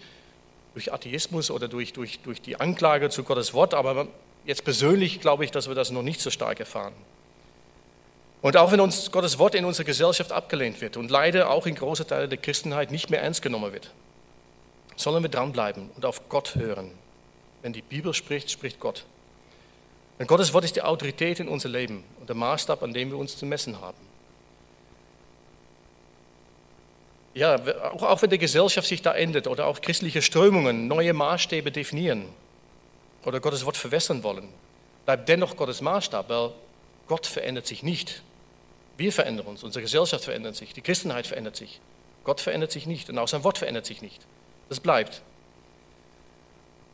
durch 0.74 0.94
Atheismus 0.94 1.52
oder 1.52 1.68
durch, 1.68 1.94
durch, 1.94 2.20
durch 2.20 2.42
die 2.42 2.60
Anklage 2.60 3.10
zu 3.10 3.24
Gottes 3.24 3.54
Wort, 3.54 3.74
aber 3.74 4.08
jetzt 4.46 4.64
persönlich 4.64 5.20
glaube 5.22 5.46
ich, 5.46 5.52
dass 5.52 5.68
wir 5.68 5.76
das 5.76 5.92
noch 5.92 6.04
nicht 6.04 6.22
so 6.22 6.30
stark 6.30 6.60
erfahren. 6.60 6.94
Und 8.42 8.58
auch 8.58 8.72
wenn 8.72 8.80
uns 8.80 9.12
Gottes 9.12 9.38
Wort 9.38 9.54
in 9.54 9.66
unserer 9.66 9.86
Gesellschaft 9.86 10.32
abgelehnt 10.32 10.82
wird 10.82 10.98
und 10.98 11.12
leider 11.12 11.50
auch 11.50 11.68
in 11.68 11.76
großen 11.76 12.08
Teilen 12.08 12.30
der 12.30 12.40
Christenheit 12.40 12.92
nicht 12.92 13.10
mehr 13.10 13.22
ernst 13.22 13.42
genommen 13.42 13.72
wird, 13.72 13.92
sollen 14.96 15.24
wir 15.24 15.30
dranbleiben 15.30 15.92
und 15.96 16.06
auf 16.06 16.28
Gott 16.28 16.56
hören. 16.56 16.92
Wenn 17.62 17.74
die 17.74 17.84
Bibel 17.84 18.14
spricht, 18.14 18.50
spricht 18.50 18.80
Gott. 18.80 19.06
Denn 20.18 20.28
Gottes 20.28 20.54
Wort 20.54 20.64
ist 20.64 20.76
die 20.76 20.82
Autorität 20.82 21.40
in 21.40 21.48
unser 21.48 21.70
Leben 21.70 22.04
und 22.20 22.30
der 22.30 22.36
Maßstab, 22.36 22.82
an 22.82 22.94
dem 22.94 23.12
wir 23.12 23.18
uns 23.18 23.38
zu 23.38 23.46
messen 23.46 23.80
haben. 23.80 24.11
Ja, 27.34 27.56
auch, 27.92 28.04
auch 28.04 28.22
wenn 28.22 28.30
die 28.30 28.38
Gesellschaft 28.38 28.88
sich 28.88 29.02
da 29.02 29.14
ändert 29.14 29.48
oder 29.48 29.68
auch 29.68 29.82
christliche 29.82 30.22
Strömungen 30.22 30.88
neue 30.88 31.14
Maßstäbe 31.14 31.72
definieren 31.72 32.26
oder 33.24 33.40
Gottes 33.40 33.66
Wort 33.66 33.78
verwässern 33.78 34.24
wollen, 34.24 34.50
bleibt 35.06 35.30
dennoch 35.30 35.56
Gottes 35.56 35.82
Maßstab, 35.82 36.30
weil 36.30 36.52
Gott 37.08 37.26
verändert 37.26 37.68
sich 37.68 37.84
nicht. 37.84 38.22
Wir 38.98 39.12
verändern 39.14 39.48
uns, 39.48 39.64
unsere 39.64 39.82
Gesellschaft 39.82 40.26
verändert 40.26 40.56
sich, 40.56 40.74
die 40.74 40.82
Christenheit 40.82 41.26
verändert 41.26 41.56
sich. 41.56 41.80
Gott 42.24 42.42
verändert 42.42 42.72
sich 42.72 42.86
nicht 42.86 43.10
und 43.10 43.18
auch 43.18 43.28
sein 43.28 43.44
Wort 43.44 43.58
verändert 43.58 43.86
sich 43.86 44.02
nicht. 44.02 44.22
Das 44.70 44.80
bleibt. 44.80 45.22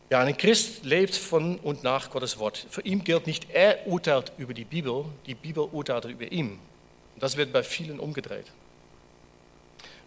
Ja, 0.10 0.21
ein 0.21 0.38
Christ 0.38 0.86
lebt 0.86 1.15
von 1.15 1.60
und 1.60 1.84
nach 1.84 2.10
Gottes 2.12 2.39
Wort. 2.39 2.65
Für 2.69 2.82
ihn 2.82 3.04
gilt 3.04 3.28
nicht, 3.28 3.47
er 3.52 3.86
urteilt 3.88 4.32
über 4.38 4.54
die 4.54 4.63
Bibel, 4.63 5.04
die 5.26 5.36
Bibel 5.36 5.67
urteilt 5.69 6.06
über 6.06 6.32
ihn. 6.32 6.60
Und 7.15 7.23
das 7.23 7.36
wird 7.36 7.52
bei 7.52 7.62
vielen 7.62 8.00
umgedreht. 8.00 8.45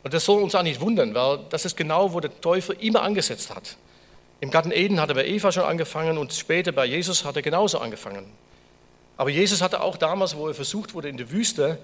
Und 0.03 0.15
das 0.15 0.25
soll 0.25 0.43
uns 0.43 0.55
auch 0.55 0.63
nicht 0.63 0.81
wundern, 0.81 1.15
weil 1.15 1.41
das 1.51 1.65
ist 1.65 1.77
genau, 1.77 2.13
wo 2.13 2.21
der 2.21 2.41
Teufel 2.41 2.77
immer 2.81 3.03
angesetzt 3.03 3.55
hat. 3.55 3.77
Im 4.41 4.51
Garten 4.51 4.73
Eden 4.73 5.01
hat 5.01 5.11
er 5.11 5.15
bei 5.15 5.27
Eva 5.27 5.53
schon 5.53 5.65
angefangen 5.65 6.17
und 6.17 6.33
später 6.33 6.73
bei 6.73 6.87
Jesus 6.87 7.25
hat 7.25 7.37
er 7.37 7.43
genauso 7.43 7.79
angefangen. 7.79 8.33
Aber 9.19 9.29
Jesus 9.29 9.61
hatte 9.61 9.83
auch 9.83 9.99
damals, 9.99 10.35
wo 10.35 10.49
er 10.49 10.55
versucht 10.55 10.95
wurde 10.95 11.11
in 11.11 11.19
der 11.19 11.31
Wüste, 11.31 11.79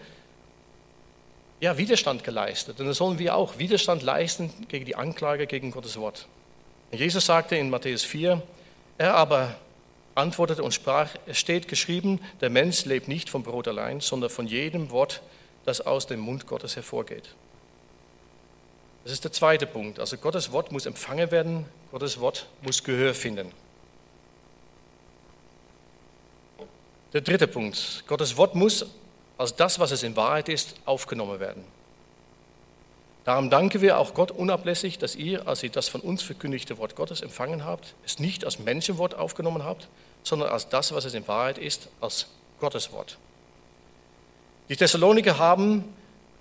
ja, 1.61 1.76
Widerstand 1.76 2.24
geleistet. 2.24 2.81
Und 2.81 2.87
da 2.87 2.94
sollen 2.94 3.18
wir 3.18 3.37
auch 3.37 3.59
Widerstand 3.59 4.02
leisten 4.02 4.50
gegen 4.68 4.87
die 4.87 4.96
Anklage 4.96 5.46
gegen 5.46 5.70
Gottes 5.70 5.98
Wort. 5.98 6.26
Jesus 6.92 7.26
sagte 7.26 7.57
in 7.57 7.68
Matthäus 7.68 8.05
4, 8.05 8.42
er 8.98 9.14
aber 9.14 9.57
antwortete 10.14 10.62
und 10.62 10.72
sprach, 10.72 11.11
es 11.26 11.38
steht 11.38 11.68
geschrieben, 11.68 12.20
der 12.40 12.48
Mensch 12.48 12.85
lebt 12.87 13.09
nicht 13.09 13.29
vom 13.29 13.42
Brot 13.42 13.68
allein, 13.68 14.00
sondern 14.00 14.31
von 14.31 14.46
jedem 14.46 14.90
Wort, 14.90 15.22
das 15.66 15.83
aus 15.83 16.07
dem 16.07 16.20
Mund 16.20 16.46
Gottes 16.46 16.76
hervorgeht. 16.76 17.35
Das 19.07 19.12
ist 19.12 19.23
der 19.23 19.31
zweite 19.31 19.69
Punkt. 19.69 20.01
Also 20.01 20.16
Gottes 20.16 20.51
Wort 20.51 20.73
muss 20.73 20.85
empfangen 20.85 21.31
werden, 21.31 21.64
Gottes 21.92 22.19
Wort 22.19 22.49
muss 22.62 22.83
Gehör 22.83 23.14
finden. 23.14 23.53
Der 27.12 27.21
dritte 27.21 27.47
Punkt. 27.47 28.03
Gottes 28.09 28.37
Wort 28.37 28.57
muss 28.57 28.85
als 29.38 29.55
das, 29.55 29.79
was 29.79 29.92
es 29.92 30.03
in 30.03 30.16
Wahrheit 30.16 30.49
ist, 30.49 30.75
aufgenommen 30.87 31.38
werden. 31.38 31.62
Darum 33.25 33.49
danken 33.49 33.81
wir 33.81 33.97
auch 34.01 34.12
Gott 34.12 34.33
unablässig, 34.33 34.99
dass 34.99 35.14
ihr, 35.14 35.47
als 35.47 35.62
ihr 35.62 35.71
das 35.71 35.88
von 35.88 36.01
uns 36.01 36.25
verkündigte 36.25 36.77
Wort 36.79 36.97
Gottes 36.97 37.21
empfangen 37.21 37.64
habt, 37.64 37.95
es 38.05 38.19
nicht 38.19 38.45
als 38.45 38.59
Menschenwort 38.59 39.14
aufgenommen 39.14 39.62
habt, 39.62 39.87
sondern 40.25 40.49
als 40.49 40.69
das, 40.69 40.92
was 40.92 41.05
es 41.05 41.14
in 41.14 41.29
Wahrheit 41.29 41.59
ist, 41.59 41.90
als 42.01 42.27
Gottes 42.59 42.90
Wort. 42.90 43.19
Die 44.69 44.75
Thessaloniker 44.75 45.38
haben 45.38 45.85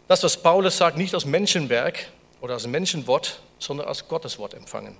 das, 0.07 0.23
was 0.23 0.35
Paulus 0.41 0.77
sagt, 0.77 0.97
nicht 0.97 1.13
als 1.13 1.25
Menschenwerk, 1.25 2.07
oder 2.45 2.53
als 2.53 2.67
Menschenwort, 2.67 3.41
sondern 3.57 3.87
als 3.87 4.07
Gotteswort 4.07 4.53
empfangen. 4.53 4.95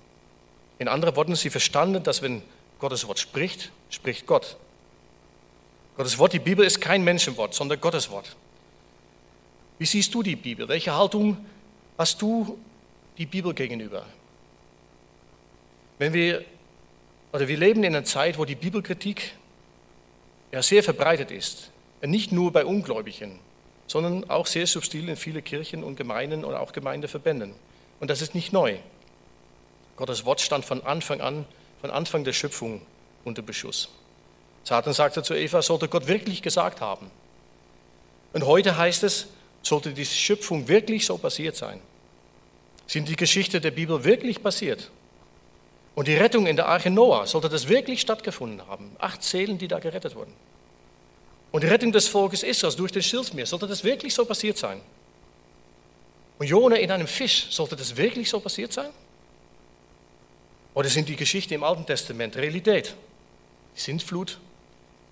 In 0.80 0.88
anderen 0.88 1.16
Worten, 1.16 1.36
sie 1.36 1.52
verstanden, 1.52 2.02
dass 2.02 2.24
wenn 2.24 2.42
Gottes 2.80 3.08
Wort 3.08 3.20
spricht, 3.20 3.72
spricht 3.92 4.26
Gott. 4.26 4.58
Gottes 5.96 6.18
Wort, 6.18 6.34
die 6.34 6.40
Bibel 6.40 6.66
ist 6.66 6.82
kein 6.82 7.04
Menschenwort, 7.04 7.54
sondern 7.54 7.80
Gottes 7.80 8.10
Wort. 8.10 8.36
Wie 9.78 9.86
siehst 9.86 10.12
du 10.16 10.24
die 10.24 10.36
Bibel? 10.36 10.68
Welche 10.68 10.96
Haltung 10.96 11.38
hast 12.00 12.20
du 12.20 12.58
die 13.16 13.28
Bibel 13.28 13.54
gegenüber? 13.54 14.08
Wenn 16.00 16.14
wir, 16.14 16.44
oder 17.32 17.48
wir 17.48 17.58
leben 17.58 17.84
in 17.84 17.96
einer 17.96 18.06
Zeit, 18.06 18.40
wo 18.40 18.46
die 18.46 18.56
Bibelkritik 18.56 19.34
ja 20.52 20.64
sehr 20.64 20.82
verbreitet 20.82 21.30
ist. 21.30 21.70
nicht 22.02 22.32
nur 22.32 22.52
bei 22.52 22.66
Ungläubigen, 22.66 23.40
sondern 23.88 24.30
auch 24.30 24.48
sehr 24.48 24.68
subtil 24.68 25.10
in 25.10 25.16
viele 25.16 25.42
Kirchen 25.42 25.84
und 25.84 25.96
Gemeinden 25.96 26.44
oder 26.44 26.60
auch 26.62 26.72
Gemeindeverbänden. 26.72 27.54
Und 28.00 28.10
das 28.10 28.22
ist 28.22 28.36
nicht 28.36 28.52
neu. 28.52 28.78
Gottes 29.96 30.26
Wort 30.26 30.42
stand 30.42 30.66
von 30.66 30.84
Anfang 30.84 31.22
an, 31.22 31.46
von 31.82 31.92
Anfang 31.92 32.24
der 32.24 32.34
Schöpfung 32.34 32.82
unter 33.24 33.42
Beschuss. 33.42 33.90
Satan 34.64 34.94
sagte 34.94 35.24
zu 35.24 35.34
Eva, 35.34 35.62
sollte 35.62 35.88
Gott 35.88 36.08
wirklich 36.08 36.42
gesagt 36.42 36.82
haben. 36.82 37.12
Und 38.34 38.46
heute 38.46 38.78
heißt 38.78 39.04
es, 39.04 39.28
sollte 39.62 39.94
die 39.94 40.06
Schöpfung 40.06 40.68
wirklich 40.68 41.06
so 41.06 41.18
passiert 41.18 41.56
sein? 41.56 41.80
Sind 42.88 43.08
die 43.08 43.16
Geschichte 43.16 43.62
der 43.62 43.72
Bibel 43.72 44.04
wirklich 44.04 44.44
passiert? 44.44 44.92
Und 45.96 46.08
die 46.08 46.16
Rettung 46.16 46.46
in 46.46 46.56
der 46.56 46.68
Arche 46.68 46.90
Noah, 46.92 47.26
sollte 47.26 47.48
das 47.48 47.70
wirklich 47.70 48.02
stattgefunden 48.02 48.68
haben? 48.68 48.92
Acht 49.00 49.24
Seelen, 49.24 49.58
die 49.58 49.68
da 49.68 49.80
gerettet 49.80 50.16
wurden. 50.16 50.34
Und 51.52 51.64
die 51.64 51.68
Rettung 51.68 51.92
des 51.92 52.08
Volkes 52.08 52.44
Israels 52.44 52.76
durch 52.76 52.92
den 52.92 53.02
Schilfmeer, 53.02 53.46
sollte 53.46 53.68
das 53.68 53.84
wirklich 53.84 54.14
so 54.14 54.26
passiert 54.26 54.58
sein? 54.58 54.82
Und 56.38 56.48
Jona 56.48 56.76
in 56.76 56.92
einem 56.92 57.08
Fisch, 57.08 57.48
sollte 57.50 57.76
das 57.76 57.96
wirklich 57.96 58.30
so 58.30 58.40
passiert 58.40 58.74
sein? 58.74 58.90
Oder 60.74 60.90
sind 60.90 61.08
die 61.08 61.16
Geschichten 61.16 61.54
im 61.54 61.64
Alten 61.64 61.86
Testament 61.86 62.36
Realität? 62.36 62.96
Die 63.76 63.80
Sintflut, 63.80 64.40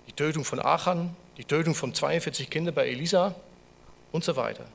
die 0.06 0.12
Tötung 0.12 0.44
von 0.44 0.60
Achan, 0.60 1.16
die 1.38 1.44
Tötung 1.44 1.74
von 1.74 1.94
42 1.94 2.50
Kindern 2.50 2.74
bei 2.74 2.88
Elisa 2.88 3.34
und 4.12 4.22
so 4.22 4.36
weiter. 4.36 4.66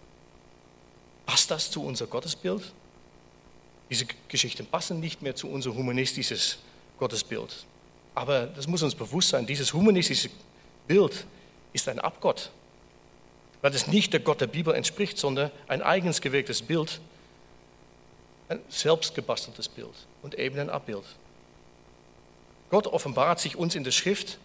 Passt 1.25 1.51
das 1.51 1.69
zu 1.69 1.83
unser 1.83 2.07
Gottesbild? 2.07 2.73
Diese 3.89 4.05
Geschichten 4.27 4.65
passen 4.65 4.99
nicht 4.99 5.21
mehr 5.21 5.35
zu 5.35 5.47
unser 5.47 5.73
humanistisches 5.73 6.57
Gottesbild. 6.97 7.65
Aber 8.15 8.47
das 8.47 8.67
muss 8.67 8.81
uns 8.81 8.95
bewusst 8.95 9.29
sein, 9.29 9.45
dieses 9.45 9.73
humanistische 9.73 10.29
Bild 10.87 11.25
ist 11.73 11.87
ein 11.87 11.99
Abgott, 11.99 12.51
weil 13.61 13.73
es 13.73 13.87
nicht 13.87 14.13
der 14.13 14.19
Gott 14.19 14.41
der 14.41 14.47
Bibel 14.47 14.73
entspricht, 14.73 15.17
sondern 15.17 15.51
ein 15.67 15.81
eigens 15.81 16.21
gewähltes 16.21 16.61
Bild, 16.61 16.99
ein 18.47 18.59
selbstgebasteltes 18.69 19.69
Bild 19.69 19.93
und 20.21 20.37
eben 20.37 20.59
ein 20.59 20.69
Abbild. 20.69 21.05
Gott 22.69 22.87
offenbart 22.87 23.39
sich 23.39 23.55
uns 23.55 23.75
in 23.75 23.83
der 23.83 23.91
Schrift 23.91 24.37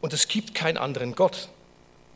und 0.00 0.12
es 0.12 0.28
gibt 0.28 0.54
keinen 0.54 0.76
anderen 0.76 1.14
Gott. 1.14 1.48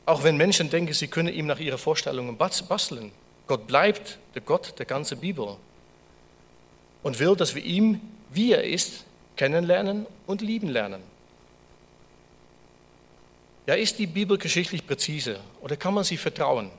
Auch 0.06 0.22
wenn 0.22 0.36
Menschen 0.36 0.70
denken, 0.70 0.92
sie 0.92 1.08
können 1.08 1.32
ihm 1.32 1.46
nach 1.46 1.60
ihren 1.60 1.78
Vorstellungen 1.78 2.36
basteln. 2.36 3.12
Gott 3.46 3.66
bleibt 3.66 4.18
der 4.34 4.42
Gott 4.42 4.78
der 4.78 4.86
ganzen 4.86 5.18
Bibel 5.18 5.56
und 7.02 7.18
will, 7.18 7.36
dass 7.36 7.54
wir 7.54 7.64
ihn, 7.64 8.00
wie 8.30 8.52
er 8.52 8.64
ist, 8.64 9.04
kennenlernen 9.36 10.06
und 10.26 10.42
lieben 10.42 10.68
lernen. 10.68 11.02
Ja, 13.66 13.74
ist 13.74 13.98
die 13.98 14.06
Bibel 14.06 14.38
geschichtlich 14.38 14.86
präzise 14.86 15.40
oder 15.60 15.76
kann 15.76 15.94
man 15.94 16.04
sie 16.04 16.16
vertrauen? 16.16 16.70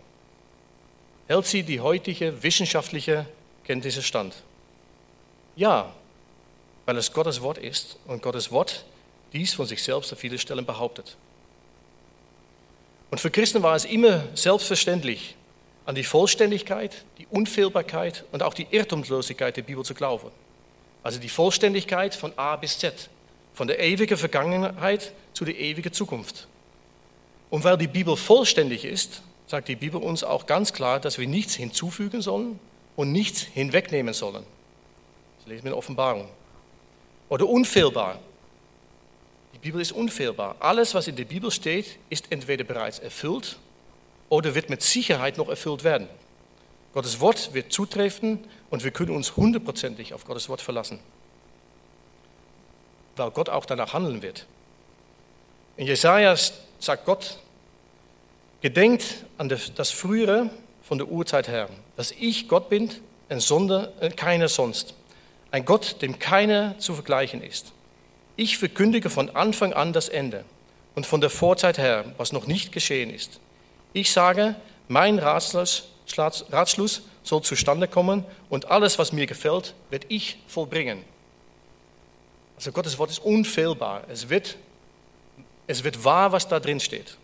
Hält 1.28 1.46
sie 1.46 1.64
die 1.64 1.80
heutige 1.80 2.44
wissenschaftliche 2.44 3.26
Kenntnisse 3.64 4.02
stand? 4.02 4.36
Ja, 5.56 5.94
weil 6.86 6.98
es 6.98 7.14
Gottes 7.14 7.42
Wort 7.42 7.58
ist 7.58 7.98
und 8.06 8.22
Gottes 8.22 8.52
Wort 8.52 8.86
dies 9.32 9.54
von 9.54 9.66
sich 9.66 9.82
selbst 9.82 10.12
an 10.12 10.18
vielen 10.18 10.38
Stellen 10.38 10.66
behauptet. 10.66 11.16
Und 13.12 13.20
für 13.20 13.32
Christen 13.32 13.62
war 13.62 13.76
es 13.76 13.86
immer 13.86 14.24
selbstverständlich, 14.36 15.36
an 15.86 15.96
die 15.96 16.04
Vollständigkeit, 16.04 17.06
die 17.18 17.28
Unfehlbarkeit 17.28 18.24
und 18.32 18.44
auch 18.44 18.54
die 18.54 18.68
Irrtumslosigkeit 18.70 19.58
der 19.58 19.64
Bibel 19.64 19.84
zu 19.84 19.94
glauben. 19.94 20.32
Also 21.04 21.20
die 21.20 21.30
Vollständigkeit 21.30 22.14
von 22.14 22.32
A 22.38 22.56
bis 22.56 22.78
Z, 22.78 23.10
von 23.54 23.68
der 23.68 23.80
ewigen 23.80 24.18
Vergangenheit 24.18 25.14
zu 25.34 25.46
der 25.46 25.58
ewigen 25.60 25.92
Zukunft. 25.92 26.48
Und 27.52 27.64
weil 27.64 27.78
die 27.78 27.88
Bibel 27.88 28.16
vollständig 28.16 28.86
ist, 28.86 29.22
sagt 29.46 29.68
die 29.68 29.76
Bibel 29.76 30.02
uns 30.02 30.24
auch 30.24 30.48
ganz 30.48 30.74
klar, 30.74 31.00
dass 31.00 31.20
wir 31.20 31.28
nichts 31.28 31.54
hinzufügen 31.54 32.22
sollen 32.22 32.60
und 32.96 33.12
nichts 33.12 33.42
hinwegnehmen 33.42 34.14
sollen. 34.14 34.44
Das 35.38 35.48
lesen 35.48 35.66
wir 35.66 35.72
in 35.74 35.78
Offenbarung. 35.78 36.30
Oder 37.30 37.48
unfehlbar. 37.48 38.20
Die 39.54 39.60
Bibel 39.60 39.82
ist 39.82 39.92
unfehlbar. 39.92 40.56
Alles, 40.60 40.96
was 40.96 41.08
in 41.08 41.18
der 41.18 41.26
Bibel 41.26 41.52
steht, 41.52 42.00
ist 42.10 42.32
entweder 42.32 42.64
bereits 42.64 43.00
erfüllt 43.00 43.60
oder 44.30 44.56
wird 44.56 44.70
mit 44.70 44.82
Sicherheit 44.82 45.38
noch 45.38 45.50
erfüllt 45.50 45.84
werden. 45.84 46.08
Gottes 46.94 47.20
Wort 47.20 47.54
wird 47.54 47.74
zutreffen 47.74 48.40
und 48.70 48.86
wir 48.86 48.92
können 48.92 49.12
uns 49.12 49.36
hundertprozentig 49.36 50.14
auf 50.14 50.24
Gottes 50.24 50.48
Wort 50.48 50.62
verlassen, 50.62 51.00
weil 53.18 53.32
Gott 53.32 53.50
auch 53.50 53.66
danach 53.66 53.94
handeln 53.94 54.22
wird. 54.22 54.46
In 55.76 55.88
Jesaja 55.88 56.36
sagt 56.80 57.06
Gott, 57.06 57.41
gedenkt 58.62 59.26
an 59.38 59.50
das 59.50 59.92
Frühere 59.92 60.50
von 60.82 60.98
der 60.98 61.10
Urzeit 61.10 61.48
her, 61.48 61.70
dass 61.96 62.12
ich 62.12 62.48
Gott 62.48 62.70
bin, 62.70 62.90
ein 63.30 63.40
Sonder, 63.40 63.92
äh, 64.00 64.10
keiner 64.10 64.48
sonst. 64.48 64.94
Ein 65.52 65.66
Gott, 65.66 66.02
dem 66.02 66.20
keiner 66.20 66.78
zu 66.80 66.94
vergleichen 66.94 67.42
ist. 67.42 67.74
Ich 68.36 68.58
verkündige 68.58 69.10
von 69.10 69.30
Anfang 69.30 69.74
an 69.74 69.94
das 69.94 70.10
Ende 70.10 70.46
und 70.96 71.06
von 71.06 71.22
der 71.22 71.30
Vorzeit 71.30 71.78
her, 71.78 72.06
was 72.18 72.32
noch 72.32 72.48
nicht 72.48 72.72
geschehen 72.72 73.14
ist. 73.14 73.40
Ich 73.94 74.12
sage, 74.12 74.56
mein 74.88 75.20
Ratschluss, 75.20 75.88
soll 77.24 77.42
zustande 77.44 77.88
kommen 77.88 78.26
und 78.50 78.72
alles, 78.72 78.98
was 79.00 79.14
mir 79.14 79.28
gefällt, 79.28 79.74
wird 79.90 80.06
ich 80.10 80.40
vollbringen. 80.48 81.04
Also 82.56 82.72
Gottes 82.72 82.98
Wort 82.98 83.12
ist 83.12 83.20
unfehlbar. 83.20 84.04
Es 84.10 84.30
wird 84.30 84.58
es 85.68 85.86
wird 85.86 86.04
wahr, 86.04 86.34
was 86.34 86.48
da 86.48 86.60
drin 86.60 86.82
steht. 86.82 87.16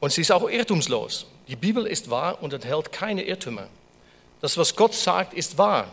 Und 0.00 0.12
sie 0.12 0.22
ist 0.22 0.32
auch 0.32 0.48
irrtumslos. 0.48 1.26
Die 1.48 1.56
Bibel 1.56 1.86
ist 1.86 2.10
wahr 2.10 2.42
und 2.42 2.52
enthält 2.52 2.90
keine 2.92 3.22
Irrtümer. 3.22 3.68
Das, 4.40 4.56
was 4.56 4.74
Gott 4.74 4.94
sagt, 4.94 5.34
ist 5.34 5.58
wahr. 5.58 5.88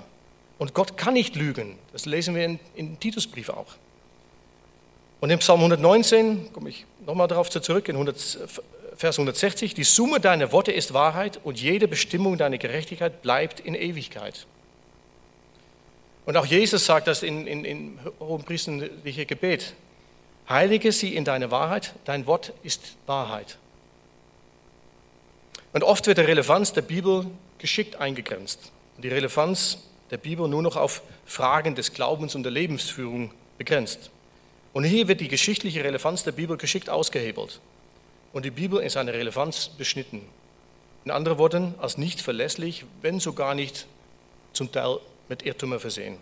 Und 0.57 0.73
Gott 0.73 0.97
kann 0.97 1.13
nicht 1.13 1.35
lügen. 1.35 1.77
Das 1.91 2.05
lesen 2.05 2.33
wir 2.35 2.45
in, 2.45 2.59
in 2.75 2.99
Titusbrief 2.99 3.49
auch. 3.49 3.75
Und 5.19 5.29
im 5.29 5.39
Psalm 5.39 5.59
119, 5.59 6.53
komme 6.53 6.69
ich 6.69 6.85
nochmal 7.05 7.27
darauf 7.27 7.49
zurück, 7.49 7.89
in 7.89 7.95
100, 7.95 8.17
Vers 8.95 9.17
160, 9.19 9.73
die 9.73 9.83
Summe 9.83 10.19
deiner 10.19 10.51
Worte 10.51 10.71
ist 10.71 10.93
Wahrheit 10.93 11.39
und 11.43 11.61
jede 11.61 11.87
Bestimmung 11.87 12.37
deiner 12.37 12.57
Gerechtigkeit 12.57 13.21
bleibt 13.21 13.59
in 13.59 13.75
Ewigkeit. 13.75 14.47
Und 16.25 16.35
auch 16.35 16.45
Jesus 16.45 16.85
sagt 16.85 17.07
das 17.07 17.23
in, 17.23 17.47
in, 17.47 17.63
in 17.63 17.99
hohenpriesterliche 18.19 19.25
Gebet. 19.25 19.73
Heilige 20.49 20.91
sie 20.91 21.15
in 21.15 21.25
deine 21.25 21.51
Wahrheit, 21.51 21.93
dein 22.05 22.25
Wort 22.25 22.53
ist 22.63 22.95
Wahrheit. 23.05 23.57
Und 25.77 25.83
oft 25.83 26.07
wird 26.07 26.17
die 26.17 26.23
Relevanz 26.23 26.73
der 26.73 26.81
Bibel 26.81 27.27
geschickt 27.59 27.97
eingegrenzt. 27.97 28.71
Die 28.97 29.09
Relevanz 29.09 29.77
der 30.09 30.17
Bibel 30.17 30.47
nur 30.47 30.63
noch 30.63 30.75
auf 30.75 31.03
Fragen 31.23 31.75
des 31.75 31.93
Glaubens 31.93 32.33
und 32.33 32.41
der 32.41 32.51
Lebensführung 32.51 33.31
begrenzt. 33.59 34.09
Und 34.73 34.85
hier 34.85 35.07
wird 35.07 35.21
die 35.21 35.27
geschichtliche 35.27 35.83
Relevanz 35.83 36.23
der 36.23 36.31
Bibel 36.31 36.57
geschickt 36.57 36.89
ausgehebelt 36.89 37.61
und 38.33 38.43
die 38.43 38.49
Bibel 38.49 38.81
in 38.81 38.89
seiner 38.89 39.13
Relevanz 39.13 39.69
beschnitten. 39.69 40.23
In 41.05 41.11
anderen 41.11 41.37
Worten, 41.37 41.75
als 41.77 41.99
nicht 41.99 42.21
verlässlich, 42.21 42.83
wenn 43.03 43.19
sogar 43.19 43.53
nicht 43.53 43.85
zum 44.53 44.71
Teil 44.71 44.97
mit 45.29 45.43
Irrtümern 45.43 45.79
versehen. 45.79 46.17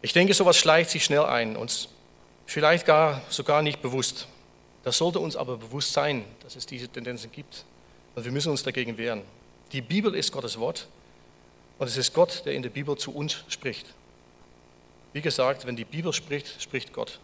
Ich 0.00 0.14
denke, 0.14 0.32
sowas 0.32 0.56
schleicht 0.56 0.88
sich 0.88 1.04
schnell 1.04 1.26
ein, 1.26 1.58
uns 1.58 1.90
vielleicht 2.46 2.86
gar 2.86 3.20
sogar 3.28 3.60
nicht 3.60 3.82
bewusst. 3.82 4.28
Das 4.84 4.98
sollte 4.98 5.18
uns 5.18 5.34
aber 5.34 5.56
bewusst 5.56 5.92
sein, 5.92 6.24
dass 6.42 6.56
es 6.56 6.66
diese 6.66 6.88
Tendenzen 6.88 7.32
gibt. 7.32 7.64
Und 8.14 8.24
wir 8.24 8.32
müssen 8.32 8.50
uns 8.50 8.62
dagegen 8.62 8.96
wehren. 8.98 9.22
Die 9.72 9.80
Bibel 9.80 10.14
ist 10.14 10.30
Gottes 10.30 10.58
Wort 10.58 10.86
und 11.78 11.86
es 11.86 11.96
ist 11.96 12.12
Gott, 12.12 12.42
der 12.44 12.52
in 12.52 12.62
der 12.62 12.70
Bibel 12.70 12.96
zu 12.96 13.12
uns 13.12 13.44
spricht. 13.48 13.86
Wie 15.12 15.22
gesagt, 15.22 15.66
wenn 15.66 15.74
die 15.74 15.84
Bibel 15.84 16.12
spricht, 16.12 16.60
spricht 16.62 16.92
Gott. 16.92 17.18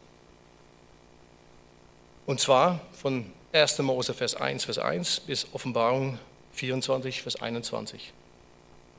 Und 2.27 2.41
zwar 2.41 2.81
von 2.93 3.31
1. 3.53 3.79
Mose 3.81 4.15
Vers 4.15 4.35
1, 4.35 4.65
Vers 4.65 4.79
1 4.79 5.21
bis 5.21 5.47
Offenbarung 5.53 6.19
24, 6.53 7.23
Vers 7.23 7.37
21. 7.37 8.13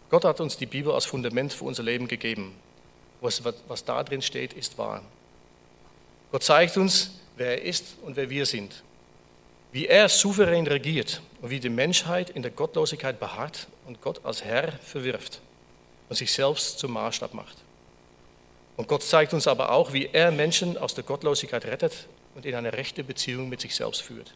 Gott 0.09 0.25
hat 0.25 0.39
uns 0.41 0.57
die 0.57 0.65
Bibel 0.65 0.93
als 0.93 1.05
Fundament 1.05 1.53
für 1.53 1.63
unser 1.63 1.83
Leben 1.83 2.07
gegeben. 2.07 2.53
Was, 3.21 3.41
was 3.67 3.85
da 3.85 4.03
drin 4.03 4.21
steht, 4.21 4.53
ist 4.53 4.77
wahr. 4.77 5.01
Gott 6.31 6.43
zeigt 6.43 6.75
uns, 6.77 7.20
wer 7.41 7.57
er 7.57 7.61
ist 7.63 7.97
und 8.03 8.15
wer 8.15 8.29
wir 8.29 8.45
sind. 8.45 8.83
Wie 9.71 9.87
er 9.87 10.09
souverän 10.09 10.67
regiert 10.67 11.21
und 11.41 11.49
wie 11.49 11.59
die 11.59 11.69
Menschheit 11.69 12.29
in 12.29 12.43
der 12.43 12.51
Gottlosigkeit 12.51 13.19
beharrt 13.19 13.67
und 13.87 13.99
Gott 13.99 14.23
als 14.23 14.43
Herr 14.43 14.71
verwirft 14.73 15.41
und 16.07 16.15
sich 16.15 16.31
selbst 16.31 16.77
zum 16.77 16.91
Maßstab 16.91 17.33
macht. 17.33 17.57
Und 18.77 18.87
Gott 18.87 19.01
zeigt 19.01 19.33
uns 19.33 19.47
aber 19.47 19.71
auch, 19.71 19.91
wie 19.91 20.09
er 20.11 20.31
Menschen 20.31 20.77
aus 20.77 20.93
der 20.93 21.03
Gottlosigkeit 21.03 21.65
rettet 21.65 22.07
und 22.35 22.45
in 22.45 22.53
eine 22.53 22.73
rechte 22.73 23.03
Beziehung 23.03 23.49
mit 23.49 23.59
sich 23.59 23.75
selbst 23.75 24.01
führt. 24.03 24.35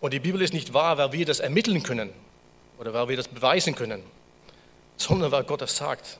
Und 0.00 0.12
die 0.12 0.20
Bibel 0.20 0.42
ist 0.42 0.54
nicht 0.54 0.74
wahr, 0.74 0.98
weil 0.98 1.12
wir 1.12 1.26
das 1.26 1.38
ermitteln 1.38 1.84
können 1.84 2.10
oder 2.80 2.92
weil 2.94 3.08
wir 3.10 3.16
das 3.16 3.28
beweisen 3.28 3.76
können, 3.76 4.02
sondern 4.96 5.30
weil 5.30 5.44
Gott 5.44 5.60
das 5.60 5.76
sagt. 5.76 6.18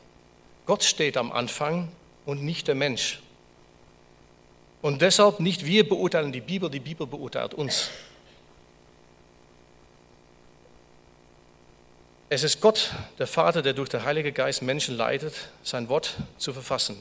Gott 0.67 0.85
steht 0.85 1.17
am 1.17 1.33
Anfang 1.33 1.89
und 2.25 2.45
nicht 2.45 2.69
der 2.69 2.77
Mensch. 2.77 3.21
Und 4.83 5.03
deshalb 5.03 5.41
nicht 5.41 5.67
wir 5.67 5.89
beurteilen 5.89 6.33
die 6.33 6.41
Bibel, 6.41 6.71
die 6.71 6.81
Bibel 6.81 7.07
beurteilt 7.07 7.55
uns. 7.55 7.91
Es 12.31 12.45
ist 12.45 12.61
Gott, 12.61 12.93
der 13.19 13.27
Vater, 13.27 13.61
der 13.61 13.73
durch 13.73 13.89
den 13.89 14.05
Heiligen 14.05 14.33
Geist 14.33 14.63
Menschen 14.63 14.97
leitet, 14.97 15.49
sein 15.63 15.89
Wort 15.89 16.17
zu 16.39 16.53
verfassen. 16.53 16.97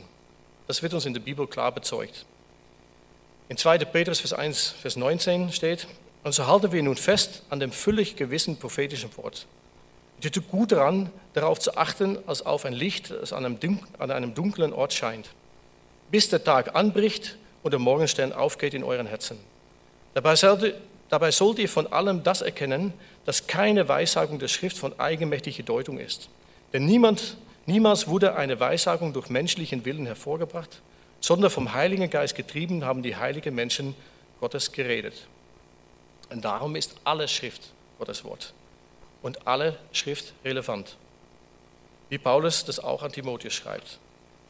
Das 0.68 0.82
wird 0.82 0.94
uns 0.94 1.06
in 1.06 1.14
der 1.14 1.22
Bibel 1.22 1.48
klar 1.48 1.72
bezeugt. 1.72 2.26
In 3.48 3.56
2. 3.56 3.80
Petrus 3.80 4.20
Vers 4.20 4.34
1, 4.34 4.76
Vers 4.82 4.96
19 4.96 5.52
steht, 5.52 5.88
und 6.24 6.34
so 6.34 6.48
halten 6.48 6.72
wir 6.72 6.84
nun 6.84 6.98
fest 6.98 7.44
an 7.50 7.60
dem 7.60 7.72
völlig 7.72 8.16
gewissen 8.16 8.58
prophetischen 8.58 9.16
Wort. 9.18 9.46
Wir 10.20 10.32
tun 10.32 10.44
gut 10.50 10.72
daran, 10.74 11.12
darauf 11.34 11.60
zu 11.60 11.78
achten, 11.78 12.18
als 12.28 12.46
auf 12.46 12.66
ein 12.66 12.74
Licht, 12.74 13.12
das 13.12 13.32
an 13.32 13.46
einem, 13.46 13.80
an 14.00 14.12
einem 14.12 14.34
dunklen 14.34 14.74
Ort 14.74 14.94
scheint, 14.94 15.30
bis 16.12 16.30
der 16.30 16.44
Tag 16.44 16.76
anbricht 16.76 17.38
und 17.64 17.72
der 17.72 17.80
Morgenstern 17.80 18.34
aufgeht 18.34 18.74
in 18.74 18.84
euren 18.84 19.08
Herzen. 19.08 19.38
Dabei 20.14 20.36
sollt, 20.36 20.76
dabei 21.10 21.32
sollt 21.32 21.60
ihr 21.60 21.70
von 21.70 21.88
allem 21.88 22.24
das 22.24 22.42
erkennen, 22.42 22.94
dass 23.26 23.48
keine 23.48 23.88
Weissagung 23.88 24.40
der 24.40 24.48
Schrift 24.48 24.78
von 24.78 25.00
eigenmächtiger 25.00 25.64
Deutung 25.64 26.00
ist. 26.00 26.30
Denn 26.74 26.86
niemand, 26.86 27.38
niemals 27.66 28.08
wurde 28.08 28.36
eine 28.36 28.60
Weissagung 28.60 29.14
durch 29.14 29.30
menschlichen 29.30 29.86
Willen 29.86 30.06
hervorgebracht, 30.06 30.82
sondern 31.22 31.52
vom 31.52 31.74
Heiligen 31.74 32.10
Geist 32.10 32.36
getrieben 32.36 32.86
haben 32.86 33.04
die 33.04 33.16
heiligen 33.16 33.54
Menschen 33.54 33.96
Gottes 34.40 34.72
geredet. 34.72 35.28
Und 36.30 36.46
darum 36.46 36.76
ist 36.76 36.96
alle 37.04 37.28
Schrift 37.28 37.72
Gottes 37.98 38.24
Wort 38.24 38.54
und 39.22 39.48
alle 39.48 39.78
Schrift 39.92 40.34
relevant. 40.46 40.96
Wie 42.10 42.18
Paulus 42.18 42.66
das 42.66 42.80
auch 42.80 43.04
an 43.04 43.12
Timotheus 43.12 43.54
schreibt. 43.54 44.00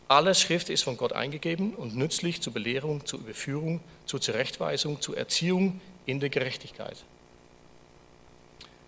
Alle 0.09 0.33
Schrift 0.33 0.71
ist 0.71 0.83
von 0.83 0.97
Gott 0.97 1.13
eingegeben 1.13 1.75
und 1.75 1.95
nützlich 1.95 2.41
zur 2.41 2.51
Belehrung, 2.51 3.05
zur 3.05 3.19
Überführung, 3.19 3.79
zur 4.07 4.19
Zurechtweisung, 4.19 4.99
zur 5.01 5.15
Erziehung 5.15 5.79
in 6.07 6.19
der 6.19 6.29
Gerechtigkeit. 6.29 6.97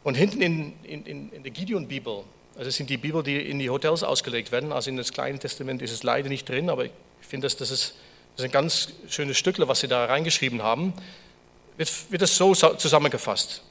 Und 0.04 0.16
hinten 0.16 0.42
in, 0.42 0.74
in, 0.84 1.32
in 1.32 1.44
der 1.44 1.52
Gideon-Bibel, 1.52 2.24
also 2.56 2.66
das 2.66 2.76
sind 2.76 2.90
die 2.90 2.98
Bibel, 2.98 3.22
die 3.22 3.38
in 3.38 3.60
die 3.60 3.70
Hotels 3.70 4.02
ausgelegt 4.02 4.52
werden, 4.52 4.72
also 4.72 4.90
in 4.90 4.98
das 4.98 5.14
Kleine 5.14 5.38
Testament 5.38 5.84
ist 5.84 5.92
es 5.92 6.02
leider 6.02 6.28
nicht 6.28 6.50
drin, 6.50 6.72
aber 6.72 6.86
ich 6.86 6.92
finde, 7.22 7.46
das, 7.46 7.56
das, 7.56 7.70
ist, 7.70 7.94
das 8.36 8.44
ist 8.44 8.46
ein 8.46 8.52
ganz 8.52 8.92
schönes 9.08 9.38
Stückle, 9.38 9.68
was 9.68 9.82
sie 9.82 9.88
da 9.88 10.06
reingeschrieben 10.06 10.64
haben, 10.64 10.92
wird, 11.78 12.12
wird 12.12 12.24
es 12.24 12.36
so 12.36 12.56
zusammengefasst. 12.56 13.62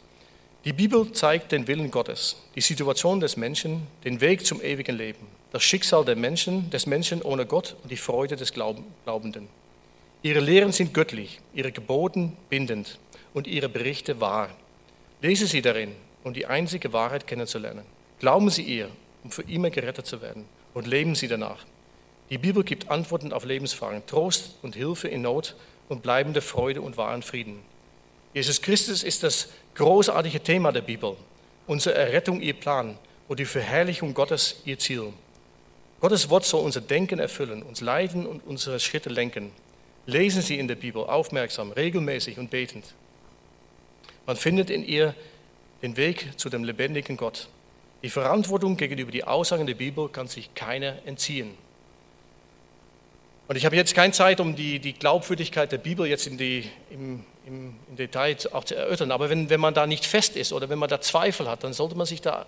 Die 0.67 0.75
Bibel 0.75 1.11
zeigt 1.13 1.53
den 1.53 1.67
Willen 1.69 1.91
Gottes, 1.91 2.37
die 2.55 2.61
Situation 2.61 3.19
des 3.19 3.39
Menschen, 3.39 3.87
den 4.05 4.21
Weg 4.21 4.45
zum 4.45 4.61
ewigen 4.61 4.95
Leben, 4.95 5.27
das 5.53 5.63
Schicksal 5.63 6.05
der 6.05 6.17
Menschen, 6.17 6.69
des 6.69 6.85
Menschen 6.85 7.23
ohne 7.23 7.47
Gott 7.47 7.77
und 7.83 7.91
die 7.91 7.97
Freude 7.97 8.37
des 8.37 8.53
Glaubenden. 8.53 9.49
Ihre 10.21 10.41
Lehren 10.41 10.73
sind 10.73 10.93
göttlich, 10.93 11.41
ihre 11.55 11.73
Geboten 11.73 12.37
bindend 12.51 12.99
und 13.33 13.47
ihre 13.47 13.71
Berichte 13.71 14.21
wahr. 14.21 14.51
Lese 15.23 15.47
sie 15.47 15.63
darin, 15.63 15.97
um 16.25 16.35
die 16.35 16.45
einzige 16.45 16.93
Wahrheit 16.93 17.27
kennenzulernen. 17.27 17.87
Glauben 18.19 18.51
Sie 18.51 18.63
ihr, 18.63 18.91
um 19.25 19.31
für 19.31 19.45
immer 19.45 19.71
gerettet 19.71 20.07
zu 20.07 20.21
werden 20.21 20.45
und 20.75 20.87
leben 20.87 21.15
Sie 21.15 21.27
danach. 21.27 21.65
Die 22.29 22.37
Bibel 22.37 22.65
gibt 22.65 22.91
Antworten 22.91 23.33
auf 23.33 23.47
Lebensfragen, 23.47 24.05
Trost 24.07 24.57
und 24.61 24.77
Hilfe 24.77 25.09
in 25.09 25.23
Not 25.23 25.57
und 25.89 26.03
bleibende 26.03 26.43
Freude 26.43 26.83
und 26.83 26.99
wahren 26.99 27.23
Frieden. 27.23 27.61
Jesus 28.33 28.63
Christus 28.63 29.03
ist 29.03 29.23
das 29.25 29.49
großartige 29.75 30.41
Thema 30.41 30.71
der 30.71 30.83
Bibel, 30.83 31.17
unsere 31.67 31.97
Errettung 31.97 32.41
ihr 32.41 32.55
Plan 32.55 32.97
und 33.27 33.41
die 33.41 33.45
Verherrlichung 33.45 34.15
Gottes 34.15 34.61
ihr 34.65 34.79
Ziel. 34.79 35.13
Gottes 36.01 36.31
Wort 36.31 36.45
soll 36.45 36.65
unser 36.65 36.81
Denken 36.81 37.19
erfüllen, 37.19 37.63
uns 37.63 37.81
leiten 37.81 38.27
und 38.27 38.47
unsere 38.47 38.79
Schritte 38.79 39.11
lenken. 39.11 39.53
Lesen 40.07 40.43
Sie 40.43 40.59
in 40.59 40.69
der 40.69 40.77
Bibel 40.77 41.03
aufmerksam, 41.03 41.73
regelmäßig 41.73 42.39
und 42.39 42.51
betend. 42.51 42.95
Man 44.27 44.37
findet 44.37 44.71
in 44.71 44.85
ihr 44.85 45.15
den 45.83 45.97
Weg 45.97 46.39
zu 46.39 46.49
dem 46.49 46.65
lebendigen 46.65 47.17
Gott. 47.17 47.49
Die 48.03 48.11
Verantwortung 48.11 48.77
gegenüber 48.77 49.11
die 49.11 49.25
Aussagen 49.25 49.67
der 49.67 49.75
Bibel 49.75 50.09
kann 50.09 50.29
sich 50.29 50.55
keiner 50.55 51.05
entziehen. 51.05 51.55
Und 53.51 53.57
ich 53.57 53.65
habe 53.65 53.75
jetzt 53.75 53.97
keine 53.97 54.13
Zeit, 54.13 54.39
um 54.39 54.55
die, 54.55 54.79
die 54.79 54.93
Glaubwürdigkeit 54.93 55.73
der 55.73 55.79
Bibel 55.79 56.07
jetzt 56.07 56.29
in 56.29 56.39
die, 56.39 56.71
im, 56.89 57.25
im, 57.45 57.75
im 57.89 57.97
Detail 57.97 58.37
auch 58.53 58.63
zu 58.63 58.77
erörtern. 58.77 59.11
Aber 59.11 59.29
wenn, 59.29 59.51
wenn 59.51 59.59
man 59.59 59.75
da 59.75 59.89
nicht 59.89 60.07
fest 60.07 60.37
ist 60.37 60.53
oder 60.53 60.69
wenn 60.69 60.79
man 60.79 60.89
da 60.89 61.01
Zweifel 61.01 61.51
hat, 61.51 61.65
dann 61.65 61.73
sollte 61.73 61.97
man 61.97 62.07
sich 62.07 62.21
da, 62.21 62.47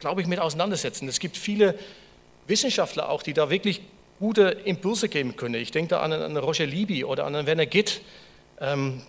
glaube 0.00 0.22
ich, 0.22 0.26
mit 0.26 0.38
auseinandersetzen. 0.38 1.06
Es 1.06 1.20
gibt 1.20 1.36
viele 1.36 1.78
Wissenschaftler 2.46 3.10
auch, 3.10 3.22
die 3.22 3.34
da 3.34 3.50
wirklich 3.50 3.82
gute 4.18 4.56
Impulse 4.64 5.10
geben 5.10 5.36
können. 5.36 5.56
Ich 5.56 5.70
denke 5.70 5.90
da 5.90 6.00
an, 6.00 6.14
an 6.14 6.34
Roger 6.38 6.64
Libby 6.64 7.04
oder 7.04 7.26
an 7.26 7.44
Werner 7.44 7.66
Gitt. 7.66 8.00
Ähm, 8.62 9.02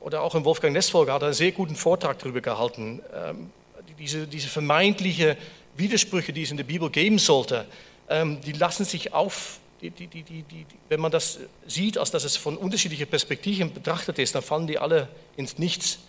oder 0.00 0.20
auch 0.20 0.34
in 0.34 0.44
Wolfgang 0.44 0.74
Nestfolger 0.74 1.14
hat 1.14 1.22
einen 1.22 1.32
sehr 1.32 1.52
guten 1.52 1.76
Vortrag 1.76 2.18
darüber 2.18 2.42
gehalten. 2.42 3.00
Ähm, 3.14 3.50
diese, 3.98 4.26
diese 4.26 4.48
vermeintliche 4.48 5.38
Widersprüche, 5.78 6.34
die 6.34 6.42
es 6.42 6.50
in 6.50 6.58
der 6.58 6.64
Bibel 6.64 6.90
geben 6.90 7.18
sollte, 7.18 7.64
die 8.10 8.52
lassen 8.52 8.84
sich 8.84 9.12
auf, 9.12 9.60
die, 9.80 9.90
die, 9.90 10.06
die, 10.06 10.66
wenn 10.88 11.00
man 11.00 11.10
das 11.10 11.38
sieht, 11.66 11.96
als 11.96 12.10
dass 12.10 12.24
es 12.24 12.36
von 12.36 12.56
unterschiedlichen 12.56 13.06
Perspektiven 13.06 13.72
betrachtet 13.72 14.18
ist, 14.18 14.34
dann 14.34 14.42
fallen 14.42 14.66
die 14.66 14.78
alle 14.78 15.08
ins 15.36 15.58
Nichts. 15.58 16.00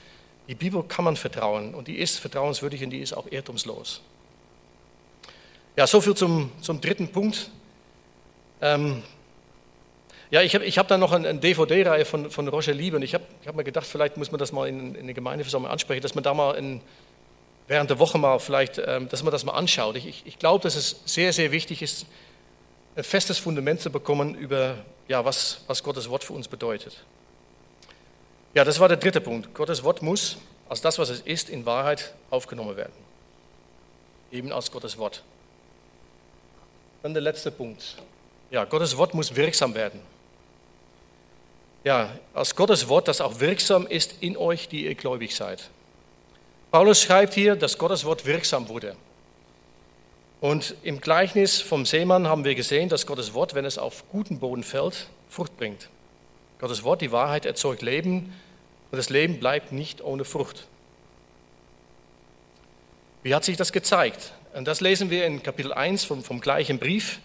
Die 0.47 0.55
Bibel 0.55 0.83
kann 0.83 1.05
man 1.05 1.15
vertrauen 1.15 1.73
und 1.73 1.87
die 1.87 1.97
ist 1.97 2.19
vertrauenswürdig 2.19 2.83
und 2.83 2.89
die 2.89 2.99
ist 2.99 3.13
auch 3.13 3.27
irrtumslos. 3.31 4.01
Ja, 5.77 5.87
soviel 5.87 6.15
zum, 6.15 6.51
zum 6.59 6.81
dritten 6.81 7.09
Punkt. 7.09 7.49
Ähm, 8.61 9.03
ja, 10.31 10.41
ich 10.41 10.55
habe 10.55 10.65
ich 10.65 10.77
hab 10.77 10.87
da 10.87 10.97
noch 10.97 11.11
eine, 11.11 11.35
DVD-Reihe 11.35 12.03
von, 12.03 12.29
von 12.31 12.47
Roger 12.47 12.73
Liebe 12.73 12.97
und 12.97 13.03
ich 13.03 13.13
habe 13.13 13.23
ich 13.41 13.47
hab 13.47 13.55
mir 13.55 13.63
gedacht, 13.63 13.85
vielleicht 13.85 14.17
muss 14.17 14.31
man 14.31 14.39
das 14.39 14.51
mal 14.51 14.67
in, 14.67 14.95
in 14.95 15.05
der 15.05 15.13
Gemeindeversammlung 15.13 15.71
ansprechen, 15.71 16.01
dass 16.01 16.15
man 16.15 16.23
da 16.23 16.33
mal 16.33 16.55
in, 16.55 16.81
während 17.71 17.89
der 17.89 17.99
Woche 17.99 18.17
mal 18.17 18.37
vielleicht, 18.39 18.79
ähm, 18.85 19.07
dass 19.07 19.23
man 19.23 19.31
das 19.31 19.45
mal 19.45 19.53
anschaut. 19.53 19.95
Ich, 19.95 20.23
ich, 20.25 20.37
glaube, 20.37 20.61
dass 20.61 20.75
es 20.75 20.99
sehr, 21.05 21.31
sehr 21.31 21.53
wichtig 21.53 21.81
ist, 21.81 22.05
ein 22.97 23.03
festes 23.05 23.37
Fundament 23.37 23.79
zu 23.79 23.89
bekommen 23.89 24.35
über, 24.35 24.79
ja, 25.07 25.23
was, 25.23 25.61
was 25.67 25.81
Gottes 25.81 26.09
Wort 26.09 26.25
für 26.25 26.33
uns 26.33 26.49
bedeutet. 26.49 27.01
Ja, 28.53 28.65
das 28.65 28.81
war 28.81 28.89
der 28.89 28.97
dritte 28.97 29.21
Punkt. 29.21 29.53
Gottes 29.53 29.85
Wort 29.85 30.01
muss 30.01 30.35
als 30.67 30.81
das, 30.81 30.99
was 30.99 31.09
es 31.09 31.21
ist, 31.21 31.49
in 31.49 31.65
Wahrheit 31.65 32.13
aufgenommen 32.29 32.75
werden. 32.75 32.91
Eben 34.33 34.51
als 34.51 34.69
Gottes 34.69 34.97
Wort. 34.97 35.23
Dann 37.03 37.13
der 37.13 37.23
letzte 37.23 37.51
Punkt. 37.51 37.95
Ja, 38.49 38.65
Gottes 38.65 38.97
Wort 38.97 39.13
muss 39.13 39.33
wirksam 39.33 39.75
werden. 39.75 40.01
Ja, 41.85 42.09
als 42.33 42.53
Gottes 42.53 42.89
Wort, 42.89 43.07
das 43.07 43.21
auch 43.21 43.39
wirksam 43.39 43.87
ist 43.87 44.15
in 44.19 44.35
euch, 44.35 44.67
die 44.67 44.83
ihr 44.83 44.95
gläubig 44.95 45.33
seid. 45.33 45.69
Paulus 46.71 47.01
schreibt 47.01 47.33
hier, 47.33 47.57
dass 47.57 47.77
Gottes 47.77 48.05
Wort 48.05 48.25
wirksam 48.25 48.69
wurde. 48.69 48.95
Und 50.39 50.73
im 50.83 51.01
Gleichnis 51.01 51.59
vom 51.59 51.85
Seemann 51.85 52.27
haben 52.27 52.45
wir 52.45 52.55
gesehen, 52.55 52.87
dass 52.87 53.05
Gottes 53.05 53.33
Wort, 53.33 53.53
wenn 53.53 53.65
es 53.65 53.77
auf 53.77 54.07
guten 54.09 54.39
Boden 54.39 54.63
fällt, 54.63 55.07
Frucht 55.29 55.57
bringt. 55.57 55.89
Gottes 56.59 56.83
Wort, 56.83 57.01
die 57.01 57.11
Wahrheit 57.11 57.45
erzeugt 57.45 57.81
Leben 57.81 58.33
und 58.89 58.97
das 58.97 59.09
Leben 59.09 59.39
bleibt 59.39 59.73
nicht 59.73 60.01
ohne 60.01 60.23
Frucht. 60.23 60.67
Wie 63.21 63.35
hat 63.35 63.43
sich 63.43 63.57
das 63.57 63.73
gezeigt? 63.73 64.33
Und 64.53 64.65
das 64.65 64.79
lesen 64.79 65.09
wir 65.09 65.25
in 65.25 65.43
Kapitel 65.43 65.73
1 65.73 66.05
vom, 66.05 66.23
vom 66.23 66.39
gleichen 66.39 66.79
Brief. 66.79 67.19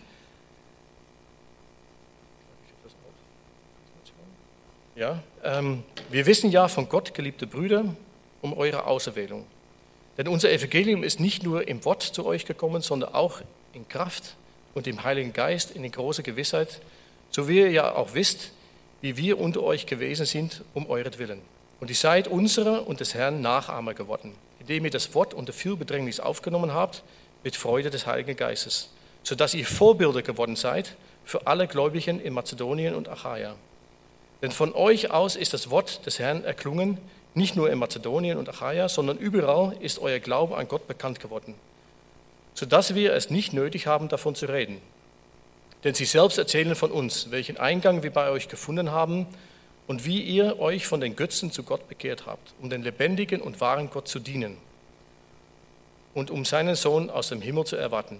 Ja, 4.96 5.22
ähm, 5.44 5.84
wir 6.10 6.26
wissen 6.26 6.50
ja 6.50 6.68
von 6.68 6.88
Gott, 6.88 7.14
geliebte 7.14 7.46
Brüder, 7.46 7.84
um 8.46 8.56
eure 8.56 8.86
Auserwählung. 8.86 9.44
Denn 10.16 10.28
unser 10.28 10.50
Evangelium 10.50 11.02
ist 11.02 11.20
nicht 11.20 11.42
nur 11.42 11.66
im 11.66 11.84
Wort 11.84 12.02
zu 12.02 12.24
euch 12.24 12.46
gekommen, 12.46 12.80
sondern 12.80 13.12
auch 13.12 13.40
in 13.72 13.86
Kraft 13.88 14.36
und 14.74 14.86
im 14.86 15.02
Heiligen 15.02 15.32
Geist 15.32 15.72
in 15.72 15.82
die 15.82 15.90
große 15.90 16.22
Gewissheit, 16.22 16.80
so 17.30 17.48
wie 17.48 17.58
ihr 17.58 17.70
ja 17.70 17.94
auch 17.94 18.14
wisst, 18.14 18.52
wie 19.00 19.16
wir 19.16 19.38
unter 19.38 19.62
euch 19.62 19.86
gewesen 19.86 20.26
sind, 20.26 20.62
um 20.74 20.88
euretwillen. 20.88 21.40
Und 21.80 21.90
ihr 21.90 21.96
seid 21.96 22.28
unserer 22.28 22.86
und 22.86 23.00
des 23.00 23.14
Herrn 23.14 23.40
Nachahmer 23.42 23.94
geworden, 23.94 24.34
indem 24.60 24.84
ihr 24.84 24.90
das 24.90 25.14
Wort 25.14 25.34
unter 25.34 25.52
viel 25.52 25.76
Bedrängnis 25.76 26.20
aufgenommen 26.20 26.72
habt, 26.72 27.02
mit 27.44 27.56
Freude 27.56 27.90
des 27.90 28.06
Heiligen 28.06 28.36
Geistes, 28.36 28.90
sodass 29.22 29.54
ihr 29.54 29.66
Vorbilder 29.66 30.22
geworden 30.22 30.56
seid 30.56 30.96
für 31.24 31.46
alle 31.46 31.66
Gläubigen 31.66 32.20
in 32.20 32.32
Mazedonien 32.32 32.94
und 32.94 33.08
Achaia. 33.08 33.56
Denn 34.40 34.52
von 34.52 34.72
euch 34.72 35.10
aus 35.10 35.36
ist 35.36 35.52
das 35.52 35.70
Wort 35.70 36.06
des 36.06 36.18
Herrn 36.18 36.44
erklungen, 36.44 36.98
nicht 37.36 37.54
nur 37.54 37.70
in 37.70 37.78
Mazedonien 37.78 38.38
und 38.38 38.48
Achaia, 38.48 38.88
sondern 38.88 39.18
überall 39.18 39.76
ist 39.80 39.98
euer 39.98 40.18
Glaube 40.18 40.56
an 40.56 40.68
Gott 40.68 40.88
bekannt 40.88 41.20
geworden, 41.20 41.54
sodass 42.54 42.94
wir 42.94 43.12
es 43.12 43.28
nicht 43.28 43.52
nötig 43.52 43.86
haben, 43.86 44.08
davon 44.08 44.34
zu 44.34 44.46
reden. 44.46 44.80
Denn 45.84 45.94
sie 45.94 46.06
selbst 46.06 46.38
erzählen 46.38 46.74
von 46.74 46.90
uns, 46.90 47.30
welchen 47.30 47.58
Eingang 47.58 48.02
wir 48.02 48.10
bei 48.10 48.30
euch 48.30 48.48
gefunden 48.48 48.90
haben 48.90 49.26
und 49.86 50.06
wie 50.06 50.22
ihr 50.22 50.58
euch 50.58 50.86
von 50.86 51.00
den 51.00 51.14
Götzen 51.14 51.52
zu 51.52 51.62
Gott 51.62 51.88
bekehrt 51.88 52.24
habt, 52.26 52.54
um 52.62 52.70
den 52.70 52.82
lebendigen 52.82 53.42
und 53.42 53.60
wahren 53.60 53.90
Gott 53.90 54.08
zu 54.08 54.18
dienen 54.18 54.56
und 56.14 56.30
um 56.30 56.46
seinen 56.46 56.74
Sohn 56.74 57.10
aus 57.10 57.28
dem 57.28 57.42
Himmel 57.42 57.66
zu 57.66 57.76
erwarten, 57.76 58.18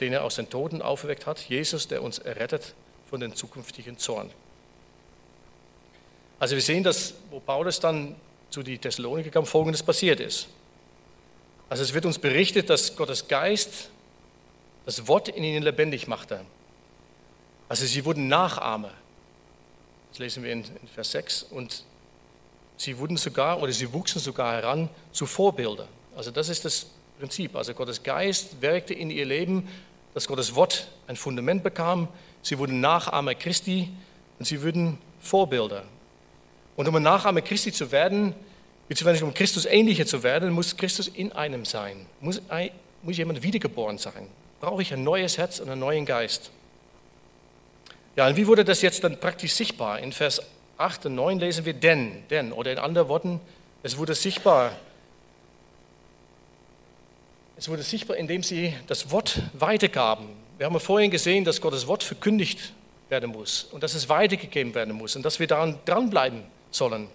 den 0.00 0.12
er 0.12 0.22
aus 0.22 0.34
den 0.34 0.50
Toten 0.50 0.82
auferweckt 0.82 1.26
hat, 1.26 1.40
Jesus, 1.40 1.88
der 1.88 2.02
uns 2.02 2.18
errettet 2.18 2.74
von 3.08 3.20
den 3.20 3.34
zukünftigen 3.34 3.96
Zorn. 3.96 4.30
Also 6.38 6.56
wir 6.56 6.62
sehen, 6.62 6.84
dass, 6.84 7.14
wo 7.30 7.40
Paulus 7.40 7.80
dann 7.80 8.16
zu 8.54 8.62
Thessaloniker 8.62 9.30
kam, 9.30 9.46
Folgendes 9.46 9.82
passiert 9.82 10.20
ist. 10.20 10.46
Also 11.68 11.82
es 11.82 11.92
wird 11.92 12.06
uns 12.06 12.20
berichtet, 12.20 12.70
dass 12.70 12.94
Gottes 12.94 13.26
Geist 13.26 13.90
das 14.86 15.08
Wort 15.08 15.28
in 15.28 15.42
ihnen 15.42 15.64
lebendig 15.64 16.06
machte. 16.06 16.40
Also 17.68 17.84
sie 17.84 18.04
wurden 18.04 18.28
Nachahmer. 18.28 18.92
Das 20.10 20.20
lesen 20.20 20.44
wir 20.44 20.52
in, 20.52 20.60
in 20.60 20.88
Vers 20.94 21.10
6. 21.10 21.42
Und 21.50 21.82
sie 22.76 22.96
wurden 22.98 23.16
sogar, 23.16 23.60
oder 23.60 23.72
sie 23.72 23.92
wuchsen 23.92 24.20
sogar 24.20 24.52
heran 24.52 24.88
zu 25.10 25.26
Vorbildern. 25.26 25.88
Also 26.14 26.30
das 26.30 26.48
ist 26.48 26.64
das 26.64 26.86
Prinzip. 27.18 27.56
Also 27.56 27.74
Gottes 27.74 28.04
Geist 28.04 28.62
wirkte 28.62 28.94
in 28.94 29.10
ihr 29.10 29.24
Leben, 29.24 29.68
dass 30.12 30.28
Gottes 30.28 30.54
Wort 30.54 30.86
ein 31.08 31.16
Fundament 31.16 31.64
bekam. 31.64 32.06
Sie 32.42 32.56
wurden 32.56 32.80
Nachahmer 32.80 33.34
Christi 33.34 33.90
und 34.38 34.44
sie 34.44 34.62
wurden 34.62 34.98
Vorbilder. 35.18 35.82
Und 36.76 36.88
um 36.88 36.96
ein 36.96 37.02
Nachahmer 37.02 37.40
Christi 37.40 37.72
zu 37.72 37.92
werden, 37.92 38.34
beziehungsweise 38.88 39.24
um 39.24 39.34
Christus 39.34 39.66
ähnlicher 39.66 40.06
zu 40.06 40.22
werden, 40.22 40.52
muss 40.52 40.76
Christus 40.76 41.08
in 41.08 41.32
einem 41.32 41.64
sein. 41.64 42.06
Muss, 42.20 42.40
muss 43.02 43.16
jemand 43.16 43.42
wiedergeboren 43.42 43.98
sein. 43.98 44.28
Brauche 44.60 44.82
ich 44.82 44.92
ein 44.92 45.04
neues 45.04 45.38
Herz 45.38 45.60
und 45.60 45.68
einen 45.68 45.80
neuen 45.80 46.06
Geist. 46.06 46.50
Ja, 48.16 48.28
und 48.28 48.36
wie 48.36 48.46
wurde 48.46 48.64
das 48.64 48.82
jetzt 48.82 49.04
dann 49.04 49.18
praktisch 49.18 49.52
sichtbar? 49.52 49.98
In 50.00 50.12
Vers 50.12 50.42
8 50.78 51.06
und 51.06 51.14
9 51.16 51.38
lesen 51.38 51.64
wir 51.64 51.74
denn, 51.74 52.22
denn, 52.30 52.52
oder 52.52 52.72
in 52.72 52.78
anderen 52.78 53.08
Worten, 53.08 53.40
es 53.82 53.98
wurde 53.98 54.14
sichtbar. 54.14 54.72
Es 57.56 57.68
wurde 57.68 57.82
sichtbar, 57.82 58.16
indem 58.16 58.42
sie 58.42 58.74
das 58.86 59.10
Wort 59.10 59.42
weitergaben. 59.52 60.28
Wir 60.58 60.66
haben 60.66 60.72
ja 60.72 60.78
vorhin 60.78 61.10
gesehen, 61.10 61.44
dass 61.44 61.60
Gottes 61.60 61.86
Wort 61.86 62.02
verkündigt 62.02 62.72
werden 63.08 63.30
muss 63.30 63.64
und 63.64 63.82
dass 63.82 63.94
es 63.94 64.08
weitergegeben 64.08 64.74
werden 64.74 64.94
muss 64.94 65.16
und 65.16 65.24
dass 65.24 65.38
wir 65.38 65.46
daran 65.46 65.78
dranbleiben 65.84 66.42
sollen. 66.74 67.08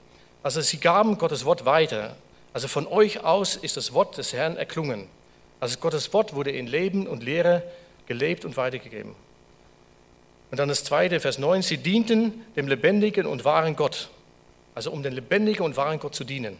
Also 0.43 0.61
sie 0.61 0.77
gaben 0.77 1.17
Gottes 1.17 1.45
Wort 1.45 1.65
weiter. 1.65 2.15
Also 2.53 2.67
von 2.67 2.87
euch 2.87 3.23
aus 3.23 3.55
ist 3.55 3.77
das 3.77 3.93
Wort 3.93 4.17
des 4.17 4.33
Herrn 4.33 4.57
erklungen. 4.57 5.07
Also 5.59 5.77
Gottes 5.79 6.13
Wort 6.13 6.33
wurde 6.33 6.51
in 6.51 6.67
Leben 6.67 7.07
und 7.07 7.23
Lehre 7.23 7.63
gelebt 8.07 8.45
und 8.45 8.57
weitergegeben. 8.57 9.15
Und 10.51 10.57
dann 10.57 10.69
das 10.69 10.83
zweite, 10.83 11.19
Vers 11.19 11.37
9, 11.37 11.61
sie 11.61 11.77
dienten 11.77 12.45
dem 12.55 12.67
lebendigen 12.67 13.25
und 13.25 13.45
wahren 13.45 13.75
Gott. 13.75 14.09
Also 14.73 14.91
um 14.91 15.03
den 15.03 15.13
lebendigen 15.13 15.63
und 15.63 15.77
wahren 15.77 15.99
Gott 15.99 16.15
zu 16.15 16.23
dienen. 16.23 16.57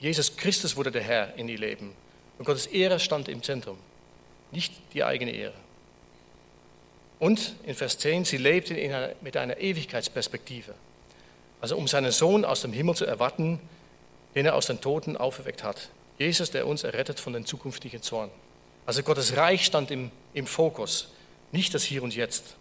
Jesus 0.00 0.36
Christus 0.36 0.76
wurde 0.76 0.90
der 0.90 1.02
Herr 1.02 1.34
in 1.36 1.48
ihr 1.48 1.58
Leben. 1.58 1.92
Und 2.38 2.44
Gottes 2.44 2.66
Ehre 2.66 3.00
stand 3.00 3.28
im 3.28 3.42
Zentrum, 3.42 3.78
nicht 4.52 4.72
die 4.94 5.04
eigene 5.04 5.32
Ehre. 5.32 5.54
Und 7.18 7.56
in 7.64 7.74
Vers 7.74 7.98
10, 7.98 8.24
sie 8.24 8.36
lebten 8.36 8.76
einer, 8.76 9.10
mit 9.20 9.36
einer 9.36 9.58
Ewigkeitsperspektive. 9.58 10.74
Also 11.60 11.76
um 11.76 11.88
seinen 11.88 12.12
Sohn 12.12 12.44
aus 12.44 12.62
dem 12.62 12.72
Himmel 12.72 12.94
zu 12.94 13.04
erwarten, 13.04 13.58
den 14.34 14.46
er 14.46 14.54
aus 14.54 14.66
den 14.66 14.80
Toten 14.80 15.16
auferweckt 15.16 15.64
hat. 15.64 15.88
Jesus, 16.18 16.50
der 16.50 16.66
uns 16.66 16.84
errettet 16.84 17.20
von 17.20 17.32
den 17.32 17.44
zukünftigen 17.44 18.02
Zorn. 18.02 18.30
Also 18.86 19.02
Gottes 19.02 19.36
Reich 19.36 19.64
stand 19.64 19.90
im, 19.90 20.10
im 20.34 20.46
Fokus, 20.46 21.08
nicht 21.52 21.74
das 21.74 21.84
Hier 21.84 22.02
und 22.02 22.14
Jetzt. 22.14 22.56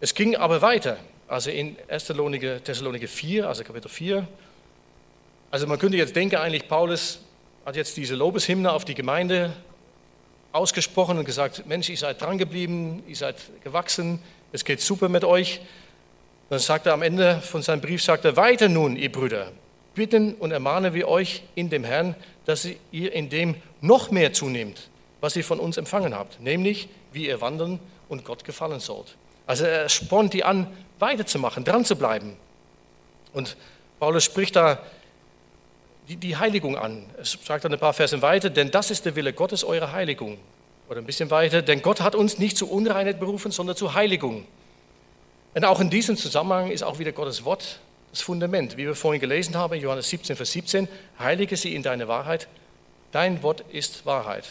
Es 0.00 0.14
ging 0.14 0.36
aber 0.36 0.62
weiter. 0.62 0.98
Also 1.26 1.50
in 1.50 1.76
1. 1.88 2.06
Thessaloniker 2.06 3.08
4, 3.08 3.48
also 3.48 3.64
Kapitel 3.64 3.88
4. 3.88 4.26
Also 5.50 5.66
man 5.66 5.78
könnte 5.78 5.96
jetzt 5.96 6.16
denken, 6.16 6.36
eigentlich 6.36 6.68
Paulus 6.68 7.20
hat 7.64 7.76
jetzt 7.76 7.96
diese 7.96 8.14
Lobeshymne 8.14 8.72
auf 8.72 8.84
die 8.84 8.94
Gemeinde 8.94 9.52
ausgesprochen 10.52 11.18
und 11.18 11.24
gesagt, 11.24 11.66
Mensch, 11.66 11.88
ihr 11.90 11.96
seid 11.96 12.20
drangeblieben, 12.20 13.02
ihr 13.06 13.16
seid 13.16 13.36
gewachsen, 13.62 14.20
es 14.52 14.64
geht 14.64 14.80
super 14.80 15.08
mit 15.08 15.24
euch. 15.24 15.60
Dann 16.50 16.58
sagt 16.58 16.86
er 16.86 16.94
am 16.94 17.02
Ende 17.02 17.40
von 17.40 17.62
seinem 17.62 17.80
Brief, 17.80 18.02
sagt 18.02 18.24
er, 18.24 18.36
weiter 18.36 18.68
nun, 18.68 18.96
ihr 18.96 19.12
Brüder, 19.12 19.52
bitten 19.94 20.34
und 20.34 20.50
ermahnen 20.50 20.94
wir 20.94 21.08
euch 21.08 21.42
in 21.54 21.68
dem 21.68 21.84
Herrn, 21.84 22.14
dass 22.46 22.66
ihr 22.90 23.12
in 23.12 23.28
dem 23.28 23.56
noch 23.80 24.10
mehr 24.10 24.32
zunehmt, 24.32 24.88
was 25.20 25.36
ihr 25.36 25.44
von 25.44 25.60
uns 25.60 25.76
empfangen 25.76 26.14
habt, 26.14 26.40
nämlich 26.40 26.88
wie 27.12 27.26
ihr 27.26 27.40
wandern 27.40 27.80
und 28.08 28.24
Gott 28.24 28.44
gefallen 28.44 28.80
sollt. 28.80 29.16
Also 29.46 29.64
er 29.64 29.88
spornt 29.88 30.32
die 30.32 30.44
an, 30.44 30.66
weiterzumachen, 30.98 31.64
dran 31.64 31.84
zu 31.84 31.96
bleiben. 31.96 32.36
Und 33.32 33.56
Paulus 33.98 34.24
spricht 34.24 34.56
da 34.56 34.78
die, 36.08 36.16
die 36.16 36.36
Heiligung 36.36 36.76
an. 36.76 37.04
Er 37.16 37.24
sagt 37.24 37.64
dann 37.64 37.72
ein 37.72 37.78
paar 37.78 37.92
Versen 37.92 38.22
weiter, 38.22 38.50
denn 38.50 38.70
das 38.70 38.90
ist 38.90 39.04
der 39.04 39.16
Wille 39.16 39.32
Gottes, 39.32 39.64
eure 39.64 39.92
Heiligung. 39.92 40.38
Oder 40.88 41.00
ein 41.00 41.06
bisschen 41.06 41.30
weiter, 41.30 41.60
denn 41.60 41.82
Gott 41.82 42.00
hat 42.00 42.14
uns 42.14 42.38
nicht 42.38 42.56
zu 42.56 42.70
Unreinheit 42.70 43.20
berufen, 43.20 43.50
sondern 43.50 43.76
zu 43.76 43.92
Heiligung. 43.92 44.46
Und 45.58 45.64
auch 45.64 45.80
in 45.80 45.90
diesem 45.90 46.16
Zusammenhang 46.16 46.70
ist 46.70 46.84
auch 46.84 47.00
wieder 47.00 47.10
Gottes 47.10 47.44
Wort 47.44 47.80
das 48.12 48.20
Fundament. 48.20 48.76
Wie 48.76 48.86
wir 48.86 48.94
vorhin 48.94 49.20
gelesen 49.20 49.56
haben, 49.56 49.74
Johannes 49.74 50.08
17, 50.08 50.36
Vers 50.36 50.52
17, 50.52 50.86
heilige 51.18 51.56
sie 51.56 51.74
in 51.74 51.82
deine 51.82 52.06
Wahrheit. 52.06 52.46
Dein 53.10 53.42
Wort 53.42 53.64
ist 53.72 54.06
Wahrheit. 54.06 54.44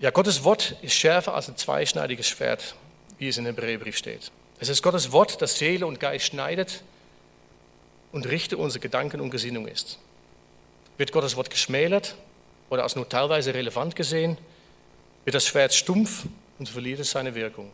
Ja, 0.00 0.10
Gottes 0.10 0.42
Wort 0.42 0.74
ist 0.82 0.94
schärfer 0.94 1.34
als 1.34 1.48
ein 1.48 1.56
zweischneidiges 1.56 2.26
Schwert, 2.26 2.74
wie 3.18 3.28
es 3.28 3.38
in 3.38 3.44
dem 3.44 3.54
Hebräerbrief 3.54 3.96
steht. 3.96 4.32
Es 4.58 4.68
ist 4.68 4.82
Gottes 4.82 5.12
Wort, 5.12 5.40
das 5.40 5.56
Seele 5.56 5.86
und 5.86 6.00
Geist 6.00 6.26
schneidet 6.26 6.82
und 8.10 8.28
Richter 8.28 8.58
unsere 8.58 8.80
Gedanken 8.80 9.20
und 9.20 9.30
Gesinnung 9.30 9.68
ist. 9.68 10.00
Wird 10.98 11.12
Gottes 11.12 11.36
Wort 11.36 11.50
geschmälert 11.50 12.16
oder 12.68 12.82
als 12.82 12.96
nur 12.96 13.08
teilweise 13.08 13.54
relevant 13.54 13.94
gesehen, 13.94 14.38
wird 15.24 15.36
das 15.36 15.46
Schwert 15.46 15.72
stumpf 15.72 16.24
und 16.62 16.68
verliert 16.68 17.00
es 17.00 17.10
seine 17.10 17.34
Wirkung. 17.34 17.72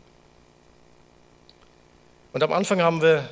Und 2.33 2.43
am 2.43 2.53
Anfang 2.55 2.81
haben 2.81 3.03
wir 3.03 3.29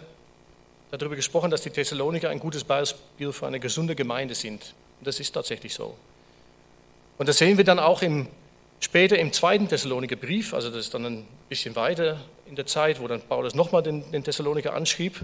darüber 0.90 1.16
gesprochen, 1.16 1.50
dass 1.50 1.62
die 1.62 1.70
Thessaloniker 1.70 2.28
ein 2.28 2.38
gutes 2.38 2.62
Beispiel 2.62 3.32
für 3.32 3.46
eine 3.46 3.58
gesunde 3.58 3.94
Gemeinde 3.94 4.34
sind. 4.34 4.74
Und 4.98 5.06
das 5.06 5.18
ist 5.18 5.32
tatsächlich 5.32 5.72
so. 5.72 5.96
Und 7.16 7.26
das 7.26 7.38
sehen 7.38 7.56
wir 7.56 7.64
dann 7.64 7.78
auch 7.78 8.02
im 8.02 8.28
Später 8.80 9.18
im 9.18 9.32
zweiten 9.32 9.66
Thessaloniker 9.66 10.16
Brief, 10.16 10.52
also 10.52 10.68
das 10.68 10.80
ist 10.80 10.92
dann 10.92 11.06
ein 11.06 11.26
bisschen 11.48 11.74
weiter 11.74 12.20
in 12.44 12.54
der 12.54 12.66
Zeit, 12.66 13.00
wo 13.00 13.08
dann 13.08 13.22
Paulus 13.22 13.54
nochmal 13.54 13.82
den, 13.82 14.12
den 14.12 14.22
Thessaloniker 14.22 14.74
anschrieb, 14.74 15.18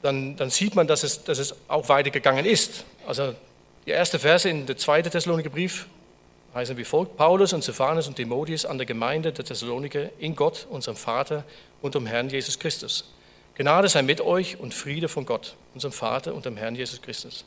dann, 0.00 0.34
dann, 0.36 0.48
sieht 0.48 0.74
man, 0.74 0.86
dass 0.86 1.02
es, 1.02 1.24
dass 1.24 1.38
es 1.38 1.54
auch 1.68 1.90
weitergegangen 1.90 2.46
ist. 2.46 2.86
Also 3.06 3.34
die 3.84 3.90
erste 3.90 4.18
Verse 4.18 4.48
in 4.48 4.64
der 4.64 4.78
zweiten 4.78 5.10
Thessaloniker 5.10 5.50
Brief 5.50 5.86
heißen 6.56 6.76
wie 6.76 6.84
folgt: 6.84 7.16
Paulus 7.16 7.52
und 7.52 7.62
Stephanus 7.62 8.08
und 8.08 8.16
Timotheus 8.16 8.64
an 8.64 8.78
der 8.78 8.86
Gemeinde 8.86 9.32
der 9.32 9.44
Thessaloniker 9.44 10.08
in 10.18 10.34
Gott, 10.34 10.66
unserem 10.70 10.96
Vater 10.96 11.44
und 11.82 11.94
dem 11.94 12.06
Herrn 12.06 12.28
Jesus 12.30 12.58
Christus. 12.58 13.12
Gnade 13.54 13.88
sei 13.88 14.02
mit 14.02 14.20
euch 14.20 14.58
und 14.58 14.74
Friede 14.74 15.08
von 15.08 15.24
Gott, 15.24 15.54
unserem 15.74 15.92
Vater 15.92 16.34
und 16.34 16.44
dem 16.44 16.56
Herrn 16.56 16.74
Jesus 16.74 17.00
Christus. 17.00 17.44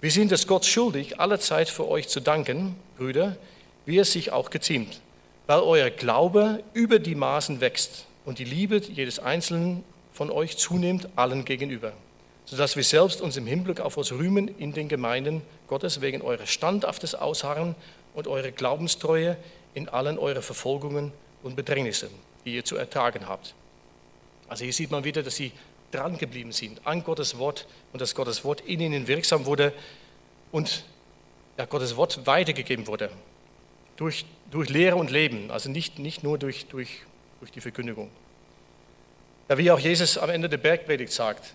Wir 0.00 0.10
sind 0.10 0.30
es 0.30 0.46
Gott 0.46 0.66
schuldig, 0.66 1.18
alle 1.20 1.38
Zeit 1.38 1.68
für 1.68 1.88
euch 1.88 2.08
zu 2.08 2.20
danken, 2.20 2.76
Brüder, 2.98 3.36
wie 3.86 3.98
es 3.98 4.12
sich 4.12 4.30
auch 4.32 4.50
geziemt, 4.50 5.00
weil 5.46 5.60
euer 5.60 5.90
Glaube 5.90 6.62
über 6.74 6.98
die 6.98 7.14
Maßen 7.14 7.60
wächst 7.60 8.06
und 8.24 8.38
die 8.38 8.44
Liebe 8.44 8.78
jedes 8.78 9.18
Einzelnen 9.18 9.84
von 10.12 10.30
euch 10.30 10.56
zunimmt 10.58 11.08
allen 11.16 11.44
gegenüber, 11.44 11.92
sodass 12.44 12.76
wir 12.76 12.84
selbst 12.84 13.20
uns 13.20 13.36
im 13.36 13.46
Hinblick 13.46 13.80
auf 13.80 13.96
uns 13.96 14.12
rühmen 14.12 14.48
in 14.58 14.72
den 14.72 14.88
Gemeinden 14.88 15.42
Gottes 15.68 16.00
wegen 16.00 16.22
eurer 16.22 16.46
standhaftes 16.46 17.14
Ausharren 17.14 17.74
und 18.16 18.26
eurer 18.26 18.50
Glaubenstreue 18.50 19.36
in 19.74 19.88
allen 19.88 20.18
euren 20.18 20.42
Verfolgungen 20.42 21.12
und 21.42 21.54
Bedrängnissen, 21.54 22.08
die 22.44 22.54
ihr 22.54 22.64
zu 22.64 22.76
ertragen 22.76 23.28
habt. 23.28 23.54
Also 24.48 24.64
hier 24.64 24.72
sieht 24.72 24.90
man 24.90 25.04
wieder, 25.04 25.22
dass 25.22 25.36
sie 25.36 25.52
dran 25.92 26.16
geblieben 26.18 26.50
sind 26.50 26.84
an 26.86 27.04
Gottes 27.04 27.38
Wort 27.38 27.66
und 27.92 28.00
dass 28.00 28.14
Gottes 28.14 28.42
Wort 28.44 28.62
in 28.62 28.80
ihnen 28.80 29.06
wirksam 29.06 29.44
wurde 29.44 29.72
und 30.50 30.84
ja, 31.58 31.66
Gottes 31.66 31.96
Wort 31.96 32.26
weitergegeben 32.26 32.86
wurde. 32.86 33.10
Durch, 33.96 34.24
durch 34.50 34.70
Lehre 34.70 34.96
und 34.96 35.10
Leben, 35.10 35.50
also 35.50 35.70
nicht, 35.70 35.98
nicht 35.98 36.24
nur 36.24 36.38
durch, 36.38 36.66
durch, 36.66 37.02
durch 37.40 37.52
die 37.52 37.60
Verkündigung. 37.60 38.10
Ja, 39.48 39.58
wie 39.58 39.70
auch 39.70 39.78
Jesus 39.78 40.16
am 40.16 40.30
Ende 40.30 40.48
der 40.48 40.58
Bergpredigt 40.58 41.12
sagt, 41.12 41.54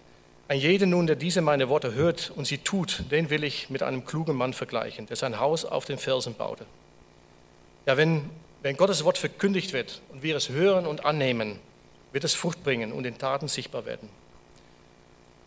ein 0.51 0.59
jeder 0.59 0.85
nun, 0.85 1.07
der 1.07 1.15
diese 1.15 1.39
meine 1.39 1.69
Worte 1.69 1.93
hört 1.93 2.29
und 2.35 2.43
sie 2.43 2.57
tut, 2.57 3.05
den 3.09 3.29
will 3.29 3.45
ich 3.45 3.69
mit 3.69 3.83
einem 3.83 4.03
klugen 4.03 4.35
Mann 4.35 4.51
vergleichen, 4.51 5.05
der 5.05 5.15
sein 5.15 5.39
Haus 5.39 5.63
auf 5.63 5.85
den 5.85 5.97
Felsen 5.97 6.33
baute. 6.33 6.65
Ja, 7.85 7.95
wenn, 7.95 8.29
wenn 8.61 8.75
Gottes 8.75 9.05
Wort 9.05 9.17
verkündigt 9.17 9.71
wird 9.71 10.01
und 10.11 10.23
wir 10.23 10.35
es 10.35 10.49
hören 10.49 10.85
und 10.85 11.05
annehmen, 11.05 11.57
wird 12.11 12.25
es 12.25 12.33
Frucht 12.33 12.65
bringen 12.65 12.91
und 12.91 13.05
in 13.05 13.17
Taten 13.17 13.47
sichtbar 13.47 13.85
werden. 13.85 14.09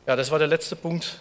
Ja, 0.06 0.16
das 0.16 0.30
war 0.30 0.38
der 0.38 0.48
letzte 0.48 0.74
Punkt. 0.74 1.20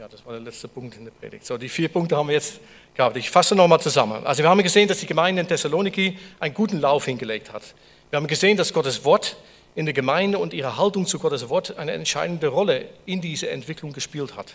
Ja, 0.00 0.08
das 0.08 0.26
war 0.26 0.32
der 0.32 0.42
letzte 0.42 0.66
Punkt 0.66 0.96
in 0.96 1.04
der 1.04 1.12
Predigt. 1.12 1.46
So, 1.46 1.58
die 1.58 1.68
vier 1.68 1.90
Punkte 1.90 2.16
haben 2.16 2.26
wir 2.26 2.34
jetzt 2.34 2.58
gehabt. 2.94 3.16
Ich 3.16 3.30
fasse 3.30 3.54
nochmal 3.54 3.80
zusammen. 3.80 4.26
Also 4.26 4.42
wir 4.42 4.50
haben 4.50 4.60
gesehen, 4.64 4.88
dass 4.88 4.98
die 4.98 5.06
Gemeinde 5.06 5.42
in 5.42 5.46
Thessaloniki 5.46 6.18
einen 6.40 6.54
guten 6.54 6.80
Lauf 6.80 7.04
hingelegt 7.04 7.52
hat. 7.52 7.62
Wir 8.10 8.16
haben 8.16 8.26
gesehen, 8.26 8.56
dass 8.56 8.72
Gottes 8.72 9.04
Wort 9.04 9.36
in 9.76 9.84
der 9.84 9.94
Gemeinde 9.94 10.38
und 10.38 10.54
ihre 10.54 10.78
Haltung 10.78 11.06
zu 11.06 11.18
Gottes 11.18 11.48
Wort 11.48 11.76
eine 11.76 11.92
entscheidende 11.92 12.48
Rolle 12.48 12.86
in 13.04 13.20
dieser 13.20 13.50
Entwicklung 13.50 13.92
gespielt 13.92 14.34
hat. 14.34 14.54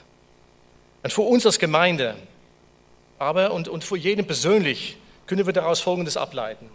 Und 1.03 1.13
für 1.13 1.21
uns 1.21 1.45
als 1.45 1.59
Gemeinde, 1.59 2.15
aber 3.19 3.53
und, 3.53 3.67
und 3.67 3.83
für 3.83 3.97
jeden 3.97 4.25
persönlich, 4.25 4.97
können 5.27 5.45
wir 5.45 5.53
daraus 5.53 5.79
Folgendes 5.79 6.17
ableiten. 6.17 6.69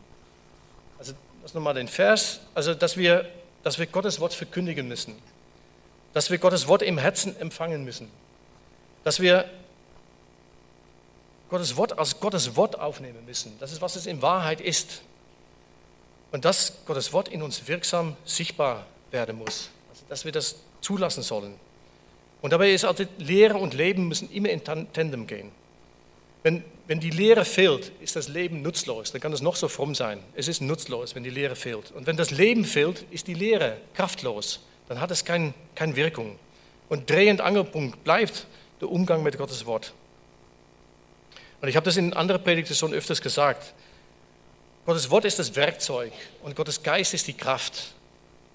Also, 0.98 1.12
das 1.42 1.54
nochmal 1.54 1.74
den 1.74 1.88
Vers, 1.88 2.40
also 2.54 2.72
dass 2.72 2.96
wir, 2.96 3.28
dass 3.64 3.78
wir 3.78 3.86
Gottes 3.86 4.20
Wort 4.20 4.32
verkündigen 4.32 4.86
müssen, 4.88 5.14
dass 6.12 6.30
wir 6.30 6.38
Gottes 6.38 6.68
Wort 6.68 6.82
im 6.82 6.98
Herzen 6.98 7.38
empfangen 7.40 7.84
müssen, 7.84 8.08
dass 9.02 9.20
wir 9.20 9.44
Gottes 11.50 11.76
Wort 11.76 11.98
als 11.98 12.20
Gottes 12.20 12.56
Wort 12.56 12.78
aufnehmen 12.78 13.24
müssen. 13.26 13.56
Das 13.58 13.72
ist, 13.72 13.80
was 13.82 13.96
es 13.96 14.06
in 14.06 14.22
Wahrheit 14.22 14.60
ist. 14.60 15.02
Und 16.36 16.44
dass 16.44 16.84
Gottes 16.84 17.14
Wort 17.14 17.28
in 17.28 17.40
uns 17.40 17.66
wirksam 17.66 18.14
sichtbar 18.26 18.84
werden 19.10 19.38
muss. 19.38 19.70
Also, 19.88 20.02
dass 20.10 20.26
wir 20.26 20.32
das 20.32 20.56
zulassen 20.82 21.22
sollen. 21.22 21.54
Und 22.42 22.52
dabei 22.52 22.72
ist 22.72 22.84
also 22.84 23.04
Lehre 23.16 23.56
und 23.56 23.72
Leben 23.72 24.06
müssen 24.06 24.30
immer 24.30 24.50
in 24.50 24.62
Tandem 24.62 25.26
gehen. 25.26 25.50
Wenn, 26.42 26.62
wenn 26.88 27.00
die 27.00 27.08
Lehre 27.08 27.46
fehlt, 27.46 27.90
ist 28.02 28.16
das 28.16 28.28
Leben 28.28 28.60
nutzlos. 28.60 29.12
Dann 29.12 29.22
kann 29.22 29.32
es 29.32 29.40
noch 29.40 29.56
so 29.56 29.66
fromm 29.66 29.94
sein. 29.94 30.20
Es 30.34 30.46
ist 30.46 30.60
nutzlos, 30.60 31.14
wenn 31.14 31.24
die 31.24 31.30
Lehre 31.30 31.56
fehlt. 31.56 31.90
Und 31.92 32.06
wenn 32.06 32.18
das 32.18 32.30
Leben 32.30 32.66
fehlt, 32.66 33.06
ist 33.10 33.28
die 33.28 33.32
Lehre 33.32 33.78
kraftlos. 33.94 34.60
Dann 34.90 35.00
hat 35.00 35.10
es 35.10 35.24
kein, 35.24 35.54
keine 35.74 35.96
Wirkung. 35.96 36.38
Und 36.90 37.08
drehend 37.08 37.40
Angelpunkt 37.40 38.04
bleibt 38.04 38.46
der 38.82 38.90
Umgang 38.90 39.22
mit 39.22 39.38
Gottes 39.38 39.64
Wort. 39.64 39.94
Und 41.62 41.68
ich 41.68 41.76
habe 41.76 41.84
das 41.84 41.96
in 41.96 42.12
anderen 42.12 42.44
Predigten 42.44 42.74
schon 42.74 42.92
öfters 42.92 43.22
gesagt. 43.22 43.72
Gottes 44.86 45.10
Wort 45.10 45.24
ist 45.24 45.40
das 45.40 45.56
Werkzeug 45.56 46.12
und 46.44 46.54
Gottes 46.54 46.84
Geist 46.84 47.12
ist 47.12 47.26
die 47.26 47.32
Kraft. 47.32 47.92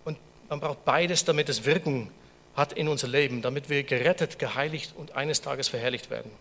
Und 0.05 0.17
man 0.49 0.61
braucht 0.61 0.86
beides, 0.86 1.25
damit 1.25 1.49
es 1.49 1.65
Wirkung 1.65 2.09
hat 2.55 2.71
in 2.71 2.88
unser 2.88 3.09
Leben, 3.09 3.41
damit 3.41 3.69
wir 3.69 3.84
gerettet, 3.84 4.39
geheiligt 4.39 4.93
und 4.95 5.11
eines 5.11 5.41
Tages 5.41 5.67
verherrlicht 5.67 6.09
werden. 6.09 6.32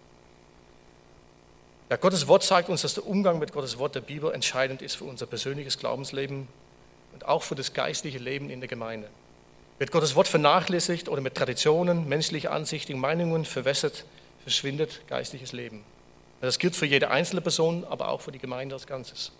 Ja, 1.88 1.96
Gottes 1.96 2.28
Wort 2.28 2.44
sagt 2.44 2.68
uns, 2.68 2.82
dass 2.82 2.94
der 2.94 3.04
Umgang 3.04 3.40
mit 3.40 3.52
Gottes 3.52 3.78
Wort 3.78 3.96
der 3.96 4.00
Bibel 4.00 4.32
entscheidend 4.32 4.80
ist 4.80 4.94
für 4.94 5.04
unser 5.04 5.26
persönliches 5.26 5.76
Glaubensleben 5.76 6.46
und 7.12 7.26
auch 7.26 7.42
für 7.42 7.56
das 7.56 7.72
geistliche 7.72 8.18
Leben 8.18 8.48
in 8.48 8.60
der 8.60 8.68
Gemeinde. 8.68 9.08
Wird 9.80 9.90
Gottes 9.90 10.14
Wort 10.14 10.28
vernachlässigt 10.28 11.08
oder 11.08 11.20
mit 11.20 11.34
Traditionen, 11.34 12.08
menschliche 12.08 12.52
Ansichten, 12.52 12.96
Meinungen 12.96 13.44
verwässert, 13.44 14.04
verschwindet 14.44 15.00
geistliches 15.08 15.50
Leben. 15.50 15.82
Das 16.40 16.60
gilt 16.60 16.76
für 16.76 16.86
jede 16.86 17.10
einzelne 17.10 17.40
Person, 17.40 17.84
aber 17.84 18.08
auch 18.08 18.20
für 18.20 18.30
die 18.30 18.38
Gemeinde 18.38 18.76
als 18.76 18.86
Ganzes. 18.86 19.32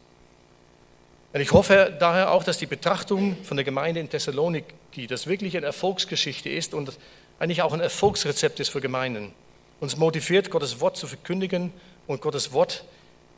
Und 1.33 1.41
ich 1.41 1.53
hoffe 1.53 1.97
daher 1.99 2.33
auch, 2.33 2.43
dass 2.43 2.59
die 2.59 2.67
Betrachtung 2.67 3.37
von 3.45 3.57
der 3.57 3.65
Gemeinde 3.65 4.01
in 4.01 4.11
Thessaloniki, 4.11 5.07
das 5.07 5.27
wirklich 5.27 5.57
eine 5.57 5.67
Erfolgsgeschichte 5.67 6.49
ist 6.49 6.75
und 6.75 6.99
eigentlich 7.39 7.63
auch 7.63 7.73
ein 7.73 7.81
Erfolgsrezept 7.81 8.59
ist 8.59 8.71
für 8.71 8.81
Gemeinden, 8.81 9.33
uns 9.79 9.97
motiviert, 9.97 10.51
Gottes 10.51 10.81
Wort 10.81 10.97
zu 10.97 11.07
verkündigen 11.07 11.73
und 12.07 12.21
Gottes 12.21 12.53
Wort 12.53 12.85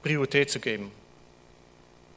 Priorität 0.03 0.51
zu 0.51 0.59
geben. 0.59 0.91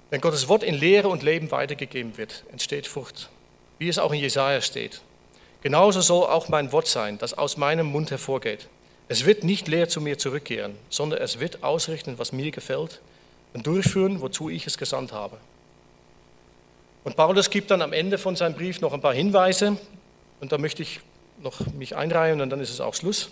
Wenn 0.10 0.22
Gottes 0.22 0.48
Wort 0.48 0.64
in 0.64 0.76
Lehre 0.76 1.10
und 1.10 1.24
Leben 1.24 1.52
weitergegeben 1.52 2.18
wird, 2.18 2.46
entsteht 2.52 2.88
Frucht, 2.88 3.30
wie 3.78 3.90
es 3.90 4.00
auch 4.00 4.14
in 4.14 4.20
Jesaja 4.20 4.62
steht. 4.62 5.02
Genauso 5.62 6.00
soll 6.02 6.26
auch 6.26 6.48
mein 6.48 6.72
Wort 6.72 6.88
sein, 6.88 7.18
das 7.18 7.34
aus 7.34 7.58
meinem 7.58 7.88
Mund 7.88 8.12
hervorgeht. 8.12 8.70
Es 9.08 9.26
wird 9.26 9.44
nicht 9.44 9.68
leer 9.68 9.90
zu 9.90 10.00
mir 10.00 10.18
zurückkehren, 10.18 10.76
sondern 10.90 11.22
es 11.22 11.40
wird 11.40 11.64
ausrichten, 11.64 12.18
was 12.18 12.32
mir 12.32 12.52
gefällt 12.52 13.02
und 13.54 13.68
durchführen, 13.68 14.22
wozu 14.22 14.50
ich 14.50 14.66
es 14.66 14.78
gesandt 14.78 15.12
habe. 15.12 15.38
Und 17.06 17.16
Paulus 17.16 17.52
gibt 17.52 17.70
dann 17.70 17.84
am 17.84 17.94
Ende 17.94 18.18
von 18.18 18.36
seinem 18.36 18.56
Brief 18.56 18.82
noch 18.82 18.92
ein 18.92 19.00
paar 19.00 19.14
Hinweise 19.14 19.78
und 20.42 20.52
da 20.52 20.58
möchte 20.58 20.82
ich 20.82 21.02
noch 21.40 21.60
mich 21.78 21.96
einreihen 21.96 22.42
und 22.42 22.50
dann 22.50 22.60
ist 22.60 22.72
es 22.72 22.82
auch 22.82 22.96
Schluss. 22.96 23.30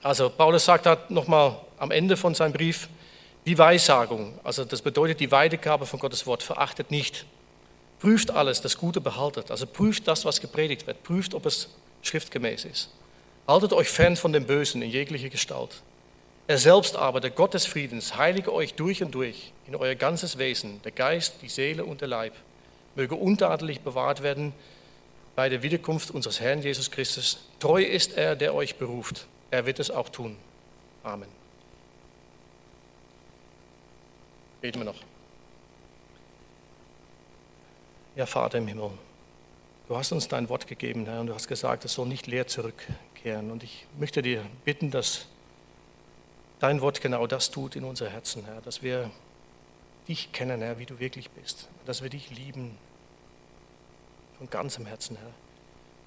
Also 0.00 0.30
Paulus 0.30 0.64
sagt 0.64 0.86
da 0.86 0.96
nochmal 1.08 1.56
am 1.78 1.90
Ende 1.90 2.16
von 2.16 2.36
seinem 2.36 2.52
Brief, 2.52 2.88
die 3.46 3.58
Weissagung, 3.58 4.38
also 4.44 4.64
das 4.64 4.80
bedeutet 4.80 5.18
die 5.18 5.32
Weitergabe 5.32 5.86
von 5.86 5.98
Gottes 5.98 6.24
Wort, 6.24 6.44
verachtet 6.44 6.92
nicht. 6.92 7.26
Prüft 7.98 8.30
alles, 8.30 8.60
das 8.60 8.78
Gute 8.78 9.00
behaltet. 9.00 9.50
Also 9.50 9.66
prüft 9.66 10.06
das, 10.06 10.24
was 10.24 10.40
gepredigt 10.40 10.86
wird. 10.86 11.02
Prüft, 11.02 11.34
ob 11.34 11.46
es 11.46 11.68
schriftgemäß 12.02 12.64
ist. 12.64 12.90
Haltet 13.48 13.72
euch 13.72 13.88
fern 13.88 14.16
von 14.16 14.32
dem 14.32 14.46
Bösen 14.46 14.82
in 14.82 14.90
jeglicher 14.90 15.28
Gestalt. 15.28 15.82
Er 16.46 16.58
selbst 16.58 16.94
aber, 16.94 17.20
der 17.20 17.30
Gott 17.30 17.54
des 17.54 17.66
Friedens, 17.66 18.16
heilige 18.16 18.52
euch 18.52 18.74
durch 18.74 19.02
und 19.02 19.12
durch 19.12 19.52
in 19.66 19.74
euer 19.74 19.96
ganzes 19.96 20.38
Wesen, 20.38 20.80
der 20.82 20.92
Geist, 20.92 21.36
die 21.42 21.48
Seele 21.48 21.84
und 21.84 22.00
der 22.00 22.08
Leib, 22.08 22.34
möge 22.94 23.14
untadelig 23.14 23.80
bewahrt 23.80 24.22
werden 24.22 24.52
bei 25.34 25.48
der 25.48 25.62
Wiederkunft 25.62 26.10
unseres 26.10 26.40
Herrn 26.40 26.62
Jesus 26.62 26.90
Christus. 26.90 27.46
Treu 27.58 27.82
ist 27.82 28.16
er, 28.16 28.36
der 28.36 28.54
euch 28.54 28.76
beruft 28.76 29.26
er 29.52 29.66
wird 29.66 29.78
es 29.78 29.90
auch 29.90 30.08
tun. 30.08 30.36
Amen. 31.02 31.28
Beten 34.62 34.80
wir 34.80 34.86
noch. 34.86 35.00
Ja, 38.16 38.24
Vater 38.24 38.58
im 38.58 38.66
Himmel, 38.66 38.90
du 39.88 39.96
hast 39.96 40.10
uns 40.12 40.26
dein 40.26 40.48
Wort 40.48 40.66
gegeben, 40.66 41.04
Herr, 41.04 41.20
und 41.20 41.26
du 41.26 41.34
hast 41.34 41.48
gesagt, 41.48 41.84
es 41.84 41.92
soll 41.92 42.06
nicht 42.06 42.26
leer 42.26 42.46
zurückkehren. 42.46 43.50
Und 43.50 43.62
ich 43.62 43.86
möchte 43.98 44.22
dir 44.22 44.44
bitten, 44.64 44.90
dass 44.90 45.26
dein 46.58 46.80
Wort 46.80 47.02
genau 47.02 47.26
das 47.26 47.50
tut 47.50 47.76
in 47.76 47.84
unser 47.84 48.08
Herzen, 48.08 48.46
Herr, 48.46 48.62
dass 48.62 48.82
wir 48.82 49.10
dich 50.12 50.30
kennen, 50.30 50.60
Herr, 50.60 50.78
wie 50.78 50.84
du 50.84 50.98
wirklich 50.98 51.30
bist, 51.30 51.70
dass 51.86 52.02
wir 52.02 52.10
dich 52.10 52.28
lieben 52.30 52.76
von 54.36 54.50
ganzem 54.50 54.84
Herzen, 54.84 55.16
Herr, 55.16 55.32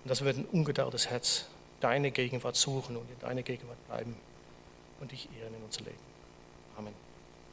und 0.04 0.10
dass 0.10 0.24
wir 0.24 0.32
ein 0.32 0.46
ungedauertes 0.46 1.10
Herz 1.10 1.48
deine 1.80 2.12
Gegenwart 2.12 2.56
suchen 2.56 2.98
und 2.98 3.10
in 3.10 3.20
deine 3.20 3.42
Gegenwart 3.42 3.84
bleiben 3.88 4.16
und 5.02 5.12
dich 5.12 5.28
ehren 5.42 5.56
in 5.56 5.64
unser 5.64 5.82
Leben. 5.82 5.98
Amen. 6.78 7.05